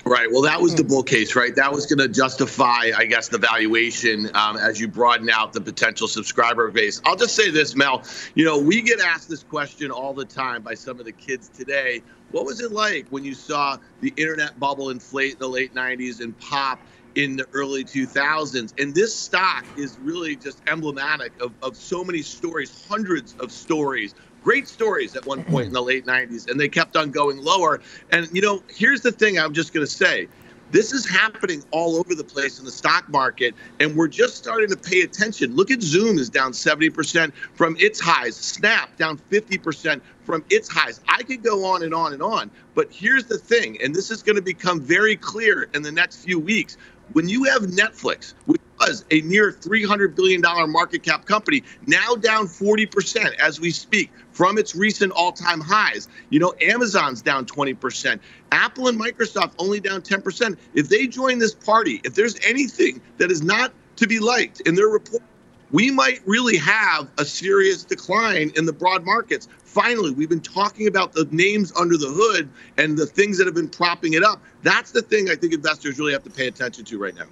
Right. 0.09 0.27
Well, 0.31 0.41
that 0.41 0.59
was 0.59 0.73
the 0.73 0.83
bull 0.83 1.03
case, 1.03 1.35
right? 1.35 1.55
That 1.55 1.71
was 1.71 1.85
going 1.85 1.99
to 1.99 2.07
justify, 2.07 2.89
I 2.97 3.05
guess, 3.05 3.27
the 3.27 3.37
valuation 3.37 4.31
um, 4.33 4.57
as 4.57 4.81
you 4.81 4.87
broaden 4.87 5.29
out 5.29 5.53
the 5.53 5.61
potential 5.61 6.07
subscriber 6.07 6.71
base. 6.71 6.99
I'll 7.05 7.15
just 7.15 7.35
say 7.35 7.51
this, 7.51 7.75
Mel. 7.75 8.03
You 8.33 8.43
know, 8.43 8.57
we 8.57 8.81
get 8.81 8.99
asked 8.99 9.29
this 9.29 9.43
question 9.43 9.91
all 9.91 10.15
the 10.15 10.25
time 10.25 10.63
by 10.63 10.73
some 10.73 10.99
of 10.99 11.05
the 11.05 11.11
kids 11.11 11.47
today. 11.47 12.01
What 12.31 12.45
was 12.45 12.59
it 12.59 12.71
like 12.71 13.05
when 13.11 13.23
you 13.23 13.35
saw 13.35 13.77
the 13.99 14.11
internet 14.17 14.57
bubble 14.57 14.89
inflate 14.89 15.33
in 15.33 15.39
the 15.39 15.47
late 15.47 15.75
90s 15.75 16.21
and 16.21 16.35
pop 16.39 16.81
in 17.13 17.35
the 17.35 17.45
early 17.53 17.85
2000s? 17.85 18.73
And 18.79 18.95
this 18.95 19.15
stock 19.15 19.67
is 19.75 19.99
really 19.99 20.35
just 20.35 20.63
emblematic 20.67 21.33
of, 21.39 21.53
of 21.61 21.77
so 21.77 22.03
many 22.03 22.23
stories, 22.23 22.83
hundreds 22.89 23.35
of 23.35 23.51
stories 23.51 24.15
great 24.43 24.67
stories 24.67 25.15
at 25.15 25.25
one 25.25 25.43
point 25.43 25.67
in 25.67 25.73
the 25.73 25.81
late 25.81 26.05
90s 26.05 26.49
and 26.49 26.59
they 26.59 26.69
kept 26.69 26.95
on 26.95 27.11
going 27.11 27.37
lower. 27.37 27.81
And 28.11 28.29
you 28.31 28.41
know 28.41 28.63
here's 28.69 29.01
the 29.01 29.11
thing 29.11 29.39
i'm 29.39 29.53
just 29.53 29.73
going 29.73 29.85
to 29.85 29.91
say. 29.91 30.27
This 30.71 30.93
is 30.93 31.03
happening 31.03 31.63
all 31.71 31.95
over 31.95 32.13
the 32.13 32.23
place 32.23 32.59
in 32.59 32.65
the 32.65 32.71
stock 32.71 33.09
market 33.09 33.55
and 33.79 33.95
we're 33.95 34.07
just 34.07 34.37
starting 34.37 34.69
to 34.69 34.77
pay 34.77 35.01
attention. 35.01 35.55
Look 35.55 35.71
at 35.71 35.81
zoom 35.81 36.19
is 36.19 36.29
down 36.29 36.51
70% 36.51 37.33
from 37.55 37.75
its 37.79 37.99
highs. 37.99 38.35
Snap 38.35 38.95
down 38.95 39.17
50% 39.31 39.99
from 40.21 40.45
its 40.51 40.69
highs. 40.69 41.01
I 41.07 41.23
could 41.23 41.41
go 41.41 41.65
on 41.65 41.81
and 41.81 41.93
on 41.93 42.13
and 42.13 42.21
on 42.21 42.51
but 42.75 42.87
here's 42.91 43.25
the 43.25 43.37
thing 43.37 43.81
and 43.81 43.95
this 43.95 44.11
is 44.11 44.21
going 44.21 44.35
to 44.35 44.41
become 44.41 44.79
very 44.79 45.15
clear 45.15 45.69
in 45.73 45.81
the 45.81 45.91
next 45.91 46.23
few 46.23 46.39
weeks 46.39 46.77
when 47.13 47.27
you 47.27 47.43
have 47.45 47.63
netflix 47.63 48.33
which 48.45 48.61
was 48.79 49.05
a 49.11 49.21
near 49.21 49.51
$300 49.51 50.15
billion 50.15 50.41
market 50.71 51.03
cap 51.03 51.25
company, 51.25 51.63
now 51.85 52.15
down 52.15 52.47
40% 52.47 53.35
as 53.39 53.59
we 53.59 53.71
speak 53.71 54.11
from 54.31 54.57
its 54.57 54.75
recent 54.75 55.11
all 55.11 55.31
time 55.31 55.59
highs. 55.59 56.07
You 56.29 56.39
know, 56.39 56.53
Amazon's 56.61 57.21
down 57.21 57.45
20%. 57.45 58.19
Apple 58.51 58.87
and 58.87 58.99
Microsoft 58.99 59.53
only 59.59 59.79
down 59.79 60.01
10%. 60.01 60.57
If 60.73 60.89
they 60.89 61.07
join 61.07 61.39
this 61.39 61.53
party, 61.53 62.01
if 62.03 62.15
there's 62.15 62.37
anything 62.45 63.01
that 63.17 63.31
is 63.31 63.43
not 63.43 63.73
to 63.97 64.07
be 64.07 64.19
liked 64.19 64.61
in 64.61 64.75
their 64.75 64.87
report, 64.87 65.23
we 65.71 65.91
might 65.91 66.21
really 66.25 66.57
have 66.57 67.09
a 67.17 67.25
serious 67.25 67.83
decline 67.83 68.51
in 68.55 68.65
the 68.65 68.73
broad 68.73 69.05
markets. 69.05 69.47
Finally, 69.63 70.11
we've 70.11 70.29
been 70.29 70.41
talking 70.41 70.87
about 70.87 71.13
the 71.13 71.27
names 71.31 71.71
under 71.79 71.97
the 71.97 72.07
hood 72.07 72.49
and 72.77 72.97
the 72.97 73.05
things 73.05 73.37
that 73.37 73.45
have 73.45 73.55
been 73.55 73.69
propping 73.69 74.13
it 74.13 74.23
up. 74.23 74.41
That's 74.63 74.91
the 74.91 75.01
thing 75.01 75.29
I 75.29 75.35
think 75.35 75.53
investors 75.53 75.99
really 75.99 76.13
have 76.13 76.23
to 76.23 76.29
pay 76.29 76.47
attention 76.47 76.85
to 76.85 76.97
right 76.97 77.15
now. 77.15 77.25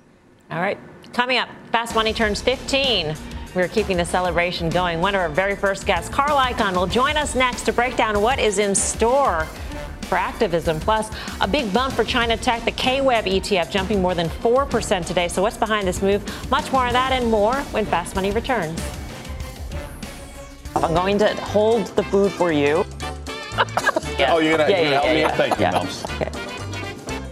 All 0.51 0.61
right. 0.61 0.77
Coming 1.13 1.37
up, 1.37 1.49
Fast 1.71 1.95
Money 1.95 2.13
turns 2.13 2.41
15. 2.41 3.15
We're 3.55 3.67
keeping 3.67 3.97
the 3.97 4.05
celebration 4.05 4.69
going. 4.69 5.01
One 5.01 5.15
of 5.15 5.21
our 5.21 5.29
very 5.29 5.55
first 5.55 5.87
guests, 5.87 6.09
Carl 6.09 6.37
Icahn, 6.37 6.75
will 6.75 6.85
join 6.85 7.17
us 7.17 7.33
next 7.33 7.63
to 7.63 7.73
break 7.73 7.95
down 7.95 8.21
what 8.21 8.39
is 8.39 8.59
in 8.59 8.75
store 8.75 9.47
for 10.07 10.17
activism. 10.17 10.79
Plus, 10.79 11.09
a 11.41 11.47
big 11.47 11.71
bump 11.73 11.93
for 11.93 12.03
China 12.03 12.35
Tech, 12.37 12.65
the 12.65 12.71
KWEB 12.71 13.41
ETF 13.41 13.69
jumping 13.69 14.01
more 14.01 14.15
than 14.15 14.27
4% 14.29 15.05
today. 15.05 15.27
So, 15.27 15.41
what's 15.41 15.57
behind 15.57 15.87
this 15.87 16.01
move? 16.01 16.23
Much 16.49 16.71
more 16.71 16.87
of 16.87 16.93
that 16.93 17.11
and 17.11 17.29
more 17.29 17.55
when 17.71 17.85
Fast 17.85 18.15
Money 18.15 18.31
returns. 18.31 18.81
I'm 20.75 20.93
going 20.93 21.17
to 21.19 21.33
hold 21.35 21.87
the 21.95 22.03
food 22.03 22.31
for 22.31 22.51
you. 22.51 22.85
Yeah. 24.17 24.29
Oh, 24.33 24.39
you're 24.39 24.57
gonna, 24.57 24.69
Yeah, 24.69 24.81
you're 24.81 24.89
yeah, 24.89 24.93
help 24.93 25.05
yeah, 25.05 25.13
me? 25.13 25.19
yeah. 25.21 25.35
Thank 25.37 25.55
you, 25.59 25.61
Yeah. 25.61 25.71
Nels. 25.71 26.03
Okay. 26.05 26.29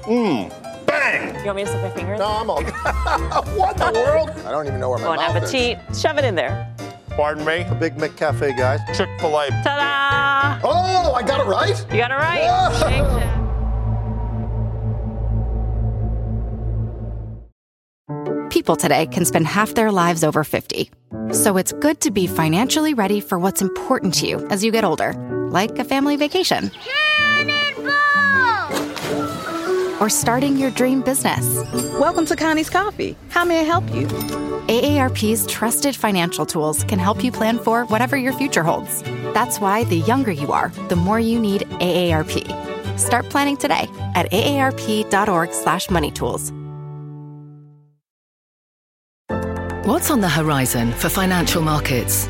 Mmm. 0.03 0.85
Bang! 0.85 1.35
You 1.39 1.45
want 1.45 1.55
me 1.57 1.63
to 1.63 1.69
slip 1.69 1.81
my 1.81 1.89
fingers? 1.89 2.19
No, 2.19 2.25
I'm 2.27 2.49
all. 2.49 2.63
what 3.57 3.75
the 3.77 3.91
world? 3.93 4.29
I 4.45 4.51
don't 4.51 4.67
even 4.67 4.79
know 4.79 4.89
where 4.91 4.99
my 4.99 5.15
mouth 5.15 5.19
is. 5.19 5.31
Bon 5.31 5.33
mouth 5.33 5.43
appetit. 5.43 5.79
Shove 5.97 6.17
it 6.19 6.25
in 6.25 6.35
there. 6.35 6.74
Is. 7.15 7.17
Pardon 7.17 7.45
me? 7.45 7.63
A 7.63 7.75
Big 7.75 7.95
McCafe, 7.95 8.57
guys. 8.57 8.79
Chick-fil-A. 8.97 9.49
Ta-da! 9.63 10.59
Oh, 10.63 11.13
I 11.13 11.23
got 11.23 11.39
it 11.39 11.45
right. 11.45 11.77
You 11.91 11.97
got 11.97 12.11
it 12.11 12.15
right. 12.15 12.39
Yeah. 12.39 13.41
People 18.49 18.75
today 18.75 19.05
can 19.07 19.25
spend 19.25 19.47
half 19.47 19.73
their 19.75 19.91
lives 19.91 20.23
over 20.23 20.43
50. 20.43 20.89
So 21.33 21.57
it's 21.57 21.73
good 21.73 22.01
to 22.01 22.11
be 22.11 22.25
financially 22.25 22.93
ready 22.93 23.19
for 23.19 23.37
what's 23.37 23.61
important 23.61 24.13
to 24.15 24.27
you 24.27 24.47
as 24.47 24.63
you 24.63 24.71
get 24.71 24.85
older, 24.85 25.13
like 25.51 25.77
a 25.77 25.83
family 25.83 26.15
vacation. 26.15 26.71
Or 30.05 30.09
starting 30.09 30.55
your 30.55 30.69
dream 30.69 31.01
business. 31.01 31.43
Welcome 31.99 32.27
to 32.27 32.35
Connie's 32.35 32.69
Coffee. 32.69 33.17
How 33.29 33.43
may 33.43 33.61
I 33.61 33.63
help 33.63 33.83
you? 33.91 34.05
AARP's 34.67 35.47
trusted 35.47 35.95
financial 35.95 36.45
tools 36.45 36.83
can 36.83 36.99
help 36.99 37.23
you 37.23 37.31
plan 37.31 37.57
for 37.57 37.85
whatever 37.85 38.15
your 38.15 38.33
future 38.33 38.61
holds. 38.61 39.01
That's 39.33 39.59
why 39.59 39.83
the 39.85 39.97
younger 39.97 40.31
you 40.31 40.51
are, 40.51 40.69
the 40.89 40.95
more 40.95 41.19
you 41.19 41.39
need 41.39 41.61
AARP. 41.79 42.99
Start 42.99 43.31
planning 43.31 43.57
today 43.57 43.89
at 44.13 44.31
aarp.org/moneytools. 44.31 46.51
What's 49.87 50.11
on 50.11 50.21
the 50.21 50.29
horizon 50.29 50.91
for 50.91 51.09
financial 51.09 51.63
markets? 51.63 52.29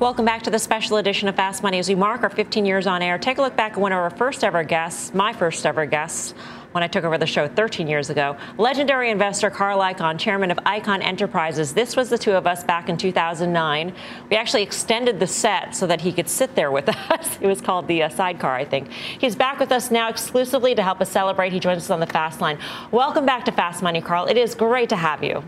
Welcome 0.00 0.24
back 0.24 0.42
to 0.42 0.50
the 0.50 0.58
special 0.58 0.96
edition 0.96 1.28
of 1.28 1.36
Fast 1.36 1.62
Money 1.62 1.78
as 1.78 1.88
we 1.88 1.94
mark 1.94 2.24
our 2.24 2.28
15 2.28 2.66
years 2.66 2.88
on 2.88 3.00
air. 3.00 3.16
Take 3.16 3.38
a 3.38 3.42
look 3.42 3.54
back 3.54 3.74
at 3.74 3.78
one 3.78 3.92
of 3.92 3.98
our 3.98 4.10
first 4.10 4.42
ever 4.42 4.64
guests, 4.64 5.14
my 5.14 5.32
first 5.32 5.64
ever 5.64 5.86
guest, 5.86 6.34
when 6.72 6.82
I 6.82 6.88
took 6.88 7.04
over 7.04 7.16
the 7.16 7.28
show 7.28 7.46
13 7.46 7.86
years 7.86 8.10
ago. 8.10 8.36
Legendary 8.58 9.12
investor 9.12 9.50
Carl 9.50 9.78
Icahn, 9.78 10.18
chairman 10.18 10.50
of 10.50 10.58
Icahn 10.66 11.00
Enterprises. 11.00 11.74
This 11.74 11.94
was 11.94 12.10
the 12.10 12.18
two 12.18 12.32
of 12.32 12.44
us 12.44 12.64
back 12.64 12.88
in 12.88 12.96
2009. 12.96 13.94
We 14.30 14.36
actually 14.36 14.64
extended 14.64 15.20
the 15.20 15.28
set 15.28 15.76
so 15.76 15.86
that 15.86 16.00
he 16.00 16.12
could 16.12 16.28
sit 16.28 16.56
there 16.56 16.72
with 16.72 16.88
us. 17.10 17.38
It 17.40 17.46
was 17.46 17.60
called 17.60 17.86
the 17.86 18.02
uh, 18.02 18.08
sidecar, 18.08 18.56
I 18.56 18.64
think. 18.64 18.90
He's 18.90 19.36
back 19.36 19.60
with 19.60 19.70
us 19.70 19.92
now 19.92 20.08
exclusively 20.08 20.74
to 20.74 20.82
help 20.82 21.00
us 21.02 21.08
celebrate. 21.08 21.52
He 21.52 21.60
joins 21.60 21.78
us 21.78 21.90
on 21.90 22.00
the 22.00 22.06
Fast 22.06 22.40
Line. 22.40 22.58
Welcome 22.90 23.26
back 23.26 23.44
to 23.44 23.52
Fast 23.52 23.80
Money, 23.80 24.00
Carl. 24.00 24.26
It 24.26 24.36
is 24.36 24.56
great 24.56 24.88
to 24.88 24.96
have 24.96 25.22
you. 25.22 25.44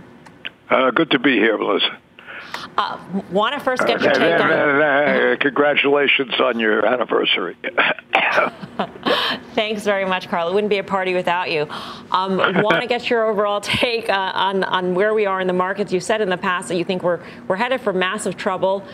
Uh, 0.70 0.92
good 0.92 1.10
to 1.10 1.18
be 1.18 1.34
here, 1.34 1.58
Melissa. 1.58 1.98
Uh, 2.76 2.98
Want 3.30 3.54
to 3.54 3.60
first 3.60 3.86
get 3.86 4.00
your 4.00 4.12
take 4.12 4.40
on 4.40 4.50
Uh, 4.50 5.36
Congratulations 5.40 6.32
on 6.40 6.58
your 6.58 6.84
anniversary. 6.84 7.56
Thanks 9.54 9.84
very 9.84 10.04
much, 10.04 10.28
Carl. 10.28 10.48
It 10.48 10.54
wouldn't 10.54 10.70
be 10.70 10.78
a 10.78 10.84
party 10.84 11.14
without 11.14 11.50
you. 11.50 11.66
Um, 12.10 12.36
Want 12.36 12.82
to 12.82 12.86
get 12.86 13.08
your 13.08 13.24
overall 13.24 13.60
take 13.60 14.08
uh, 14.08 14.32
on 14.34 14.64
on 14.64 14.94
where 14.94 15.14
we 15.14 15.26
are 15.26 15.40
in 15.40 15.46
the 15.46 15.52
markets? 15.52 15.92
You 15.92 16.00
said 16.00 16.20
in 16.20 16.28
the 16.28 16.36
past 16.36 16.68
that 16.68 16.76
you 16.76 16.84
think 16.84 17.02
we're 17.02 17.20
we're 17.48 17.56
headed 17.56 17.80
for 17.80 17.92
massive 17.92 18.36
trouble. 18.36 18.84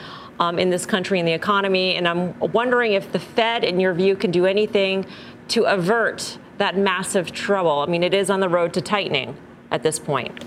Um, 0.40 0.58
in 0.58 0.70
this 0.70 0.86
country 0.86 1.18
and 1.20 1.28
the 1.28 1.34
economy, 1.34 1.94
and 1.94 2.08
I'm 2.08 2.36
wondering 2.40 2.94
if 2.94 3.12
the 3.12 3.18
Fed, 3.20 3.62
in 3.64 3.78
your 3.78 3.92
view, 3.92 4.16
can 4.16 4.30
do 4.30 4.46
anything 4.46 5.04
to 5.48 5.64
avert 5.64 6.38
that 6.56 6.76
massive 6.76 7.32
trouble. 7.32 7.80
I 7.80 7.86
mean, 7.86 8.02
it 8.02 8.14
is 8.14 8.30
on 8.30 8.40
the 8.40 8.48
road 8.48 8.72
to 8.74 8.80
tightening 8.80 9.36
at 9.70 9.82
this 9.82 9.98
point. 9.98 10.42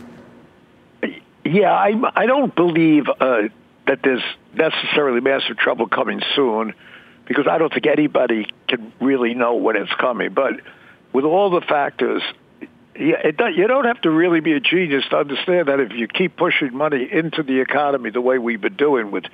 Yeah, 1.45 1.71
I 1.71 1.93
I 2.15 2.25
don't 2.25 2.55
believe 2.55 3.05
uh, 3.07 3.43
that 3.85 3.99
there's 4.03 4.23
necessarily 4.53 5.21
massive 5.21 5.57
trouble 5.57 5.87
coming 5.87 6.21
soon, 6.35 6.73
because 7.27 7.45
I 7.47 7.59
don't 7.59 7.71
think 7.71 7.85
anybody 7.85 8.47
can 8.67 8.91
really 8.99 9.35
know 9.35 9.55
when 9.55 9.75
it's 9.75 9.93
coming. 9.93 10.33
But 10.33 10.53
with 11.13 11.23
all 11.23 11.51
the 11.51 11.61
factors, 11.61 12.23
yeah, 12.97 13.27
you 13.55 13.67
don't 13.67 13.85
have 13.85 14.01
to 14.01 14.09
really 14.09 14.39
be 14.39 14.53
a 14.53 14.59
genius 14.59 15.03
to 15.11 15.17
understand 15.17 15.67
that 15.67 15.79
if 15.79 15.91
you 15.91 16.07
keep 16.07 16.35
pushing 16.35 16.75
money 16.75 17.07
into 17.11 17.43
the 17.43 17.61
economy 17.61 18.09
the 18.09 18.21
way 18.21 18.39
we've 18.39 18.61
been 18.61 18.75
doing 18.75 19.11
with 19.11 19.25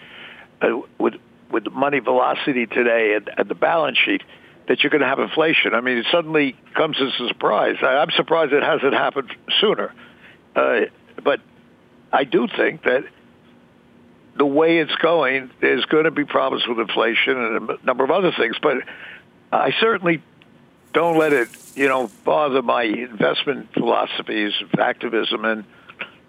uh, 0.62 0.82
with 1.00 1.13
with 1.50 1.71
money 1.71 2.00
velocity 2.00 2.65
today 2.65 3.15
and, 3.15 3.30
and 3.38 3.50
the 3.50 3.56
balance 3.56 3.97
sheet, 3.97 4.21
that 4.67 4.84
you're 4.84 4.89
going 4.89 5.02
to 5.02 5.08
have 5.08 5.19
inflation. 5.19 5.74
I 5.74 5.82
mean, 5.82 5.97
it 5.97 6.08
suddenly 6.12 6.58
comes 6.76 6.97
as 7.00 7.13
a 7.21 7.28
surprise. 7.30 7.78
I, 7.82 7.97
I'm 7.97 8.12
surprised 8.12 8.52
it 8.52 8.63
hasn't 8.63 8.93
happened 8.93 9.34
sooner. 9.62 9.93
Uh, 10.56 10.82
but 11.24 11.39
I 12.12 12.24
do 12.24 12.47
think 12.47 12.84
that 12.84 13.06
the 14.36 14.45
way 14.45 14.80
it's 14.80 14.95
going, 14.95 15.52
there's 15.60 15.86
going 15.86 16.06
to 16.06 16.12
be 16.12 16.26
problems 16.26 16.65
with 16.67 16.80
inflation 16.80 17.38
and 17.38 17.69
a 17.69 17.78
number 17.86 18.04
of 18.04 18.12
other 18.12 18.32
things. 18.32 18.56
But 18.62 18.78
I 19.52 19.71
certainly 19.80 20.21
don't 20.93 21.17
let 21.17 21.34
it, 21.34 21.50
you 21.76 21.88
know, 21.88 22.10
bother 22.24 22.62
my 22.62 22.84
investment 22.84 23.74
philosophies 23.74 24.54
of 24.62 24.80
activism, 24.80 25.45
and 25.45 25.63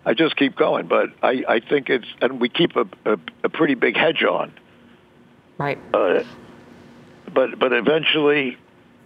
I 0.05 0.15
just 0.15 0.37
keep 0.37 0.57
going. 0.57 0.87
But 0.87 1.11
I, 1.23 1.45
I 1.49 1.61
think 1.61 1.91
it's, 1.91 2.07
and 2.21 2.41
we 2.41 2.49
keep 2.49 2.77
a, 2.77 2.87
a, 3.05 3.19
a 3.45 3.49
pretty 3.49 3.75
big 3.75 3.97
hedge 3.97 4.23
on. 4.23 4.53
Right. 5.59 5.79
Uh, 5.95 6.25
but 7.33 7.59
but 7.59 7.73
eventually, 7.73 8.57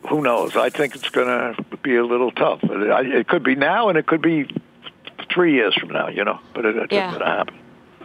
who 0.09 0.23
knows? 0.23 0.57
I 0.57 0.71
think 0.71 0.95
it's 0.95 1.11
going 1.11 1.29
to 1.29 1.77
be 1.83 1.97
a 1.97 2.05
little 2.05 2.31
tough. 2.31 2.61
It, 2.63 3.15
it 3.15 3.29
could 3.29 3.45
be 3.45 3.55
now, 3.55 3.89
and 3.89 3.99
it 3.99 4.07
could 4.07 4.23
be 4.23 4.49
three 5.37 5.53
years 5.53 5.75
from 5.79 5.91
now, 5.91 6.09
you 6.09 6.25
know, 6.25 6.41
but 6.55 6.65
it, 6.65 6.75
it's 6.77 6.93
Yeah. 6.93 7.11
going 7.11 7.21
to 7.21 7.27
happen. 7.27 7.55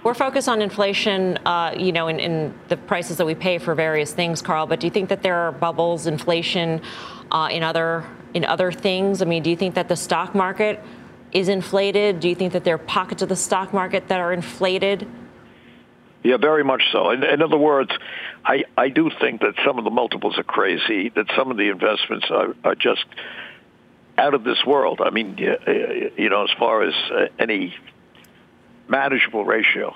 We're 0.04 0.13
focused 0.15 0.50
on 0.50 0.62
inflation, 0.62 1.38
uh, 1.46 1.74
you 1.78 1.91
know, 1.91 2.08
in, 2.08 2.20
in 2.20 2.54
the 2.67 2.76
prices 2.76 3.17
that 3.17 3.26
we 3.26 3.36
pay 3.36 3.58
for 3.58 3.74
various 3.74 4.12
things, 4.13 4.41
Carl. 4.41 4.65
But 4.67 4.80
do 4.80 4.88
you 4.88 4.91
think 4.91 5.10
that 5.10 5.22
there 5.24 5.36
are 5.36 5.52
bubbles, 5.52 6.08
inflation, 6.08 6.82
uh, 7.32 7.50
in 7.52 7.63
other 7.63 8.04
in 8.34 8.44
other 8.46 8.72
things? 8.72 9.22
I 9.22 9.26
mean, 9.26 9.44
do 9.44 9.50
you 9.50 9.56
think 9.56 9.76
that 9.76 9.88
the 9.88 9.96
stock 9.96 10.34
market 10.36 10.80
is 11.32 11.48
inflated? 11.50 12.20
Do 12.20 12.28
you 12.30 12.36
think 12.36 12.54
that 12.54 12.63
there 12.63 12.76
are 12.76 12.80
pockets 13.00 13.22
of 13.22 13.30
the 13.30 13.36
stock 13.36 13.74
market 13.74 14.08
that 14.10 14.20
are 14.20 14.34
inflated? 14.34 15.08
Yeah, 16.24 16.38
very 16.38 16.63
much 16.63 16.84
so. 16.91 17.12
In, 17.12 17.24
in 17.24 17.41
other 17.41 17.58
words, 17.58 17.91
I, 18.46 18.63
I 18.78 18.89
do 18.89 19.10
think 19.20 19.41
that 19.41 19.54
some 19.65 19.78
of 19.78 19.84
the 19.84 19.89
multiples 19.91 20.38
are 20.38 20.44
crazy, 20.44 21.10
that 21.10 21.28
some 21.38 21.52
of 21.52 21.58
the 21.58 21.70
investments 21.70 22.28
are, 22.30 22.56
are 22.63 22.76
just 22.76 23.06
out 24.17 24.34
of 24.34 24.43
this 24.43 24.63
world. 24.65 25.02
I 25.04 25.10
mean, 25.10 25.38
you 25.38 26.30
know, 26.30 26.43
as 26.43 26.52
far 26.58 26.84
as 26.84 26.93
uh, 27.12 27.26
any 27.39 27.74
manageable 28.88 29.45
ratio. 29.45 29.95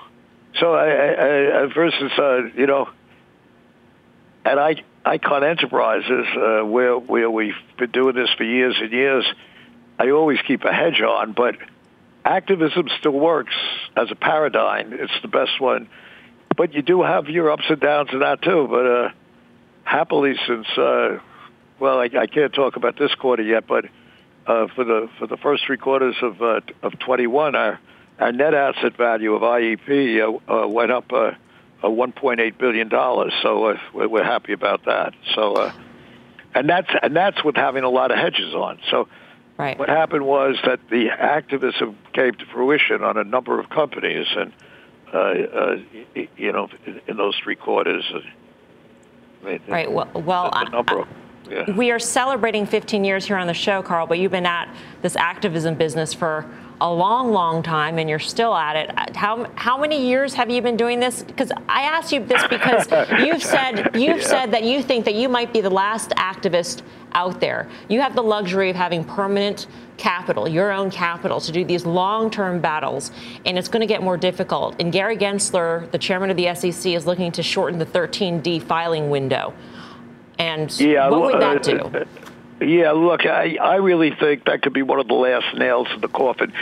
So 0.58 0.72
I, 0.74 0.88
I, 0.88 1.62
I 1.62 1.66
versus, 1.66 2.12
uh, 2.18 2.44
you 2.56 2.66
know, 2.66 2.88
at 4.44 4.58
I, 4.58 4.82
Icahn 5.04 5.48
Enterprises, 5.48 6.26
uh, 6.36 6.64
where 6.64 6.98
where 6.98 7.30
we've 7.30 7.54
been 7.78 7.90
doing 7.90 8.14
this 8.14 8.30
for 8.36 8.44
years 8.44 8.76
and 8.80 8.92
years, 8.92 9.26
I 9.98 10.10
always 10.10 10.40
keep 10.46 10.64
a 10.64 10.72
hedge 10.72 11.00
on, 11.00 11.32
but 11.32 11.56
activism 12.24 12.88
still 12.98 13.12
works 13.12 13.54
as 13.96 14.10
a 14.10 14.14
paradigm. 14.14 14.92
It's 14.92 15.12
the 15.22 15.28
best 15.28 15.60
one. 15.60 15.88
But 16.56 16.72
you 16.74 16.82
do 16.82 17.02
have 17.02 17.28
your 17.28 17.50
ups 17.50 17.64
and 17.68 17.80
downs 17.80 18.10
in 18.12 18.20
that 18.20 18.40
too. 18.40 18.66
But 18.68 18.86
uh, 18.86 19.08
happily, 19.84 20.34
since 20.46 20.66
uh, 20.78 21.18
well, 21.78 21.98
I, 21.98 22.08
I 22.18 22.26
can't 22.26 22.52
talk 22.54 22.76
about 22.76 22.98
this 22.98 23.14
quarter 23.14 23.42
yet, 23.42 23.66
but 23.66 23.84
uh, 24.46 24.66
for 24.74 24.84
the 24.84 25.08
for 25.18 25.26
the 25.26 25.36
first 25.36 25.64
three 25.66 25.76
quarters 25.76 26.16
of 26.22 26.40
uh, 26.40 26.60
of 26.82 26.98
21, 26.98 27.54
our 27.54 27.80
our 28.18 28.32
net 28.32 28.54
asset 28.54 28.96
value 28.96 29.34
of 29.34 29.42
IEP 29.42 30.20
uh, 30.48 30.52
uh, 30.52 30.66
went 30.66 30.90
up 30.90 31.12
uh, 31.12 31.32
uh, 31.82 31.88
1.8 31.88 32.58
billion 32.58 32.88
dollars. 32.88 33.32
So 33.42 33.66
uh, 33.66 33.78
we're, 33.92 34.08
we're 34.08 34.24
happy 34.24 34.52
about 34.52 34.84
that. 34.86 35.14
So, 35.34 35.54
uh, 35.54 35.72
and 36.54 36.68
that's 36.68 36.88
and 37.02 37.14
that's 37.14 37.42
with 37.44 37.56
having 37.56 37.84
a 37.84 37.90
lot 37.90 38.10
of 38.10 38.18
hedges 38.18 38.54
on. 38.54 38.78
So. 38.90 39.08
Right. 39.58 39.78
What 39.78 39.88
happened 39.88 40.26
was 40.26 40.56
that 40.66 40.80
the 40.90 41.08
activism 41.08 41.96
came 42.12 42.34
to 42.34 42.44
fruition 42.52 43.02
on 43.02 43.16
a 43.16 43.24
number 43.24 43.58
of 43.58 43.70
companies, 43.70 44.26
and 44.36 44.52
uh, 45.14 45.16
uh, 45.16 45.76
you 46.36 46.52
know, 46.52 46.68
in, 47.06 47.16
those 47.16 47.34
three 47.42 47.56
quarters, 47.56 48.04
uh, 48.14 48.18
I 49.42 49.50
mean, 49.50 49.60
Right. 49.66 49.90
Well, 49.90 50.10
well 50.14 50.50
a 50.52 50.68
number 50.68 51.00
of 51.00 51.08
yeah. 51.50 51.70
we 51.76 51.90
are 51.90 51.98
celebrating 51.98 52.66
15 52.66 53.04
years 53.04 53.26
here 53.26 53.36
on 53.36 53.46
the 53.46 53.54
show, 53.54 53.82
Carl, 53.82 54.06
but 54.06 54.18
you've 54.18 54.32
been 54.32 54.46
at 54.46 54.74
this 55.02 55.16
activism 55.16 55.74
business 55.74 56.12
for 56.14 56.46
a 56.80 56.92
long, 56.92 57.32
long 57.32 57.62
time, 57.62 57.98
and 57.98 58.08
you're 58.08 58.18
still 58.18 58.54
at 58.54 58.76
it. 58.76 59.16
How 59.16 59.50
how 59.54 59.78
many 59.80 60.06
years 60.06 60.34
have 60.34 60.50
you 60.50 60.60
been 60.60 60.76
doing 60.76 61.00
this? 61.00 61.22
Because 61.22 61.50
I 61.70 61.82
asked 61.82 62.12
you 62.12 62.22
this 62.22 62.46
because 62.48 62.86
you've 63.26 63.42
said 63.42 63.90
you've 63.94 64.18
Yeah. 64.20 64.26
said 64.26 64.50
that 64.50 64.62
you 64.62 64.82
think 64.82 65.06
that 65.06 65.14
you 65.14 65.28
might 65.30 65.54
be 65.54 65.62
the 65.62 65.70
last 65.70 66.10
activist 66.10 66.82
out 67.12 67.40
there. 67.40 67.66
You 67.88 68.02
have 68.02 68.14
the 68.14 68.22
luxury 68.22 68.68
of 68.68 68.76
having 68.76 69.04
permanent 69.04 69.68
capital, 69.96 70.46
your 70.46 70.70
own 70.70 70.90
capital, 70.90 71.40
to 71.40 71.50
do 71.50 71.64
these 71.64 71.86
long-term 71.86 72.60
battles, 72.60 73.10
and 73.46 73.56
it's 73.56 73.68
going 73.68 73.80
to 73.80 73.86
get 73.86 74.02
more 74.02 74.18
difficult. 74.18 74.76
And 74.78 74.92
Gary 74.92 75.16
Gensler, 75.16 75.90
the 75.92 75.98
chairman 75.98 76.28
of 76.28 76.36
the 76.36 76.54
SEC, 76.54 76.92
is 76.92 77.06
looking 77.06 77.32
to 77.32 77.42
shorten 77.42 77.78
the 77.78 77.86
13D 77.86 78.62
filing 78.64 79.08
window. 79.08 79.54
And 80.38 80.80
Yeah, 80.80 81.08
what 81.10 81.22
would 81.22 81.42
that 81.42 81.68
uh, 81.68 81.88
do? 81.88 82.06
Yeah, 82.58 82.92
look, 82.92 83.26
I, 83.26 83.58
I 83.60 83.76
really 83.76 84.14
think 84.18 84.46
that 84.46 84.62
could 84.62 84.72
be 84.72 84.80
one 84.80 84.98
of 84.98 85.06
the 85.08 85.14
last 85.14 85.58
nails 85.58 85.88
in 85.94 86.00
the 86.00 86.08
coffin. 86.08 86.54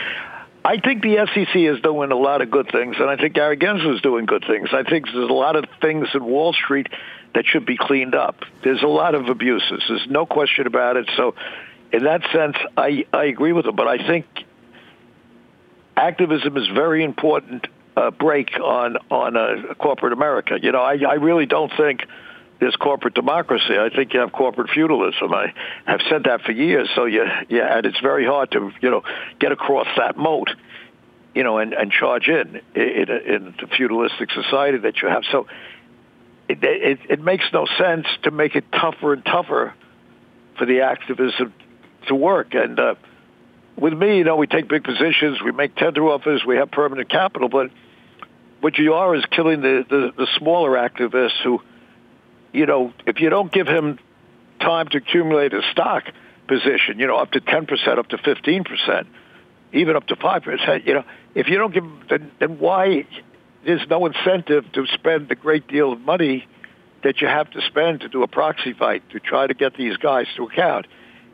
I 0.65 0.81
think 0.81 1.03
the 1.03 1.25
SEC 1.33 1.55
is 1.55 1.81
doing 1.83 2.11
a 2.11 2.17
lot 2.17 2.43
of 2.43 2.51
good 2.51 2.69
things, 2.73 2.97
and 2.99 3.09
I 3.09 3.17
think 3.17 3.35
Gary 3.35 3.57
Gensler 3.57 3.95
is 3.95 4.01
doing 4.01 4.27
good 4.27 4.45
things. 4.45 4.71
I 4.73 4.83
think 4.83 5.07
there's 5.07 5.31
a 5.31 5.33
lot 5.33 5.55
of 5.57 5.67
things 5.81 6.09
in 6.13 6.25
Wall 6.25 6.53
Street 6.53 6.89
that 7.35 7.45
should 7.47 7.67
be 7.67 7.77
cleaned 7.77 8.15
up. 8.15 8.45
There's 8.63 8.83
a 8.83 8.89
lot 8.89 9.15
of 9.15 9.29
abuses. 9.29 9.85
There's 9.89 10.07
no 10.09 10.27
question 10.27 10.67
about 10.67 10.97
it. 10.97 11.09
So, 11.17 11.35
in 11.93 12.05
that 12.05 12.23
sense, 12.33 12.57
I, 12.77 13.07
I 13.13 13.25
agree 13.27 13.53
with 13.53 13.67
him. 13.67 13.77
But 13.77 13.89
I 13.89 13.99
think 13.99 14.27
activism 15.97 16.57
is 16.57 16.67
very 16.69 17.05
important 17.05 17.67
uh, 17.97 18.11
brake 18.11 18.59
on 18.59 18.97
on 19.11 19.37
uh, 19.37 19.75
corporate 19.75 20.13
America. 20.13 20.59
You 20.61 20.73
know, 20.73 20.83
I, 20.83 20.97
I 21.09 21.15
really 21.15 21.47
don't 21.47 21.73
think 21.77 22.07
there's 22.61 22.77
corporate 22.77 23.15
democracy. 23.15 23.77
I 23.79 23.91
think 23.95 24.15
you 24.15 24.21
have 24.21 24.33
corporate 24.33 24.71
feudalism. 24.71 25.33
I 25.35 25.53
have 25.87 26.01
said 26.09 26.25
that 26.25 26.43
for 26.43 26.53
years. 26.53 26.89
So 26.95 27.05
yeah, 27.05 27.43
yeah, 27.49 27.77
and 27.77 27.87
it's 27.87 28.01
very 28.01 28.25
hard 28.25 28.51
to 28.53 28.71
you 28.81 28.91
know 28.91 29.03
get 29.39 29.53
across 29.53 29.89
that 29.97 30.17
moat. 30.17 30.51
you 31.35 31.43
know, 31.43 31.59
and, 31.59 31.73
and 31.73 31.91
charge 31.91 32.29
in 32.29 32.61
in, 32.75 33.09
in 33.11 33.55
the 33.61 33.67
feudalistic 33.77 34.31
society 34.31 34.79
that 34.79 35.03
you 35.03 35.09
have. 35.09 35.25
So 35.31 35.47
it, 36.49 36.59
it, 36.63 36.99
it 37.11 37.21
makes 37.21 37.45
no 37.53 37.67
sense 37.79 38.07
to 38.23 38.31
make 38.31 38.55
it 38.55 38.65
tougher 38.73 39.13
and 39.15 39.25
tougher 39.25 39.75
for 40.57 40.67
the 40.67 40.83
activism 40.83 41.53
to 42.07 42.15
work. 42.15 42.55
And 42.55 42.79
uh, 42.79 42.95
with 43.77 43.95
me, 43.95 44.19
you 44.19 44.25
know, 44.25 44.37
we 44.37 44.47
take 44.47 44.69
big 44.69 44.85
positions, 44.85 45.39
we 45.43 45.53
make 45.53 45.75
tender 45.75 46.05
offers, 46.05 46.45
we 46.47 46.57
have 46.57 46.71
permanent 46.71 47.09
capital, 47.09 47.49
but 47.49 47.71
what 48.61 48.79
you 48.79 48.95
are 48.95 49.15
is 49.15 49.25
killing 49.31 49.61
the, 49.63 49.85
the, 49.89 50.13
the 50.17 50.29
smaller 50.39 50.71
activists 50.71 51.43
who, 51.43 51.61
you 52.55 52.67
know, 52.67 52.93
if 53.07 53.21
you 53.21 53.29
don't 53.29 53.53
give 53.53 53.67
him 53.67 53.99
time 54.61 54.89
to 54.89 54.99
accumulate 54.99 55.53
a 55.53 55.61
stock 55.73 56.05
position, 56.47 56.99
you 56.99 57.07
know, 57.07 57.17
up 57.17 57.33
to 57.33 57.41
10%, 57.41 57.99
up 57.99 58.09
to 58.09 58.17
15%, 58.17 59.07
even 59.73 59.97
up 59.97 60.07
to 60.07 60.17
5%, 60.17 60.87
you 60.87 60.95
know, 60.95 61.05
if 61.35 61.49
you 61.49 61.59
don't 61.59 61.75
give 61.75 61.85
him, 61.85 62.01
then, 62.09 62.31
then 62.39 62.59
why 62.59 63.07
there's 63.67 63.87
no 63.91 64.07
incentive 64.07 64.71
to 64.73 64.87
spend 64.87 65.29
the 65.29 65.35
great 65.35 65.67
deal 65.67 65.93
of 65.93 66.01
money 66.01 66.47
that 67.03 67.21
you 67.21 67.27
have 67.27 67.51
to 67.51 67.61
spend 67.63 68.01
to 68.01 68.09
do 68.09 68.23
a 68.23 68.29
proxy 68.29 68.73
fight 68.73 69.03
to 69.11 69.21
try 69.21 69.47
to 69.47 69.55
get 69.55 69.77
these 69.77 69.97
guys 69.97 70.27
to 70.37 70.45
account. 70.45 70.87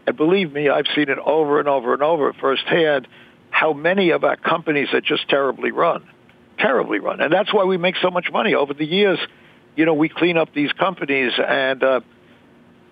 And 0.06 0.16
believe 0.16 0.52
me, 0.52 0.68
I've 0.68 0.86
seen 0.94 1.10
it 1.10 1.18
over 1.18 1.60
and 1.60 1.68
over 1.68 1.92
and 1.92 2.02
over 2.02 2.32
firsthand 2.32 3.06
how 3.50 3.72
many 3.74 4.10
of 4.10 4.24
our 4.24 4.36
companies 4.36 4.88
are 4.94 5.00
just 5.00 5.28
terribly 5.28 5.70
run, 5.70 6.08
terribly 6.58 6.98
run. 6.98 7.20
And 7.20 7.32
that's 7.32 7.52
why 7.52 7.64
we 7.64 7.76
make 7.76 7.96
so 8.00 8.10
much 8.10 8.30
money. 8.32 8.54
Over 8.54 8.72
the 8.72 8.86
years, 8.86 9.18
you 9.76 9.84
know, 9.84 9.94
we 9.94 10.08
clean 10.08 10.36
up 10.36 10.52
these 10.54 10.72
companies 10.72 11.32
and, 11.38 11.82
uh, 11.82 12.00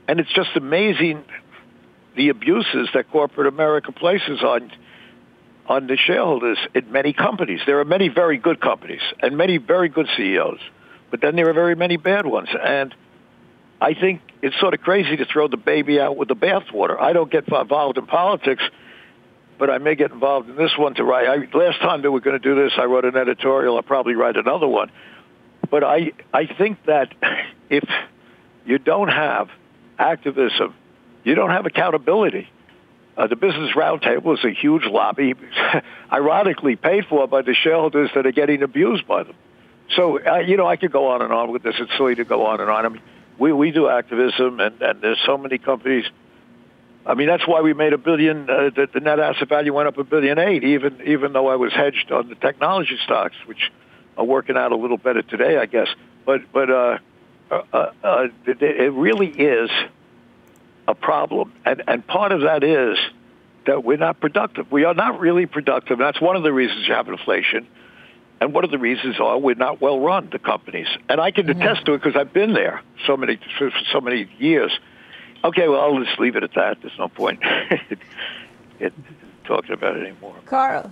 and 0.07 0.21
it's 0.21 0.33
just 0.33 0.51
amazing 0.57 1.25
the 2.17 2.31
abuses 2.31 2.89
that 2.95 3.11
corporate 3.11 3.47
America 3.47 3.93
places 3.93 4.43
on 4.43 4.73
on 5.69 5.87
the 5.87 5.97
shareholders 5.97 6.59
in 6.75 6.91
many 6.91 7.13
companies. 7.13 7.61
There 7.67 7.79
are 7.81 7.85
many 7.85 8.09
very 8.09 8.39
good 8.39 8.61
companies 8.61 9.03
and 9.21 9.37
many 9.37 9.59
very 9.59 9.91
good 9.91 10.09
CEOs, 10.17 10.61
but 11.11 11.21
then 11.21 11.37
there 11.37 11.49
are 11.49 11.53
very 11.53 11.75
many 11.75 11.99
bad 11.99 12.25
ones. 12.25 12.49
And 12.61 12.95
I 13.81 13.95
think 13.95 14.23
it's 14.43 14.59
sort 14.59 14.75
of 14.75 14.81
crazy 14.81 15.17
to 15.19 15.27
throw 15.27 15.47
the 15.47 15.59
baby 15.59 16.01
out 16.01 16.17
with 16.17 16.29
the 16.29 16.37
bathwater. 16.37 16.99
I 16.99 17.13
don't 17.13 17.31
get 17.31 17.47
involved 17.49 17.99
in 17.99 18.07
politics, 18.07 18.63
but 19.59 19.69
I 19.69 19.79
may 19.79 19.95
get 19.95 20.11
involved 20.11 20.49
in 20.49 20.57
this 20.57 20.73
one 20.77 20.95
to 20.95 21.05
write. 21.05 21.27
I, 21.27 21.57
last 21.57 21.81
time 21.81 22.01
that 22.03 22.11
we 22.11 22.19
are 22.19 22.23
going 22.23 22.41
to 22.41 22.43
do 22.43 22.55
this, 22.55 22.73
I 22.79 22.85
wrote 22.85 23.05
an 23.05 23.17
editorial. 23.17 23.77
I'll 23.77 23.83
probably 23.83 24.15
write 24.15 24.37
another 24.37 24.67
one. 24.67 24.91
But 25.71 25.85
I, 25.85 26.13
I 26.33 26.47
think 26.47 26.85
that 26.87 27.13
if 27.71 27.85
you 28.65 28.79
don't 28.79 29.09
have 29.09 29.49
activism, 29.99 30.75
you 31.25 31.35
don't 31.35 31.51
have 31.51 31.67
accountability. 31.67 32.49
Uh, 33.17 33.27
the 33.27 33.37
Business 33.37 33.73
Roundtable 33.75 34.39
is 34.39 34.45
a 34.45 34.53
huge 34.53 34.85
lobby, 34.85 35.35
ironically 36.13 36.77
paid 36.77 37.05
for 37.07 37.27
by 37.27 37.43
the 37.43 37.53
shareholders 37.53 38.11
that 38.15 38.27
are 38.27 38.33
getting 38.33 38.63
abused 38.63 39.07
by 39.09 39.25
them. 39.25 39.35
So, 39.97 40.25
uh, 40.25 40.39
you 40.39 40.57
know, 40.57 40.67
I 40.67 40.77
could 40.77 40.93
go 40.93 41.09
on 41.09 41.23
and 41.23 41.33
on 41.33 41.51
with 41.51 41.63
this. 41.63 41.75
It's 41.81 41.91
silly 41.97 42.15
to 42.15 42.25
go 42.25 42.47
on 42.47 42.61
and 42.61 42.71
on. 42.71 42.87
I 42.87 42.89
mean, 42.91 43.03
we, 43.39 43.53
we 43.53 43.71
do 43.73 43.89
activism, 43.89 44.61
and, 44.61 44.81
and 44.81 45.01
there's 45.01 45.19
so 45.27 45.37
many 45.37 45.59
companies. 45.59 46.05
I 47.07 47.15
mean, 47.15 47.27
that's 47.27 47.47
why 47.47 47.63
we 47.63 47.73
made 47.73 47.93
a 47.93 47.99
billion. 47.99 48.49
Uh, 48.49 48.71
the, 48.75 48.89
the 48.93 49.01
net 49.01 49.19
asset 49.19 49.49
value 49.49 49.73
went 49.73 49.89
up 49.89 49.97
a 49.99 50.05
billion 50.05 50.39
eight, 50.39 50.63
even 50.63 51.01
even 51.07 51.33
though 51.33 51.49
I 51.49 51.57
was 51.57 51.73
hedged 51.73 52.13
on 52.13 52.29
the 52.29 52.35
technology 52.35 52.99
stocks, 53.05 53.37
which 53.47 53.73
are 54.19 54.25
working 54.25 54.57
out 54.57 54.73
a 54.73 54.77
little 54.77 54.99
better 54.99 55.23
today, 55.23 55.57
I 55.57 55.67
guess. 55.67 55.89
But 56.27 56.53
but 56.53 56.71
uh, 56.71 56.99
uh, 57.51 57.63
uh, 57.73 58.29
it, 58.45 58.61
it 58.61 58.93
really 58.93 59.29
is 59.29 59.71
a 60.87 60.95
problem, 60.95 61.55
and 61.65 61.83
and 61.87 62.07
part 62.07 62.33
of 62.33 62.43
that 62.43 62.65
is 62.65 62.99
that 63.67 63.85
we're 63.85 63.97
not 63.97 64.21
productive. 64.21 64.71
We 64.73 64.85
are 64.85 64.95
not 64.95 65.21
really 65.21 65.47
productive. 65.47 65.99
That's 65.99 66.21
one 66.21 66.37
of 66.37 66.43
the 66.43 66.53
reasons 66.53 66.87
you 66.89 66.95
have 66.95 67.09
inflation. 67.09 67.67
And 68.41 68.55
one 68.55 68.65
of 68.65 68.71
the 68.71 68.79
reasons 68.79 69.19
are 69.19 69.37
we're 69.37 69.57
not 69.57 69.81
well 69.81 69.99
run, 69.99 70.29
the 70.31 70.39
companies. 70.39 70.87
And 71.09 71.21
I 71.21 71.33
can 71.33 71.47
mm-hmm. 71.47 71.61
attest 71.61 71.87
to 71.87 71.95
it 71.95 72.03
because 72.03 72.17
I've 72.17 72.33
been 72.33 72.55
there 72.55 72.83
so 73.07 73.17
many 73.17 73.39
for 73.59 73.71
so 73.93 74.01
many 74.01 74.29
years. 74.39 74.73
Okay, 75.45 75.69
well, 75.69 75.81
I'll 75.81 76.05
just 76.05 76.19
leave 76.21 76.37
it 76.37 76.45
at 76.45 76.55
that. 76.55 76.79
There's 76.81 76.99
no 76.99 77.09
point 77.09 77.43
in 78.81 78.93
talking 79.45 79.73
about 79.73 79.97
it 79.97 80.07
anymore. 80.07 80.37
Carl. 80.47 80.91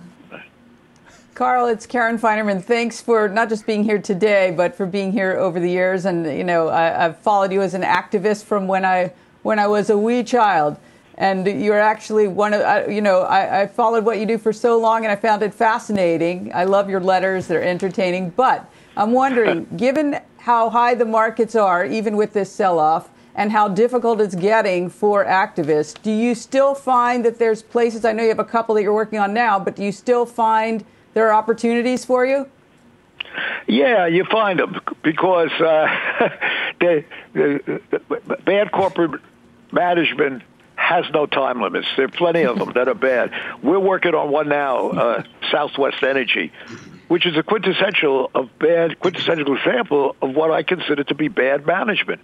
Carl, 1.37 1.67
it's 1.67 1.85
Karen 1.85 2.17
Finerman. 2.17 2.63
Thanks 2.63 2.99
for 2.99 3.29
not 3.29 3.47
just 3.47 3.67
being 3.67 3.83
here 3.83 3.99
today, 3.99 4.51
but 4.57 4.73
for 4.73 4.87
being 4.87 5.11
here 5.11 5.37
over 5.37 5.59
the 5.59 5.69
years. 5.69 6.05
And 6.05 6.25
you 6.25 6.43
know, 6.43 6.69
I, 6.69 6.85
have 6.85 7.19
followed 7.19 7.51
you 7.51 7.61
as 7.61 7.75
an 7.75 7.83
activist 7.83 8.45
from 8.45 8.65
when 8.65 8.83
I 8.83 9.13
when 9.43 9.59
I 9.59 9.67
was 9.67 9.91
a 9.91 9.97
wee 9.99 10.23
child 10.23 10.77
and 11.15 11.45
you're 11.45 11.79
actually 11.79 12.27
one 12.27 12.55
of 12.55 12.91
you 12.91 13.01
know 13.01 13.21
I, 13.21 13.61
I, 13.61 13.67
followed 13.67 14.03
what 14.03 14.17
you 14.17 14.25
do 14.25 14.39
for 14.39 14.51
so 14.51 14.79
long 14.79 15.03
and 15.03 15.11
i 15.11 15.15
found 15.15 15.41
it 15.41 15.51
fascinating 15.51 16.51
i 16.53 16.63
love 16.63 16.91
your 16.91 16.99
letters 16.99 17.47
they're 17.47 17.63
entertaining 17.63 18.29
but 18.29 18.71
i'm 18.95 19.13
wondering 19.13 19.65
given 19.77 20.19
how 20.37 20.69
high 20.69 20.93
the 20.93 21.05
markets 21.05 21.55
are 21.55 21.83
even 21.83 22.17
with 22.17 22.33
this 22.33 22.51
sell-off 22.51 23.09
and 23.33 23.51
how 23.51 23.67
difficult 23.67 24.21
it's 24.21 24.35
getting 24.35 24.91
for 24.91 25.25
activists 25.25 25.99
do 26.03 26.11
you 26.11 26.35
still 26.35 26.75
find 26.75 27.25
that 27.25 27.39
there's 27.39 27.63
places 27.63 28.05
i 28.05 28.11
know 28.11 28.21
you 28.21 28.29
have 28.29 28.37
a 28.37 28.45
couple 28.45 28.75
that 28.75 28.83
you're 28.83 28.93
working 28.93 29.17
on 29.17 29.33
now 29.33 29.57
but 29.57 29.75
do 29.75 29.83
you 29.83 29.91
still 29.91 30.23
find 30.23 30.85
there 31.17 31.27
are 31.27 31.33
opportunities 31.33 32.05
for 32.05 32.23
you 32.27 32.47
yeah, 33.67 34.07
you 34.07 34.23
find 34.23 34.59
them 34.59 34.79
because 35.03 35.51
uh, 35.59 35.87
the, 36.79 37.03
the, 37.33 37.81
the 37.91 38.37
bad 38.45 38.71
corporate 38.71 39.21
management 39.71 40.43
has 40.75 41.05
no 41.13 41.25
time 41.25 41.61
limits. 41.61 41.87
There 41.95 42.05
are 42.05 42.09
plenty 42.09 42.43
of 42.43 42.57
them 42.57 42.71
that 42.73 42.87
are 42.87 42.95
bad. 42.95 43.31
We're 43.61 43.79
working 43.79 44.15
on 44.15 44.31
one 44.31 44.47
now, 44.47 44.89
uh, 44.89 45.23
Southwest 45.51 46.01
Energy, 46.01 46.51
which 47.09 47.25
is 47.25 47.35
a 47.35 47.43
quintessential 47.43 48.31
of 48.33 48.49
bad, 48.57 48.99
quintessential 48.99 49.55
example 49.55 50.15
of 50.21 50.33
what 50.35 50.51
I 50.51 50.63
consider 50.63 51.03
to 51.03 51.15
be 51.15 51.27
bad 51.27 51.65
management, 51.65 52.21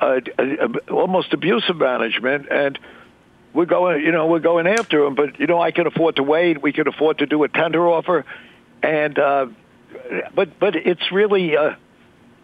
uh, 0.00 0.20
uh, 0.38 0.68
almost 0.90 1.32
abusive 1.32 1.76
management, 1.76 2.48
and 2.50 2.78
we're 3.56 3.64
going, 3.64 4.04
you 4.04 4.12
know, 4.12 4.26
we're 4.26 4.38
going 4.38 4.66
after 4.66 5.02
them. 5.02 5.14
But 5.14 5.40
you 5.40 5.46
know, 5.46 5.60
I 5.60 5.70
can 5.70 5.86
afford 5.86 6.16
to 6.16 6.22
wait. 6.22 6.62
We 6.62 6.72
can 6.72 6.86
afford 6.86 7.18
to 7.18 7.26
do 7.26 7.42
a 7.42 7.48
tender 7.48 7.88
offer, 7.88 8.24
and 8.82 9.18
uh, 9.18 9.46
but 10.34 10.58
but 10.60 10.76
it's 10.76 11.10
really. 11.10 11.56
Uh, 11.56 11.74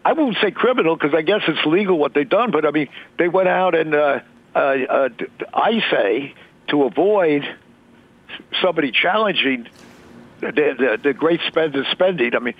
I 0.04 0.14
won't 0.14 0.36
say 0.42 0.50
criminal 0.50 0.96
because 0.96 1.14
I 1.14 1.22
guess 1.22 1.42
it's 1.46 1.64
legal 1.64 1.96
what 1.96 2.12
they've 2.12 2.28
done, 2.28 2.50
but 2.50 2.66
I 2.66 2.72
mean 2.72 2.88
they 3.18 3.28
went 3.28 3.48
out 3.48 3.76
and 3.76 3.94
uh, 3.94 4.20
uh, 4.52 4.58
uh, 4.58 5.08
I 5.54 5.80
say 5.92 6.34
to 6.68 6.84
avoid 6.84 7.44
somebody 8.60 8.90
challenging 8.90 9.68
the, 10.40 10.50
the, 10.50 10.98
the 11.00 11.12
great 11.12 11.40
spend 11.46 11.76
and 11.76 11.86
spending. 11.92 12.34
I 12.34 12.40
mean, 12.40 12.54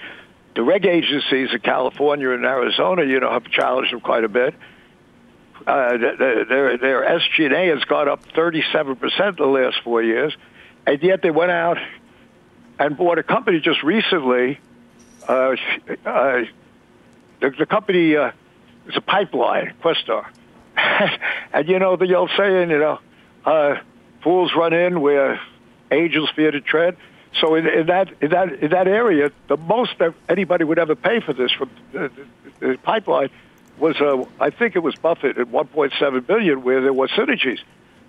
the 0.55 0.63
reg 0.63 0.87
agencies 0.87 1.49
in 1.53 1.59
California 1.61 2.31
and 2.31 2.45
Arizona, 2.45 3.05
you 3.05 3.19
know, 3.19 3.33
have 3.33 3.51
challenged 3.51 3.93
them 3.93 4.01
quite 4.01 4.23
a 4.23 4.29
bit. 4.29 4.55
Uh, 5.67 5.97
their 5.97 7.21
SG&A 7.21 7.69
has 7.69 7.85
gone 7.85 8.09
up 8.09 8.25
37 8.35 8.97
percent 8.97 9.37
the 9.37 9.47
last 9.47 9.77
four 9.83 10.03
years, 10.03 10.37
and 10.87 11.03
yet 11.03 11.23
they 11.23 11.31
went 11.31 11.51
out 11.51 11.79
and 12.79 12.97
bought 12.97 13.19
a 13.19 13.23
company 13.23 13.61
just 13.61 13.83
recently. 13.83 14.59
Uh, 15.29 15.57
uh, 16.05 16.43
the, 17.41 17.51
the 17.59 17.67
company 17.67 18.17
uh, 18.17 18.33
is 18.89 18.97
a 18.97 19.01
pipeline, 19.01 19.75
Questar 19.83 20.27
and 21.53 21.69
you 21.69 21.79
know 21.79 21.97
the 21.97 22.15
old 22.15 22.31
saying, 22.37 22.71
you 22.71 22.79
know, 22.79 22.99
uh, 23.45 23.77
fools 24.23 24.53
run 24.57 24.73
in 24.73 25.01
where 25.01 25.41
angels 25.91 26.31
fear 26.35 26.51
to 26.51 26.61
tread. 26.61 26.97
So 27.41 27.55
in, 27.55 27.67
in 27.67 27.87
that 27.87 28.13
in 28.21 28.31
that 28.31 28.53
in 28.55 28.71
that 28.71 28.89
area, 28.89 29.31
the 29.49 29.57
most 29.57 29.93
that 29.99 30.15
anybody 30.29 30.65
would 30.65 30.79
ever 30.79 30.95
pay 30.95 31.21
for 31.21 31.33
this 31.33 31.53
from 31.53 31.71
the 31.93 32.79
pipeline 32.83 33.31
was, 33.83 34.01
uh, 34.01 34.25
I 34.41 34.51
think 34.51 34.77
it 34.77 34.83
was 34.83 34.95
Buffett 34.95 35.37
at 35.37 35.49
1.7 35.49 36.27
billion, 36.27 36.63
where 36.63 36.81
there 36.81 36.93
were 36.93 37.09
synergies. 37.09 37.59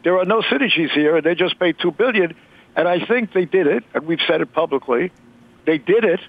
There 0.03 0.17
are 0.19 0.25
no 0.25 0.41
synergies 0.41 0.91
here, 0.91 1.17
and 1.17 1.25
they 1.25 1.35
just 1.35 1.59
paid 1.59 1.77
two 1.79 1.91
billion. 1.91 2.35
And 2.75 2.87
I 2.87 3.05
think 3.05 3.33
they 3.33 3.45
did 3.45 3.67
it, 3.67 3.83
and 3.93 4.05
we've 4.05 4.21
said 4.27 4.41
it 4.41 4.53
publicly. 4.53 5.11
They 5.65 5.79
did 5.79 6.05
it 6.05 6.19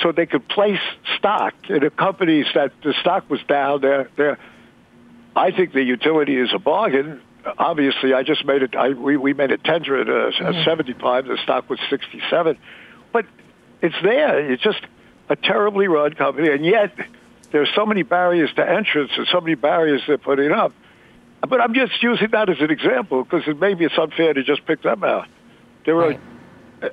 so 0.00 0.12
they 0.12 0.26
could 0.26 0.48
place 0.48 0.80
stock 1.18 1.54
in 1.68 1.80
the 1.80 1.90
companies 1.90 2.46
that 2.54 2.72
the 2.82 2.94
stock 3.00 3.28
was 3.28 3.40
down. 3.48 3.80
Their 3.80 4.08
their 4.16 4.38
I 5.34 5.50
think 5.50 5.72
the 5.72 5.82
utility 5.82 6.36
is 6.36 6.50
a 6.54 6.58
bargain. 6.58 7.20
Obviously, 7.58 8.12
I 8.14 8.22
just 8.22 8.44
made 8.44 8.62
it. 8.62 8.76
I, 8.76 8.90
we 8.90 9.16
we 9.16 9.32
made 9.32 9.50
it 9.50 9.64
tender 9.64 10.00
at, 10.00 10.08
uh, 10.08 10.36
mm-hmm. 10.36 10.64
75. 10.64 11.26
The 11.26 11.38
stock 11.42 11.68
was 11.70 11.78
67, 11.88 12.58
but 13.12 13.26
it's 13.80 13.96
there. 14.02 14.52
It's 14.52 14.62
just 14.62 14.80
a 15.28 15.36
terribly 15.36 15.88
run 15.88 16.14
company, 16.14 16.50
and 16.50 16.64
yet 16.64 16.92
there's 17.52 17.68
so 17.74 17.86
many 17.86 18.02
barriers 18.02 18.50
to 18.54 18.68
entrance 18.68 19.10
and 19.16 19.26
so 19.30 19.40
many 19.40 19.54
barriers 19.54 20.02
they're 20.06 20.18
putting 20.18 20.52
up. 20.52 20.72
But 21.46 21.60
I'm 21.60 21.74
just 21.74 22.02
using 22.02 22.30
that 22.32 22.50
as 22.50 22.60
an 22.60 22.70
example 22.70 23.24
because 23.24 23.42
maybe 23.58 23.84
it's 23.84 23.96
unfair 23.96 24.34
to 24.34 24.42
just 24.42 24.66
pick 24.66 24.82
them 24.82 25.02
out. 25.02 25.26
There 25.84 25.96
are. 25.96 26.08
Right. 26.10 26.20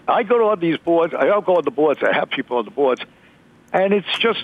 I 0.08 0.24
go 0.24 0.50
on 0.50 0.60
these 0.60 0.78
boards. 0.78 1.14
I 1.14 1.26
don't 1.26 1.46
go 1.46 1.58
on 1.58 1.64
the 1.64 1.72
boards. 1.72 2.02
I 2.04 2.14
have 2.14 2.30
people 2.30 2.58
on 2.58 2.66
the 2.66 2.72
boards, 2.72 3.02
and 3.72 3.94
it's 3.94 4.20
just 4.20 4.44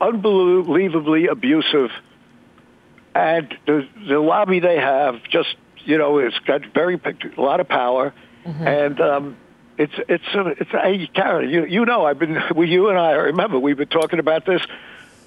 unbelievably 0.00 1.26
abusive 1.26 1.90
and 3.14 3.56
the 3.66 3.86
the 4.08 4.18
lobby 4.18 4.60
they 4.60 4.76
have 4.76 5.22
just 5.24 5.54
you 5.84 5.98
know 5.98 6.18
it's 6.18 6.38
got 6.40 6.62
very 6.74 7.00
a 7.36 7.40
lot 7.40 7.60
of 7.60 7.68
power, 7.68 8.14
mm-hmm. 8.44 8.66
and 8.66 9.00
um, 9.00 9.36
it's 9.78 9.94
it's 10.08 10.34
a, 10.34 10.46
it's 10.48 10.72
a, 10.72 10.78
hey, 10.78 11.10
Karen, 11.12 11.50
you 11.50 11.66
you 11.66 11.84
know 11.84 12.04
I've 12.04 12.18
been 12.18 12.40
you 12.56 12.88
and 12.88 12.98
I 12.98 13.10
I 13.10 13.16
remember 13.16 13.58
we've 13.58 13.76
been 13.76 13.88
talking 13.88 14.18
about 14.18 14.46
this 14.46 14.62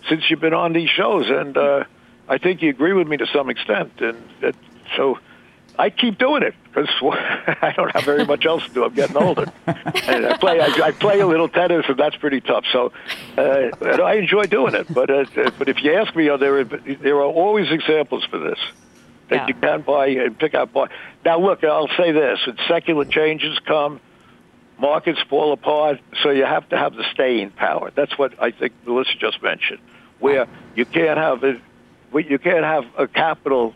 since 0.09 0.29
you've 0.29 0.39
been 0.41 0.53
on 0.53 0.73
these 0.73 0.89
shows, 0.89 1.29
and 1.29 1.57
uh, 1.57 1.83
I 2.27 2.37
think 2.37 2.61
you 2.61 2.69
agree 2.69 2.93
with 2.93 3.07
me 3.07 3.17
to 3.17 3.27
some 3.27 3.49
extent, 3.49 3.93
and 3.99 4.17
that, 4.41 4.55
so 4.95 5.19
I 5.77 5.89
keep 5.89 6.17
doing 6.17 6.43
it 6.43 6.53
because 6.65 6.89
I 7.01 7.73
don't 7.75 7.91
have 7.91 8.03
very 8.03 8.25
much 8.25 8.45
else 8.45 8.63
to 8.67 8.73
do. 8.73 8.83
I'm 8.85 8.93
getting 8.93 9.17
older, 9.17 9.51
and 9.65 10.25
I 10.25 10.37
play 10.37 10.59
I, 10.61 10.67
I 10.87 10.91
play 10.91 11.19
a 11.19 11.27
little 11.27 11.49
tennis, 11.49 11.85
and 11.87 11.97
that's 11.97 12.15
pretty 12.17 12.41
tough. 12.41 12.65
So 12.71 12.91
uh, 13.37 13.69
I 14.03 14.15
enjoy 14.15 14.43
doing 14.43 14.75
it. 14.75 14.93
But 14.93 15.09
uh, 15.09 15.25
but 15.57 15.69
if 15.69 15.83
you 15.83 15.93
ask 15.95 16.15
me, 16.15 16.29
are 16.29 16.37
there 16.37 16.63
there 16.63 17.15
are 17.17 17.23
always 17.25 17.71
examples 17.71 18.23
for 18.25 18.37
this 18.39 18.59
that 19.29 19.35
Yeah. 19.35 19.47
you 19.47 19.53
can 19.55 19.81
buy 19.81 20.07
and 20.07 20.37
pick 20.37 20.53
out. 20.53 20.71
Buy. 20.71 20.87
Now 21.23 21.39
look, 21.39 21.63
I'll 21.63 21.89
say 21.97 22.11
this: 22.11 22.39
when 22.45 22.57
secular 22.67 23.05
changes 23.05 23.57
come, 23.65 23.99
markets 24.79 25.19
fall 25.29 25.51
apart, 25.53 25.99
so 26.23 26.29
you 26.29 26.45
have 26.45 26.69
to 26.69 26.77
have 26.77 26.93
the 26.95 27.03
staying 27.13 27.49
power. 27.51 27.91
That's 27.95 28.17
what 28.17 28.41
I 28.41 28.51
think 28.51 28.73
Melissa 28.85 29.15
just 29.19 29.41
mentioned, 29.41 29.79
where 30.19 30.47
you 30.75 30.85
can't 30.85 31.17
have 31.17 31.43
it, 31.43 31.61
you 32.13 32.39
can't 32.39 32.63
have 32.63 32.85
a 32.97 33.07
capital 33.07 33.73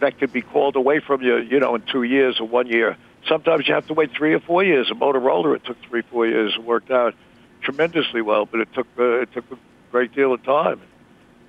that 0.00 0.18
could 0.18 0.32
be 0.32 0.42
called 0.42 0.76
away 0.76 1.00
from 1.00 1.22
you, 1.22 1.36
you 1.38 1.60
know, 1.60 1.74
in 1.74 1.82
two 1.82 2.02
years 2.02 2.40
or 2.40 2.48
one 2.48 2.66
year. 2.66 2.96
Sometimes 3.28 3.68
you 3.68 3.74
have 3.74 3.86
to 3.86 3.94
wait 3.94 4.10
three 4.12 4.34
or 4.34 4.40
four 4.40 4.64
years. 4.64 4.90
A 4.90 4.94
Motorola, 4.94 5.54
it 5.56 5.64
took 5.64 5.80
three, 5.82 6.02
four 6.02 6.26
years. 6.26 6.54
It 6.56 6.64
worked 6.64 6.90
out 6.90 7.14
tremendously 7.60 8.20
well, 8.20 8.46
but 8.46 8.60
it 8.60 8.72
took 8.74 8.86
uh, 8.98 9.20
it 9.20 9.32
took 9.32 9.50
a 9.52 9.56
great 9.90 10.12
deal 10.14 10.32
of 10.32 10.42
time. 10.42 10.80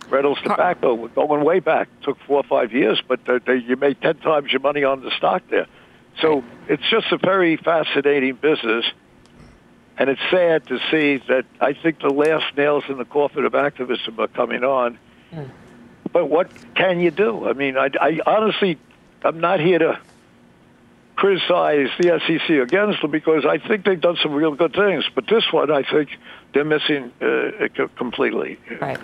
Reynolds 0.09 0.41
Tobacco, 0.41 0.93
we're 0.93 1.07
going 1.07 1.43
way 1.43 1.59
back, 1.59 1.87
took 2.03 2.19
four 2.27 2.37
or 2.37 2.43
five 2.43 2.73
years, 2.73 3.01
but 3.07 3.27
uh, 3.27 3.39
they, 3.45 3.55
you 3.55 3.75
made 3.75 4.01
ten 4.01 4.17
times 4.17 4.51
your 4.51 4.59
money 4.59 4.83
on 4.83 5.01
the 5.01 5.11
stock 5.11 5.41
there. 5.49 5.65
So 6.21 6.43
it's 6.67 6.83
just 6.91 7.11
a 7.11 7.17
very 7.17 7.57
fascinating 7.57 8.35
business, 8.35 8.85
and 9.97 10.09
it's 10.09 10.21
sad 10.31 10.65
to 10.67 10.79
see 10.91 11.17
that 11.27 11.45
I 11.61 11.73
think 11.73 11.99
the 11.99 12.09
last 12.09 12.55
nails 12.57 12.83
in 12.89 12.97
the 12.97 13.05
coffin 13.05 13.45
of 13.45 13.53
activism 13.55 14.19
are 14.19 14.27
coming 14.27 14.63
on. 14.63 14.97
But 16.11 16.29
what 16.29 16.49
can 16.75 16.99
you 16.99 17.11
do? 17.11 17.47
I 17.47 17.53
mean, 17.53 17.77
I, 17.77 17.89
I 17.99 18.19
honestly, 18.25 18.77
I'm 19.23 19.39
not 19.39 19.59
here 19.59 19.79
to 19.79 19.99
criticize 21.15 21.89
the 21.99 22.19
SEC 22.27 22.49
against 22.49 23.01
them 23.01 23.11
because 23.11 23.45
I 23.45 23.57
think 23.59 23.85
they've 23.85 23.99
done 23.99 24.17
some 24.21 24.33
real 24.33 24.53
good 24.55 24.73
things. 24.73 25.05
But 25.13 25.27
this 25.27 25.43
one, 25.51 25.71
I 25.71 25.83
think 25.83 26.09
they're 26.53 26.65
missing 26.65 27.11
uh, 27.21 27.67
completely. 27.95 28.59
Right. 28.81 28.99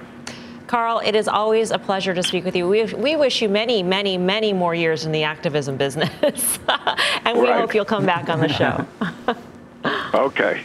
Carl, 0.67 1.01
it 1.03 1.15
is 1.15 1.27
always 1.27 1.71
a 1.71 1.79
pleasure 1.79 2.13
to 2.13 2.21
speak 2.21 2.45
with 2.45 2.55
you. 2.55 2.67
We, 2.67 2.83
we 2.93 3.15
wish 3.15 3.41
you 3.41 3.49
many, 3.49 3.81
many, 3.81 4.19
many 4.19 4.53
more 4.53 4.75
years 4.75 5.03
in 5.05 5.11
the 5.11 5.23
activism 5.23 5.77
business. 5.77 6.11
and 7.25 7.39
we 7.39 7.47
Right. 7.49 7.59
hope 7.59 7.73
you'll 7.73 7.85
come 7.85 8.05
back 8.05 8.29
on 8.29 8.39
the 8.39 8.49
show. 8.49 8.85
Okay. 10.13 10.61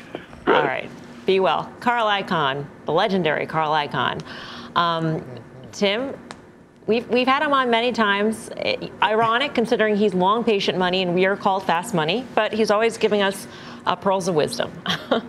All 0.46 0.62
right. 0.62 0.90
Be 1.26 1.40
well. 1.40 1.72
Carl 1.80 2.06
Icahn, 2.06 2.66
the 2.84 2.92
legendary 2.92 3.46
Carl 3.46 3.70
Icahn. 3.72 4.22
Um, 4.76 5.24
Tim, 5.72 6.18
we've, 6.86 7.08
we've 7.08 7.26
had 7.26 7.42
him 7.42 7.54
on 7.54 7.70
many 7.70 7.92
times. 7.92 8.50
Ironic 9.02 9.54
considering 9.54 9.96
he's 9.96 10.12
long 10.14 10.44
patient 10.44 10.76
money 10.76 11.02
and 11.02 11.14
we 11.14 11.24
are 11.24 11.36
called 11.36 11.64
fast 11.64 11.94
money, 11.94 12.26
but 12.34 12.52
he's 12.52 12.70
always 12.70 12.98
giving 12.98 13.22
us 13.22 13.46
uh, 13.86 13.96
pearls 13.96 14.28
of 14.28 14.34
wisdom. 14.34 14.70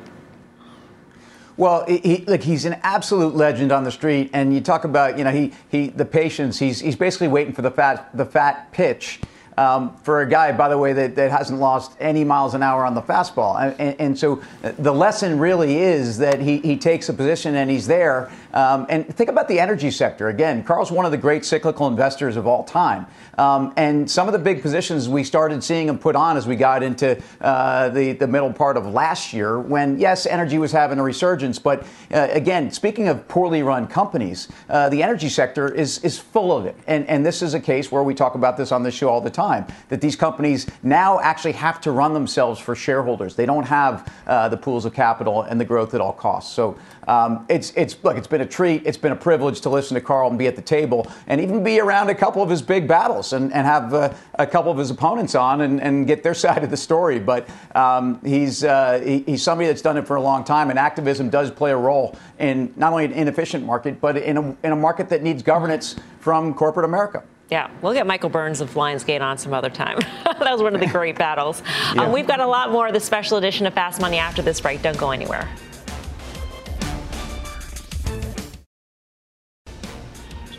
Well, 1.57 1.85
he, 1.85 2.25
look, 2.27 2.43
he's 2.43 2.65
an 2.65 2.77
absolute 2.83 3.33
legend 3.33 3.71
on 3.71 3.85
the 3.85 3.91
street, 3.91 4.29
and 4.33 4.53
you 4.53 4.59
talk 4.59 4.83
about, 4.83 5.17
you 5.17 5.23
know, 5.23 5.31
he, 5.31 5.53
he 5.69 5.87
the 5.87 6.03
patience. 6.03 6.59
He's, 6.59 6.81
he's 6.81 6.97
basically 6.97 7.29
waiting 7.29 7.53
for 7.53 7.61
the 7.61 7.71
fat, 7.71 8.09
the 8.13 8.25
fat 8.25 8.71
pitch. 8.73 9.21
Um, 9.57 9.95
for 10.03 10.21
a 10.21 10.27
guy, 10.27 10.51
by 10.51 10.67
the 10.67 10.77
way, 10.77 10.91
that, 10.91 11.15
that 11.15 11.31
hasn't 11.31 11.59
lost 11.59 11.95
any 12.01 12.25
miles 12.25 12.55
an 12.55 12.61
hour 12.61 12.85
on 12.85 12.93
the 12.93 13.01
fastball. 13.01 13.61
And, 13.61 13.79
and, 13.79 14.01
and 14.01 14.19
so 14.19 14.41
the 14.61 14.93
lesson 14.93 15.39
really 15.39 15.77
is 15.77 16.17
that 16.17 16.41
he, 16.41 16.57
he 16.57 16.75
takes 16.77 17.07
a 17.07 17.13
position 17.13 17.55
and 17.55 17.71
he's 17.71 17.87
there. 17.87 18.29
Um, 18.55 18.85
and 18.89 19.13
think 19.13 19.29
about 19.29 19.47
the 19.49 19.59
energy 19.59 19.91
sector. 19.91 20.29
Again, 20.29 20.63
Carl's 20.63 20.91
one 20.91 21.05
of 21.05 21.11
the 21.11 21.17
great 21.17 21.43
cyclical 21.43 21.87
investors 21.87 22.37
of 22.37 22.47
all 22.47 22.63
time. 22.63 23.05
Um, 23.37 23.73
and 23.75 24.09
some 24.09 24.27
of 24.27 24.33
the 24.33 24.39
big 24.39 24.61
positions 24.61 25.09
we 25.09 25.25
started 25.25 25.61
seeing 25.61 25.89
him 25.89 25.99
put 25.99 26.15
on 26.15 26.37
as 26.37 26.47
we 26.47 26.55
got 26.55 26.81
into 26.81 27.21
uh, 27.41 27.89
the, 27.89 28.13
the 28.13 28.27
middle 28.27 28.53
part 28.53 28.77
of 28.77 28.87
last 28.87 29.33
year 29.33 29.59
when, 29.59 29.99
yes, 29.99 30.25
energy 30.25 30.57
was 30.57 30.71
having 30.71 30.99
a 30.99 31.03
resurgence. 31.03 31.59
But 31.59 31.85
uh, 32.13 32.29
again, 32.31 32.71
speaking 32.71 33.09
of 33.09 33.27
poorly 33.27 33.61
run 33.61 33.87
companies, 33.87 34.47
uh, 34.69 34.87
the 34.87 35.03
energy 35.03 35.27
sector 35.27 35.67
is, 35.67 35.99
is 35.99 36.17
full 36.17 36.55
of 36.55 36.65
it. 36.65 36.77
And, 36.87 37.05
and 37.09 37.25
this 37.25 37.41
is 37.41 37.53
a 37.53 37.59
case 37.59 37.91
where 37.91 38.03
we 38.03 38.15
talk 38.15 38.35
about 38.35 38.55
this 38.55 38.71
on 38.71 38.83
this 38.83 38.95
show 38.95 39.09
all 39.09 39.21
the 39.21 39.29
time 39.29 39.65
that 39.89 39.99
these 39.99 40.15
companies 40.15 40.65
now 40.81 41.19
actually 41.19 41.53
have 41.53 41.81
to 41.81 41.91
run 41.91 42.13
themselves 42.13 42.59
for 42.59 42.73
shareholders. 42.73 43.35
They 43.35 43.45
don't 43.45 43.65
have 43.65 44.13
uh, 44.25 44.47
the 44.47 44.57
pools 44.57 44.85
of 44.85 44.93
capital 44.93 45.41
and 45.41 45.59
the 45.59 45.65
growth 45.65 45.93
at 45.93 45.99
all 45.99 46.13
costs. 46.13 46.53
So 46.53 46.77
um, 47.07 47.45
it's, 47.49 47.71
it's, 47.75 47.95
look, 48.03 48.17
it's 48.17 48.27
been 48.27 48.41
a 48.41 48.45
treat. 48.45 48.83
It's 48.85 48.97
been 48.97 49.11
a 49.11 49.15
privilege 49.15 49.61
to 49.61 49.69
listen 49.69 49.95
to 49.95 50.01
Carl 50.01 50.29
and 50.29 50.39
be 50.39 50.47
at 50.47 50.55
the 50.55 50.61
table 50.61 51.11
and 51.27 51.39
even 51.41 51.63
be 51.63 51.79
around 51.79 52.09
a 52.09 52.15
couple 52.15 52.41
of 52.41 52.49
his 52.49 52.61
big 52.61 52.87
battles 52.87 53.33
and, 53.33 53.53
and 53.53 53.65
have 53.65 53.93
uh, 53.93 54.13
a 54.35 54.47
couple 54.47 54.71
of 54.71 54.77
his 54.77 54.89
opponents 54.89 55.35
on 55.35 55.61
and, 55.61 55.81
and 55.81 56.07
get 56.07 56.23
their 56.23 56.33
side 56.45 56.63
of 56.63 56.69
the 56.69 56.77
story. 56.77 57.19
But 57.19 57.47
um, 57.75 58.19
he's, 58.23 58.63
uh, 58.63 59.01
he, 59.03 59.19
he's 59.19 59.43
somebody 59.43 59.67
that's 59.67 59.81
done 59.81 59.97
it 59.97 60.07
for 60.07 60.15
a 60.15 60.21
long 60.21 60.43
time, 60.43 60.69
and 60.69 60.79
activism 60.79 61.29
does 61.29 61.51
play 61.51 61.71
a 61.71 61.77
role 61.77 62.17
in 62.39 62.73
not 62.75 62.91
only 62.91 63.05
an 63.05 63.11
inefficient 63.11 63.65
market, 63.65 64.01
but 64.01 64.17
in 64.17 64.37
a, 64.37 64.57
in 64.63 64.71
a 64.71 64.75
market 64.75 65.09
that 65.09 65.21
needs 65.23 65.43
governance 65.43 65.95
from 66.19 66.53
corporate 66.53 66.85
America. 66.85 67.23
Yeah, 67.51 67.69
we'll 67.81 67.93
get 67.93 68.07
Michael 68.07 68.29
Burns 68.29 68.59
of 68.59 68.73
Lionsgate 68.73 69.21
on 69.21 69.37
some 69.37 69.53
other 69.53 69.69
time. 69.69 69.99
that 70.23 70.39
was 70.51 70.61
one 70.61 70.73
of 70.73 70.81
the 70.81 70.87
great 70.87 71.17
battles. 71.17 71.61
Yeah. 71.93 72.03
Um, 72.03 72.11
we've 72.11 72.27
got 72.27 72.39
a 72.39 72.47
lot 72.47 72.71
more 72.71 72.87
of 72.87 72.93
the 72.93 72.99
special 72.99 73.37
edition 73.37 73.65
of 73.67 73.73
Fast 73.73 74.01
Money 74.01 74.17
after 74.17 74.41
this 74.41 74.59
break. 74.59 74.81
Don't 74.81 74.97
go 74.97 75.11
anywhere. 75.11 75.47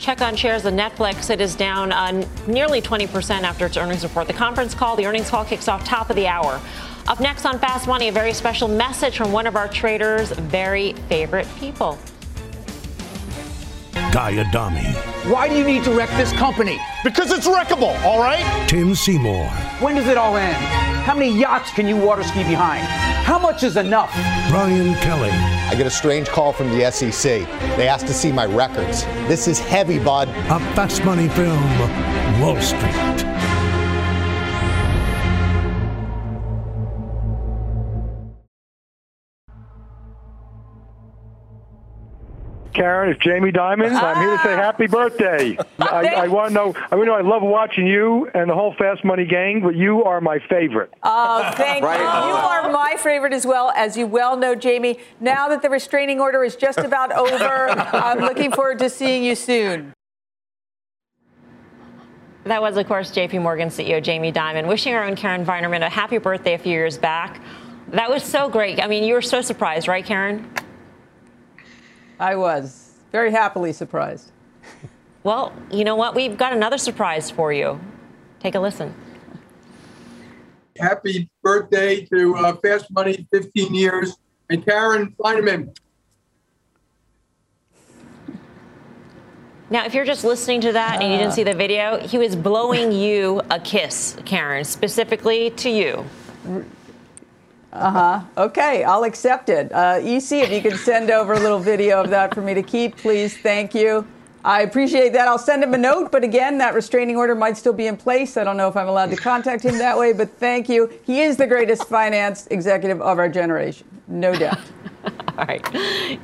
Check 0.06 0.22
on 0.22 0.36
shares 0.36 0.64
of 0.64 0.72
Netflix. 0.72 1.30
It 1.30 1.40
is 1.40 1.56
down 1.56 1.90
uh, 1.90 2.24
nearly 2.46 2.80
20% 2.80 3.42
after 3.42 3.66
its 3.66 3.76
earnings 3.76 4.04
report. 4.04 4.28
The 4.28 4.34
conference 4.34 4.72
call, 4.72 4.94
the 4.94 5.04
earnings 5.04 5.28
call 5.28 5.44
kicks 5.44 5.66
off 5.66 5.84
top 5.84 6.10
of 6.10 6.14
the 6.14 6.28
hour. 6.28 6.60
Up 7.08 7.18
next 7.18 7.44
on 7.44 7.58
Fast 7.58 7.88
Money, 7.88 8.06
a 8.06 8.12
very 8.12 8.32
special 8.32 8.68
message 8.68 9.16
from 9.16 9.32
one 9.32 9.48
of 9.48 9.56
our 9.56 9.66
traders' 9.66 10.30
very 10.30 10.92
favorite 11.08 11.48
people. 11.58 11.98
Guy 14.12 14.38
Adami. 14.38 14.92
Why 15.30 15.48
do 15.48 15.56
you 15.56 15.64
need 15.64 15.84
to 15.84 15.90
wreck 15.90 16.10
this 16.10 16.32
company? 16.32 16.78
Because 17.04 17.32
it's 17.32 17.46
wreckable, 17.46 18.00
all 18.04 18.20
right? 18.20 18.44
Tim 18.68 18.94
Seymour. 18.94 19.46
When 19.80 19.94
does 19.94 20.06
it 20.06 20.16
all 20.16 20.36
end? 20.36 20.56
How 21.04 21.14
many 21.14 21.38
yachts 21.38 21.70
can 21.72 21.86
you 21.86 21.96
water 21.96 22.22
ski 22.22 22.42
behind? 22.44 22.82
How 23.26 23.38
much 23.38 23.62
is 23.62 23.76
enough? 23.76 24.12
Brian 24.50 24.94
Kelly. 24.96 25.30
I 25.30 25.74
get 25.76 25.86
a 25.86 25.90
strange 25.90 26.28
call 26.28 26.52
from 26.52 26.70
the 26.70 26.90
SEC. 26.90 27.22
They 27.76 27.88
asked 27.88 28.06
to 28.06 28.14
see 28.14 28.32
my 28.32 28.46
records. 28.46 29.04
This 29.28 29.48
is 29.48 29.58
heavy, 29.58 29.98
bud. 29.98 30.28
A 30.28 30.60
fast 30.74 31.04
money 31.04 31.28
film. 31.28 31.62
Wall 32.40 32.60
Street. 32.60 33.35
Karen, 42.76 43.10
it's 43.10 43.24
Jamie 43.24 43.52
Dimon. 43.52 43.90
I'm 43.90 44.16
here 44.18 44.36
to 44.36 44.42
say 44.42 44.52
ah. 44.52 44.56
happy 44.58 44.86
birthday. 44.86 45.56
I, 45.78 46.08
I 46.08 46.28
want 46.28 46.50
to 46.50 46.54
know. 46.54 46.74
I 46.90 46.96
want 46.96 47.08
know. 47.08 47.14
I 47.14 47.22
love 47.22 47.42
watching 47.42 47.86
you 47.86 48.28
and 48.34 48.50
the 48.50 48.54
whole 48.54 48.74
Fast 48.74 49.02
Money 49.02 49.24
gang, 49.24 49.62
but 49.62 49.74
you 49.74 50.04
are 50.04 50.20
my 50.20 50.38
favorite. 50.50 50.92
Oh, 51.02 51.50
thank 51.54 51.82
Right 51.82 51.98
you. 51.98 52.04
You 52.04 52.34
are 52.34 52.70
my 52.70 52.96
favorite 52.98 53.32
as 53.32 53.46
well, 53.46 53.72
as 53.74 53.96
you 53.96 54.06
well 54.06 54.36
know, 54.36 54.54
Jamie. 54.54 54.98
Now 55.20 55.48
that 55.48 55.62
the 55.62 55.70
restraining 55.70 56.20
order 56.20 56.44
is 56.44 56.54
just 56.54 56.78
about 56.78 57.12
over, 57.12 57.70
I'm 57.70 58.18
looking 58.18 58.52
forward 58.52 58.78
to 58.80 58.90
seeing 58.90 59.24
you 59.24 59.34
soon. 59.34 59.94
That 62.44 62.60
was, 62.60 62.76
of 62.76 62.86
course, 62.86 63.10
JP 63.10 63.40
Morgan 63.40 63.70
CEO 63.70 64.02
Jamie 64.02 64.32
Dimon 64.32 64.68
wishing 64.68 64.94
our 64.94 65.02
own 65.02 65.16
Karen 65.16 65.46
Finerman 65.46 65.84
a 65.84 65.88
happy 65.88 66.18
birthday 66.18 66.52
a 66.52 66.58
few 66.58 66.72
years 66.72 66.98
back. 66.98 67.40
That 67.88 68.10
was 68.10 68.22
so 68.22 68.50
great. 68.50 68.82
I 68.82 68.86
mean, 68.86 69.02
you 69.02 69.14
were 69.14 69.22
so 69.22 69.40
surprised, 69.40 69.88
right, 69.88 70.04
Karen? 70.04 70.50
I 72.18 72.36
was 72.36 72.94
very 73.12 73.30
happily 73.30 73.72
surprised. 73.72 74.30
Well, 75.22 75.52
you 75.70 75.84
know 75.84 75.96
what? 75.96 76.14
We've 76.14 76.36
got 76.36 76.52
another 76.52 76.78
surprise 76.78 77.30
for 77.30 77.52
you. 77.52 77.80
Take 78.40 78.54
a 78.54 78.60
listen. 78.60 78.94
Happy 80.78 81.28
birthday 81.42 82.04
to 82.06 82.36
uh, 82.36 82.56
Fast 82.56 82.90
Money, 82.90 83.26
15 83.32 83.74
years. 83.74 84.16
And 84.48 84.64
Karen 84.64 85.14
Finerman, 85.18 85.76
Now, 89.68 89.84
if 89.84 89.94
you're 89.94 90.04
just 90.04 90.22
listening 90.22 90.60
to 90.60 90.72
that 90.72 91.02
and 91.02 91.10
you 91.10 91.18
didn't 91.18 91.32
see 91.32 91.42
the 91.42 91.54
video, 91.54 91.98
he 91.98 92.18
was 92.18 92.36
blowing 92.36 92.92
you 92.92 93.42
a 93.50 93.58
kiss, 93.58 94.16
Karen, 94.24 94.64
specifically 94.64 95.50
to 95.50 95.68
you. 95.68 96.04
Uh 97.76 97.90
huh. 97.90 98.20
Okay, 98.38 98.84
I'll 98.84 99.04
accept 99.04 99.50
it. 99.50 99.70
Uh, 99.70 99.98
EC, 100.00 100.32
if 100.32 100.50
you 100.50 100.62
could 100.62 100.78
send 100.78 101.10
over 101.10 101.34
a 101.34 101.38
little 101.38 101.58
video 101.58 102.02
of 102.02 102.08
that 102.08 102.34
for 102.34 102.40
me 102.40 102.54
to 102.54 102.62
keep, 102.62 102.96
please. 102.96 103.36
Thank 103.36 103.74
you. 103.74 104.06
I 104.46 104.62
appreciate 104.62 105.12
that. 105.12 105.28
I'll 105.28 105.38
send 105.38 105.62
him 105.62 105.74
a 105.74 105.78
note, 105.78 106.10
but 106.10 106.24
again, 106.24 106.56
that 106.58 106.72
restraining 106.72 107.16
order 107.16 107.34
might 107.34 107.56
still 107.56 107.74
be 107.74 107.86
in 107.86 107.96
place. 107.96 108.36
I 108.38 108.44
don't 108.44 108.56
know 108.56 108.68
if 108.68 108.76
I'm 108.76 108.88
allowed 108.88 109.10
to 109.10 109.16
contact 109.16 109.64
him 109.64 109.76
that 109.78 109.98
way, 109.98 110.14
but 110.14 110.30
thank 110.38 110.68
you. 110.68 110.90
He 111.04 111.20
is 111.20 111.36
the 111.36 111.46
greatest 111.46 111.86
finance 111.88 112.46
executive 112.46 113.02
of 113.02 113.18
our 113.18 113.28
generation, 113.28 113.86
no 114.08 114.34
doubt. 114.34 114.60
All 115.38 115.44
right. 115.44 115.62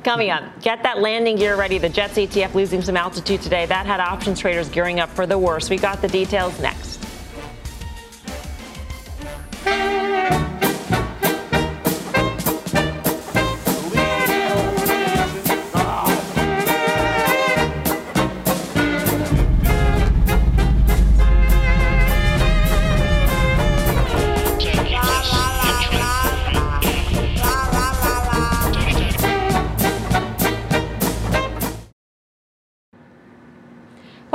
Coming 0.03 0.31
up, 0.31 0.43
get 0.61 0.81
that 0.81 1.01
landing 1.01 1.35
gear 1.35 1.55
ready. 1.55 1.77
The 1.77 1.89
Jets 1.89 2.15
ETF 2.15 2.55
losing 2.55 2.81
some 2.81 2.97
altitude 2.97 3.41
today. 3.41 3.67
That 3.67 3.85
had 3.85 3.99
options 3.99 4.39
traders 4.39 4.69
gearing 4.69 4.99
up 4.99 5.09
for 5.09 5.27
the 5.27 5.37
worst. 5.37 5.69
We 5.69 5.77
got 5.77 6.01
the 6.01 6.07
details 6.07 6.59
next. 6.59 6.93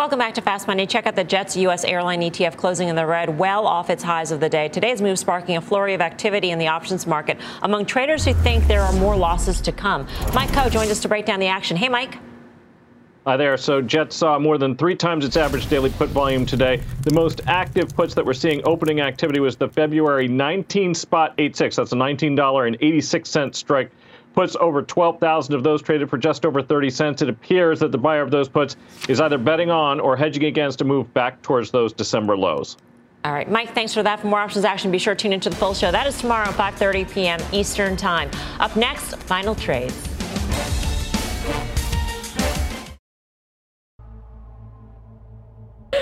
Welcome 0.08 0.20
back 0.20 0.36
to 0.36 0.40
Fast 0.40 0.66
Money. 0.66 0.86
Check 0.86 1.06
out 1.06 1.16
the 1.16 1.22
Jets 1.22 1.54
U.S. 1.58 1.84
airline 1.84 2.22
ETF 2.22 2.56
closing 2.56 2.88
in 2.88 2.96
the 2.96 3.04
red, 3.04 3.38
well 3.38 3.66
off 3.66 3.90
its 3.90 4.02
highs 4.02 4.30
of 4.30 4.40
the 4.40 4.48
day. 4.48 4.70
Today's 4.70 5.02
move 5.02 5.18
sparking 5.18 5.58
a 5.58 5.60
flurry 5.60 5.92
of 5.92 6.00
activity 6.00 6.50
in 6.50 6.58
the 6.58 6.66
options 6.66 7.06
market 7.06 7.36
among 7.60 7.84
traders 7.84 8.24
who 8.24 8.32
think 8.32 8.66
there 8.66 8.80
are 8.80 8.92
more 8.94 9.14
losses 9.14 9.60
to 9.60 9.70
come. 9.70 10.08
Mike 10.32 10.48
Khouw 10.48 10.70
joined 10.70 10.90
us 10.90 11.00
to 11.00 11.08
break 11.08 11.26
down 11.26 11.40
the 11.40 11.48
action. 11.48 11.76
Hey, 11.76 11.90
Mike. 11.90 12.16
Hi 13.26 13.36
there. 13.36 13.58
So 13.58 13.82
Jets 13.82 14.16
saw 14.16 14.38
more 14.38 14.56
than 14.56 14.78
three 14.78 14.96
times 14.96 15.26
its 15.26 15.36
average 15.36 15.66
daily 15.68 15.90
put 15.90 16.08
volume 16.08 16.46
today. 16.46 16.82
The 17.02 17.12
most 17.12 17.42
active 17.46 17.94
puts 17.94 18.14
that 18.14 18.24
we're 18.24 18.32
seeing 18.32 18.62
opening 18.64 19.02
activity 19.02 19.40
was 19.40 19.56
the 19.56 19.68
February 19.68 20.26
19 20.26 20.94
spot 20.94 21.34
86. 21.36 21.76
That's 21.76 21.92
a 21.92 21.96
$19.86 21.96 23.54
strike 23.54 23.90
puts 24.38 24.54
over 24.60 24.82
12,000 24.82 25.52
of 25.52 25.64
those 25.64 25.82
traded 25.82 26.08
for 26.08 26.16
just 26.16 26.46
over 26.46 26.62
30 26.62 26.90
cents. 26.90 27.22
It 27.22 27.28
appears 27.28 27.80
that 27.80 27.90
the 27.90 27.98
buyer 27.98 28.22
of 28.22 28.30
those 28.30 28.48
puts 28.48 28.76
is 29.08 29.20
either 29.20 29.36
betting 29.36 29.68
on 29.68 29.98
or 29.98 30.16
hedging 30.16 30.44
against 30.44 30.80
a 30.80 30.84
move 30.84 31.12
back 31.12 31.42
towards 31.42 31.72
those 31.72 31.92
December 31.92 32.36
lows. 32.36 32.76
All 33.24 33.32
right, 33.32 33.50
Mike, 33.50 33.74
thanks 33.74 33.92
for 33.92 34.04
that. 34.04 34.20
For 34.20 34.28
more 34.28 34.38
options 34.38 34.64
action, 34.64 34.92
be 34.92 34.98
sure 34.98 35.16
to 35.16 35.20
tune 35.20 35.32
into 35.32 35.50
the 35.50 35.56
full 35.56 35.74
show. 35.74 35.90
That 35.90 36.06
is 36.06 36.20
tomorrow 36.20 36.48
at 36.50 36.54
5:30 36.54 37.12
p.m. 37.12 37.40
Eastern 37.52 37.96
Time. 37.96 38.30
Up 38.60 38.76
next, 38.76 39.16
final 39.16 39.56
trades. 39.56 40.08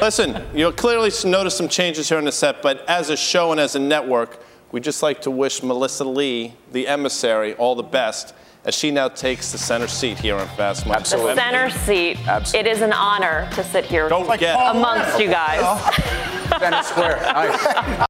Listen, 0.03 0.45
you'll 0.55 0.73
clearly 0.73 1.11
notice 1.25 1.57
some 1.57 1.69
changes 1.69 2.11
here 2.11 2.19
on 2.19 2.25
the 2.25 2.33
set, 2.33 2.61
but 2.61 2.87
as 2.87 3.09
a 3.09 3.17
show 3.17 3.51
and 3.53 3.59
as 3.59 3.77
a 3.77 3.79
network, 3.79 4.43
we'd 4.77 4.85
just 4.85 5.03
like 5.03 5.23
to 5.23 5.31
wish 5.31 5.63
Melissa 5.63 6.05
Lee, 6.05 6.53
the 6.71 6.87
emissary, 6.87 7.55
all 7.55 7.75
the 7.75 7.83
best 7.83 8.35
as 8.67 8.75
she 8.75 8.91
now 8.91 9.09
takes 9.09 9.51
the 9.51 9.57
center 9.57 9.87
seat 9.89 10.19
here 10.19 10.37
on 10.37 10.47
Fast 10.49 10.85
Money. 10.85 11.01
Absolutely. 11.01 11.35
The 11.35 11.41
center 11.41 11.71
seat. 11.71 12.19
Absolutely. 12.29 12.71
It 12.71 12.77
is 12.77 12.83
an 12.83 12.93
honor 12.93 13.49
to 13.55 13.65
sit 13.65 13.87
here 13.87 14.07
Don't 14.11 14.27
forget. 14.27 14.55
amongst 14.77 15.19
you 15.19 15.29
guys. 15.29 15.63
Center 16.61 16.83
square. 16.83 17.17
Nice. 17.97 18.07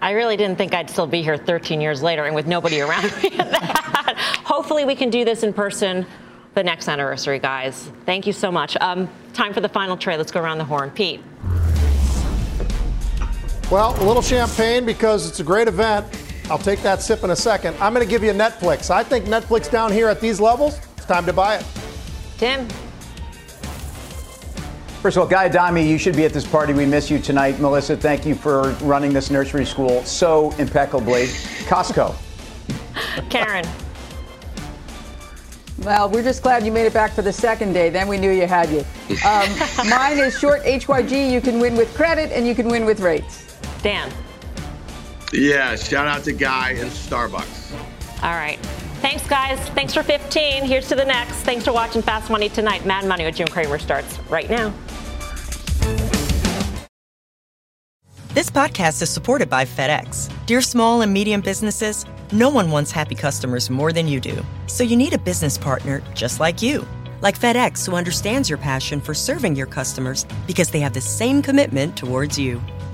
I 0.00 0.12
really 0.12 0.38
didn't 0.38 0.56
think 0.56 0.72
I'd 0.72 0.88
still 0.88 1.06
be 1.06 1.20
here 1.20 1.36
13 1.36 1.78
years 1.78 2.02
later 2.02 2.24
and 2.24 2.34
with 2.34 2.46
nobody 2.46 2.80
around 2.80 3.12
me. 3.22 3.32
Hopefully, 4.44 4.86
we 4.86 4.94
can 4.94 5.10
do 5.10 5.26
this 5.26 5.42
in 5.42 5.52
person 5.52 6.06
the 6.54 6.64
next 6.64 6.88
anniversary, 6.88 7.38
guys. 7.38 7.90
Thank 8.06 8.26
you 8.26 8.32
so 8.32 8.50
much. 8.50 8.78
Um, 8.80 9.10
time 9.34 9.52
for 9.52 9.60
the 9.60 9.68
final 9.68 9.98
tray. 9.98 10.16
Let's 10.16 10.32
go 10.32 10.40
around 10.40 10.56
the 10.56 10.64
horn. 10.64 10.90
Pete. 10.90 11.20
Well, 13.68 14.00
a 14.00 14.04
little 14.06 14.22
champagne 14.22 14.86
because 14.86 15.28
it's 15.28 15.40
a 15.40 15.44
great 15.44 15.66
event. 15.66 16.06
I'll 16.48 16.56
take 16.56 16.82
that 16.82 17.02
sip 17.02 17.24
in 17.24 17.30
a 17.30 17.36
second. 17.36 17.76
I'm 17.80 17.92
going 17.92 18.06
to 18.06 18.08
give 18.08 18.22
you 18.22 18.30
Netflix. 18.30 18.90
I 18.90 19.02
think 19.02 19.24
Netflix 19.24 19.68
down 19.68 19.90
here 19.90 20.08
at 20.08 20.20
these 20.20 20.40
levels, 20.40 20.78
it's 20.96 21.04
time 21.04 21.26
to 21.26 21.32
buy 21.32 21.56
it. 21.56 21.66
Tim. 22.38 22.68
First 25.02 25.16
of 25.16 25.24
all, 25.24 25.28
Guy 25.28 25.46
Adami, 25.46 25.84
you 25.84 25.98
should 25.98 26.14
be 26.14 26.24
at 26.24 26.32
this 26.32 26.46
party. 26.46 26.74
We 26.74 26.86
miss 26.86 27.10
you 27.10 27.18
tonight. 27.18 27.58
Melissa, 27.58 27.96
thank 27.96 28.24
you 28.24 28.36
for 28.36 28.70
running 28.82 29.12
this 29.12 29.32
nursery 29.32 29.66
school 29.66 30.04
so 30.04 30.52
impeccably. 30.58 31.24
Costco. 31.66 32.14
Karen. 33.30 33.66
Well, 35.78 36.08
we're 36.08 36.22
just 36.22 36.44
glad 36.44 36.64
you 36.64 36.70
made 36.70 36.86
it 36.86 36.94
back 36.94 37.10
for 37.10 37.22
the 37.22 37.32
second 37.32 37.72
day. 37.72 37.90
Then 37.90 38.06
we 38.06 38.16
knew 38.16 38.30
you 38.30 38.46
had 38.46 38.70
you. 38.70 38.84
Um, 39.26 39.88
mine 39.88 40.18
is 40.18 40.38
short 40.38 40.62
HYG. 40.62 41.32
You 41.32 41.40
can 41.40 41.58
win 41.58 41.76
with 41.76 41.92
credit 41.96 42.30
and 42.30 42.46
you 42.46 42.54
can 42.54 42.68
win 42.68 42.84
with 42.84 43.00
rates. 43.00 43.45
Dan. 43.86 44.10
Yeah, 45.32 45.76
shout 45.76 46.08
out 46.08 46.24
to 46.24 46.32
Guy 46.32 46.70
and 46.70 46.90
Starbucks. 46.90 47.72
All 48.20 48.34
right. 48.34 48.58
Thanks, 49.00 49.24
guys. 49.28 49.60
Thanks 49.76 49.94
for 49.94 50.02
15. 50.02 50.64
Here's 50.64 50.88
to 50.88 50.96
the 50.96 51.04
next. 51.04 51.36
Thanks 51.42 51.64
for 51.64 51.72
watching 51.72 52.02
Fast 52.02 52.28
Money 52.28 52.48
tonight. 52.48 52.84
Mad 52.84 53.04
Money 53.04 53.24
with 53.24 53.36
Jim 53.36 53.46
Cramer 53.46 53.78
starts 53.78 54.18
right 54.28 54.50
now. 54.50 54.74
This 58.34 58.50
podcast 58.50 59.02
is 59.02 59.10
supported 59.10 59.48
by 59.48 59.64
FedEx. 59.64 60.32
Dear 60.46 60.62
small 60.62 61.02
and 61.02 61.12
medium 61.12 61.40
businesses, 61.40 62.04
no 62.32 62.48
one 62.50 62.72
wants 62.72 62.90
happy 62.90 63.14
customers 63.14 63.70
more 63.70 63.92
than 63.92 64.08
you 64.08 64.18
do. 64.18 64.44
So 64.66 64.82
you 64.82 64.96
need 64.96 65.14
a 65.14 65.18
business 65.18 65.56
partner 65.56 66.02
just 66.12 66.40
like 66.40 66.60
you. 66.60 66.84
Like 67.20 67.38
FedEx, 67.38 67.86
who 67.86 67.94
understands 67.94 68.48
your 68.50 68.58
passion 68.58 69.00
for 69.00 69.14
serving 69.14 69.54
your 69.54 69.66
customers 69.66 70.26
because 70.48 70.70
they 70.70 70.80
have 70.80 70.92
the 70.92 71.00
same 71.00 71.40
commitment 71.40 71.96
towards 71.96 72.36
you. 72.36 72.60